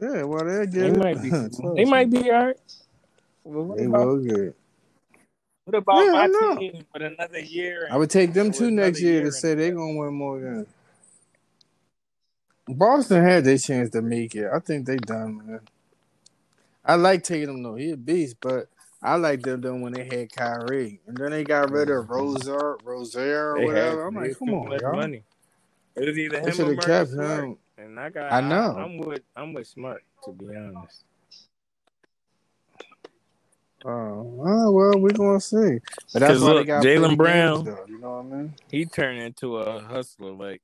Yeah, 0.02 0.24
well, 0.24 0.44
they'll 0.44 0.66
They 0.66 0.90
get 0.90 0.98
might 0.98 1.22
be. 1.22 1.30
it. 1.32 1.76
they 1.76 1.86
might 1.86 2.10
be 2.10 2.32
all 2.32 2.46
right. 2.48 2.58
Well, 3.44 3.76
They 3.78 3.86
about, 3.86 4.08
will 4.08 4.18
get 4.18 4.38
it. 4.38 4.56
What 5.66 5.76
about 5.78 6.06
Yeah, 6.06 6.28
my 6.28 6.58
team 6.60 6.86
with 6.94 7.02
another 7.04 7.40
year? 7.40 7.88
I 7.92 7.98
would 7.98 8.10
take 8.10 8.34
them 8.34 8.48
With 8.48 8.58
too 8.58 8.72
next 8.72 9.02
year 9.02 9.14
year 9.16 9.24
to 9.24 9.32
say 9.32 9.56
they're 9.56 9.74
gonna 9.74 9.98
win 9.98 10.14
more 10.14 10.40
games. 10.40 10.68
Boston 12.68 13.24
had 13.24 13.44
their 13.44 13.58
chance 13.58 13.90
to 13.92 14.02
make 14.02 14.36
it. 14.36 14.50
I 14.54 14.60
think 14.60 14.86
they 14.86 14.98
done, 14.98 15.38
man. 15.38 15.60
I 16.86 16.96
like 16.96 17.24
Tatum 17.24 17.62
though. 17.64 17.76
He 17.76 17.92
a 17.92 17.98
beast, 17.98 18.38
but 18.42 18.68
I 19.02 19.16
like 19.16 19.42
them 19.42 19.62
done 19.62 19.82
when 19.82 19.94
they 19.94 20.06
had 20.06 20.32
Kyrie. 20.32 21.00
And 21.08 21.18
then 21.18 21.32
they 21.32 21.44
got 21.44 21.72
rid 21.72 21.90
of 21.90 22.06
mm-hmm. 22.06 22.14
Roser, 22.14 22.78
Rozier 22.84 23.56
or 23.58 23.60
They 23.60 23.68
had 23.68 23.96
whatever. 23.96 24.02
to. 24.02 24.08
I'm 24.08 24.16
like, 24.16 24.38
come 24.38 24.54
on, 24.54 24.70
much 24.70 24.82
y'all. 24.82 24.96
money. 24.96 25.24
It 25.96 26.08
was 26.08 26.18
either 26.18 26.42
They 26.42 26.52
him 26.52 26.54
should 26.54 26.68
or 26.68 26.76
have 26.76 26.84
kept 26.86 27.10
Smart. 27.12 27.44
him. 27.44 27.58
And 27.78 28.00
I 28.00 28.10
got. 28.10 28.32
I 28.32 28.42
know. 28.42 28.76
I, 28.78 28.84
am 28.86 28.98
with. 28.98 29.22
I'm 29.36 29.54
with 29.54 29.68
Smart 29.68 30.04
to 30.26 30.32
be 30.32 30.56
honest. 30.56 31.04
Oh, 33.84 33.90
oh, 34.46 34.72
well, 34.72 35.00
we're 35.00 35.10
gonna 35.10 35.40
see. 35.40 35.80
But 36.14 36.20
that's 36.20 36.34
'Cause 36.34 36.42
why 36.42 36.48
they 36.50 36.54
look, 36.60 36.68
got 36.68 36.76
to 36.76 36.82
play 36.82 36.96
Jaylen 36.96 37.10
the 37.12 37.16
Brown- 37.16 37.64
games, 37.64 37.66
though. 37.78 37.86
You 37.88 37.98
know 38.00 38.10
what 38.18 38.20
I 38.20 38.38
mean? 38.38 38.56
He 38.70 38.86
turned 38.86 39.20
into 39.22 39.58
a 39.58 39.82
hustler, 39.82 40.32
like 40.32 40.62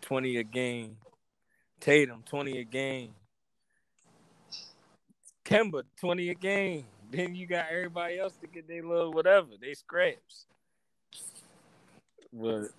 twenty 0.00 0.36
a 0.38 0.42
game. 0.42 0.96
Tatum 1.80 2.22
twenty 2.26 2.58
a 2.58 2.64
game. 2.64 3.14
Kemba 5.44 5.84
twenty 6.00 6.30
a 6.30 6.34
game. 6.34 6.86
Then 7.10 7.36
you 7.36 7.46
got 7.46 7.66
everybody 7.70 8.18
else 8.18 8.34
to 8.40 8.48
get 8.48 8.66
their 8.66 8.82
little 8.82 9.12
whatever. 9.12 9.50
They 9.60 9.74
scraps. 9.74 10.46
But 12.32 12.70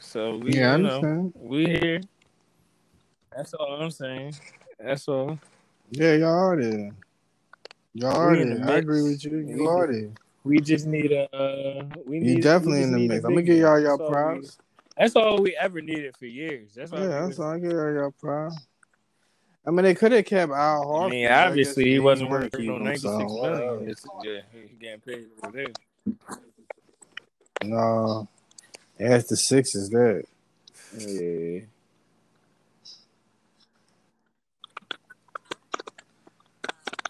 so 0.00 0.38
we, 0.38 0.54
Yeah, 0.54 0.76
you 0.76 0.82
know, 0.82 0.88
understand. 0.96 1.32
we 1.36 1.66
here. 1.66 2.00
That's 3.34 3.54
all 3.54 3.80
I'm 3.80 3.90
saying. 3.92 4.34
That's 4.78 5.06
all. 5.06 5.38
Yeah, 5.90 6.14
y'all 6.14 6.28
are 6.30 6.60
there. 6.60 6.90
Y'all 7.94 8.16
are 8.16 8.34
in 8.34 8.50
the 8.50 8.64
there. 8.64 8.74
I 8.74 8.78
agree 8.78 9.02
with 9.02 9.24
you. 9.24 9.38
You 9.38 9.56
We 9.60 9.66
are 9.66 9.86
there. 9.92 10.10
We 10.44 10.60
just 10.60 10.86
need 10.86 11.12
a. 11.12 11.34
Uh, 11.34 11.84
we 12.06 12.20
need. 12.20 12.36
You 12.36 12.42
definitely 12.42 12.78
we 12.78 12.84
in 12.84 12.92
the 12.92 13.08
mix. 13.08 13.24
I'm 13.24 13.30
gonna 13.30 13.36
big 13.36 13.46
give 13.46 13.58
y'all 13.58 13.74
man. 13.74 13.82
y'all 13.84 13.98
That's 13.98 14.00
all 14.00 14.08
we- 14.08 14.12
props. 14.40 14.58
That's 14.96 15.16
all 15.16 15.38
we 15.38 15.56
ever 15.56 15.80
needed 15.80 16.16
for 16.16 16.26
years. 16.26 16.74
That's 16.74 16.90
why. 16.92 17.00
Yeah, 17.00 17.26
that's 17.26 17.38
all 17.38 17.50
I 17.50 17.58
give 17.58 17.72
y'all 17.72 17.92
y'all 17.94 18.10
props. 18.12 18.56
I 19.66 19.70
mean, 19.70 19.84
they 19.84 19.94
could 19.94 20.10
have 20.12 20.24
kept 20.24 20.50
Al 20.52 20.84
Horford. 20.84 21.06
I 21.06 21.08
mean, 21.10 21.26
but 21.26 21.32
I 21.32 21.46
obviously 21.46 21.84
he 21.92 21.98
wasn't 22.00 22.30
wanna 22.30 22.44
worth 22.44 22.52
keep 22.52 22.66
no 22.66 22.76
him, 22.76 22.84
ninety 22.84 22.98
so 23.00 23.18
six 23.20 23.32
whatever. 23.32 23.58
million. 23.76 23.90
It's, 23.90 24.04
yeah, 24.24 24.40
he 24.52 24.74
getting 24.76 25.00
paid 25.00 25.26
over 25.44 25.56
there. 25.56 25.66
No, 27.64 28.28
ask 28.98 29.28
the 29.28 29.36
Sixers 29.36 29.88
that. 29.90 30.24
Yeah. 30.98 31.60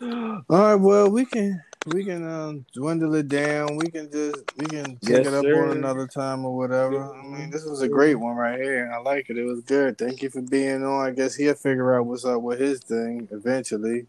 All 0.02 0.42
right, 0.50 0.74
well, 0.74 1.10
we 1.10 1.24
can 1.24 1.62
we 1.86 2.04
can 2.04 2.28
um, 2.28 2.66
dwindle 2.74 3.14
it 3.14 3.28
down. 3.28 3.76
We 3.76 3.88
can 3.88 4.10
just 4.10 4.42
we 4.56 4.66
can 4.66 4.96
take 4.96 5.02
Yes, 5.02 5.26
it 5.26 5.34
up 5.34 5.44
sir. 5.44 5.64
on 5.70 5.76
another 5.76 6.08
time 6.08 6.44
or 6.44 6.56
whatever. 6.56 7.14
I 7.14 7.22
mean, 7.22 7.50
this 7.50 7.64
was 7.64 7.82
a 7.82 7.88
great 7.88 8.16
one 8.16 8.34
right 8.34 8.60
here. 8.60 8.90
I 8.92 8.98
like 8.98 9.30
it. 9.30 9.38
It 9.38 9.44
was 9.44 9.60
good. 9.60 9.98
Thank 9.98 10.22
you 10.22 10.30
for 10.30 10.42
being 10.42 10.84
on. 10.84 11.06
I 11.06 11.10
guess 11.12 11.36
he'll 11.36 11.54
figure 11.54 11.94
out 11.94 12.06
what's 12.06 12.24
up 12.24 12.42
with 12.42 12.58
his 12.58 12.80
thing 12.80 13.28
eventually. 13.30 14.06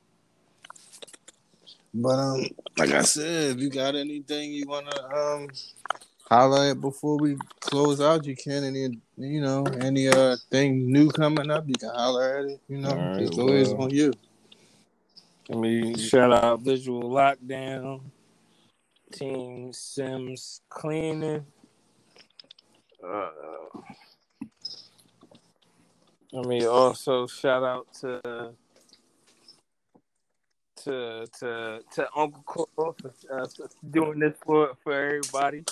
But 1.94 2.18
um, 2.18 2.48
like 2.78 2.92
I 2.92 3.04
said, 3.04 3.52
if 3.52 3.58
you 3.60 3.70
got 3.70 3.94
anything 3.94 4.52
you 4.52 4.66
wanna 4.68 4.90
um 5.16 5.48
highlight 6.28 6.82
before 6.82 7.20
we 7.20 7.38
close 7.60 8.02
out, 8.02 8.26
you 8.26 8.36
can. 8.36 8.64
Any 8.64 9.00
you 9.18 9.42
know 9.42 9.64
any 9.80 10.08
uh 10.08 10.38
thing 10.50 10.92
new 10.92 11.12
coming 11.12 11.52
up, 11.52 11.66
you 11.68 11.76
can 11.76 11.90
holler 11.90 12.40
at 12.40 12.46
it. 12.46 12.62
You 12.68 12.80
know, 12.80 12.96
right, 12.96 13.22
it's 13.22 13.38
always 13.38 13.70
well. 13.74 13.84
on 13.84 13.90
you. 13.92 14.12
Let 15.50 15.60
me 15.60 15.98
shout 15.98 16.32
out 16.32 16.62
Visual 16.62 17.04
Lockdown, 17.04 18.00
Team 19.12 19.74
Sims 19.74 20.62
Cleaning. 20.70 21.46
Uh, 23.06 23.30
let 26.32 26.46
me 26.46 26.66
also 26.66 27.28
shout 27.28 27.62
out 27.62 27.88
to 28.00 28.54
to 30.84 31.28
to 31.40 31.80
to 31.92 32.08
Uncle 32.16 32.44
Cole 32.46 32.96
for 33.02 33.14
uh, 33.30 33.46
doing 33.92 34.20
this 34.20 34.38
for 34.46 34.76
for 34.82 34.94
everybody, 34.94 35.66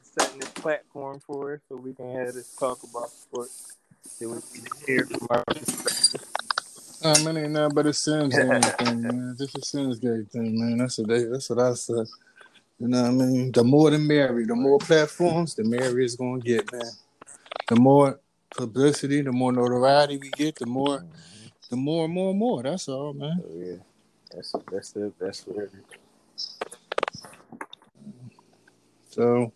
setting 0.00 0.40
this 0.40 0.50
platform 0.50 1.20
for 1.20 1.54
us 1.54 1.60
so 1.68 1.76
we 1.76 1.92
can 1.92 2.14
have 2.14 2.32
this 2.32 2.56
talk 2.56 2.82
about 2.82 3.10
sports 3.10 3.76
that 4.18 4.28
we 4.28 4.40
can 4.40 4.86
hear 4.86 5.04
from 5.04 5.26
our 5.28 5.44
perspective. 5.44 6.35
Uh, 7.02 7.18
man, 7.24 7.36
ain't 7.36 7.50
nothing 7.52 7.74
but 7.74 7.86
a 7.86 7.90
Simsgang 7.90 8.78
thing, 8.78 9.02
man. 9.02 9.36
Just 9.38 9.56
a 9.56 9.60
Simsgang 9.60 10.30
thing, 10.30 10.58
man. 10.58 10.78
That's 10.78 10.98
what 10.98 11.08
they. 11.08 11.24
That's 11.24 11.50
what 11.50 11.58
I 11.58 11.74
said. 11.74 12.06
You 12.78 12.88
know 12.88 13.02
what 13.02 13.08
I 13.08 13.12
mean? 13.12 13.52
The 13.52 13.64
more 13.64 13.90
the 13.90 13.98
merrier. 13.98 14.46
The 14.46 14.54
more 14.54 14.78
platforms, 14.78 15.54
the 15.54 15.64
merrier 15.64 16.00
it's 16.00 16.16
gonna 16.16 16.40
get, 16.40 16.70
man. 16.72 16.90
The 17.68 17.76
more 17.76 18.20
publicity, 18.56 19.22
the 19.22 19.32
more 19.32 19.52
notoriety 19.52 20.18
we 20.18 20.30
get, 20.30 20.56
the 20.56 20.66
more, 20.66 21.04
the 21.70 21.76
more, 21.76 22.04
and 22.04 22.14
more, 22.14 22.30
and 22.30 22.38
more. 22.38 22.62
That's 22.62 22.88
all, 22.88 23.12
man. 23.12 23.42
So 23.42 23.50
yeah, 23.54 23.76
that's 24.34 24.54
that's 24.70 24.96
it. 24.96 25.18
That's 25.18 25.42
what. 25.46 25.68
So, 29.10 29.52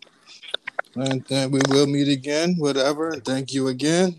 and 0.95 1.23
then 1.25 1.51
we 1.51 1.61
will 1.69 1.85
meet 1.87 2.07
again, 2.07 2.55
whatever. 2.57 3.15
Thank 3.17 3.53
you 3.53 3.67
again. 3.67 4.17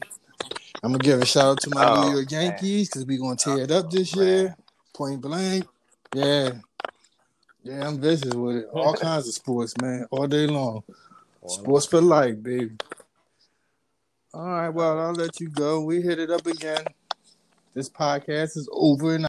I'm 0.83 0.93
gonna 0.93 0.99
give 1.05 1.21
a 1.23 1.27
shout 1.27 1.45
out 1.45 1.61
to 1.63 1.71
my 1.71 1.85
Oh, 1.89 2.09
New 2.09 2.17
York. 2.17 2.31
Yankees 2.31 2.89
because 2.89 3.07
we 3.07 3.17
gonna 3.19 3.37
tear 3.37 3.59
it 3.59 3.71
up 3.71 3.91
this 3.91 4.17
Man. 4.17 4.27
year, 4.27 4.57
point 4.95 5.21
blank. 5.21 5.65
Yeah, 6.15 6.51
yeah, 7.63 7.87
I'm 7.87 8.01
vicious 8.01 8.35
with 8.35 8.57
it. 8.57 8.69
All 8.73 8.95
kinds 9.09 9.29
of 9.29 9.35
sports, 9.35 9.75
man, 9.81 10.07
all 10.11 10.27
day 10.27 10.47
long. 10.47 10.83
Sports 11.47 11.87
for 11.87 12.01
life, 12.01 12.43
baby. 12.43 12.73
All 14.35 14.47
right, 14.47 14.69
well, 14.71 14.99
I'll 14.99 15.13
let 15.13 15.41
you 15.41 15.49
go. 15.51 15.83
We 15.83 16.01
hit 16.03 16.19
it 16.19 16.31
up 16.31 16.47
again. 16.47 16.85
This 17.75 17.89
podcast 17.89 18.57
is 18.57 18.69
over 18.73 19.13
and 19.15 19.21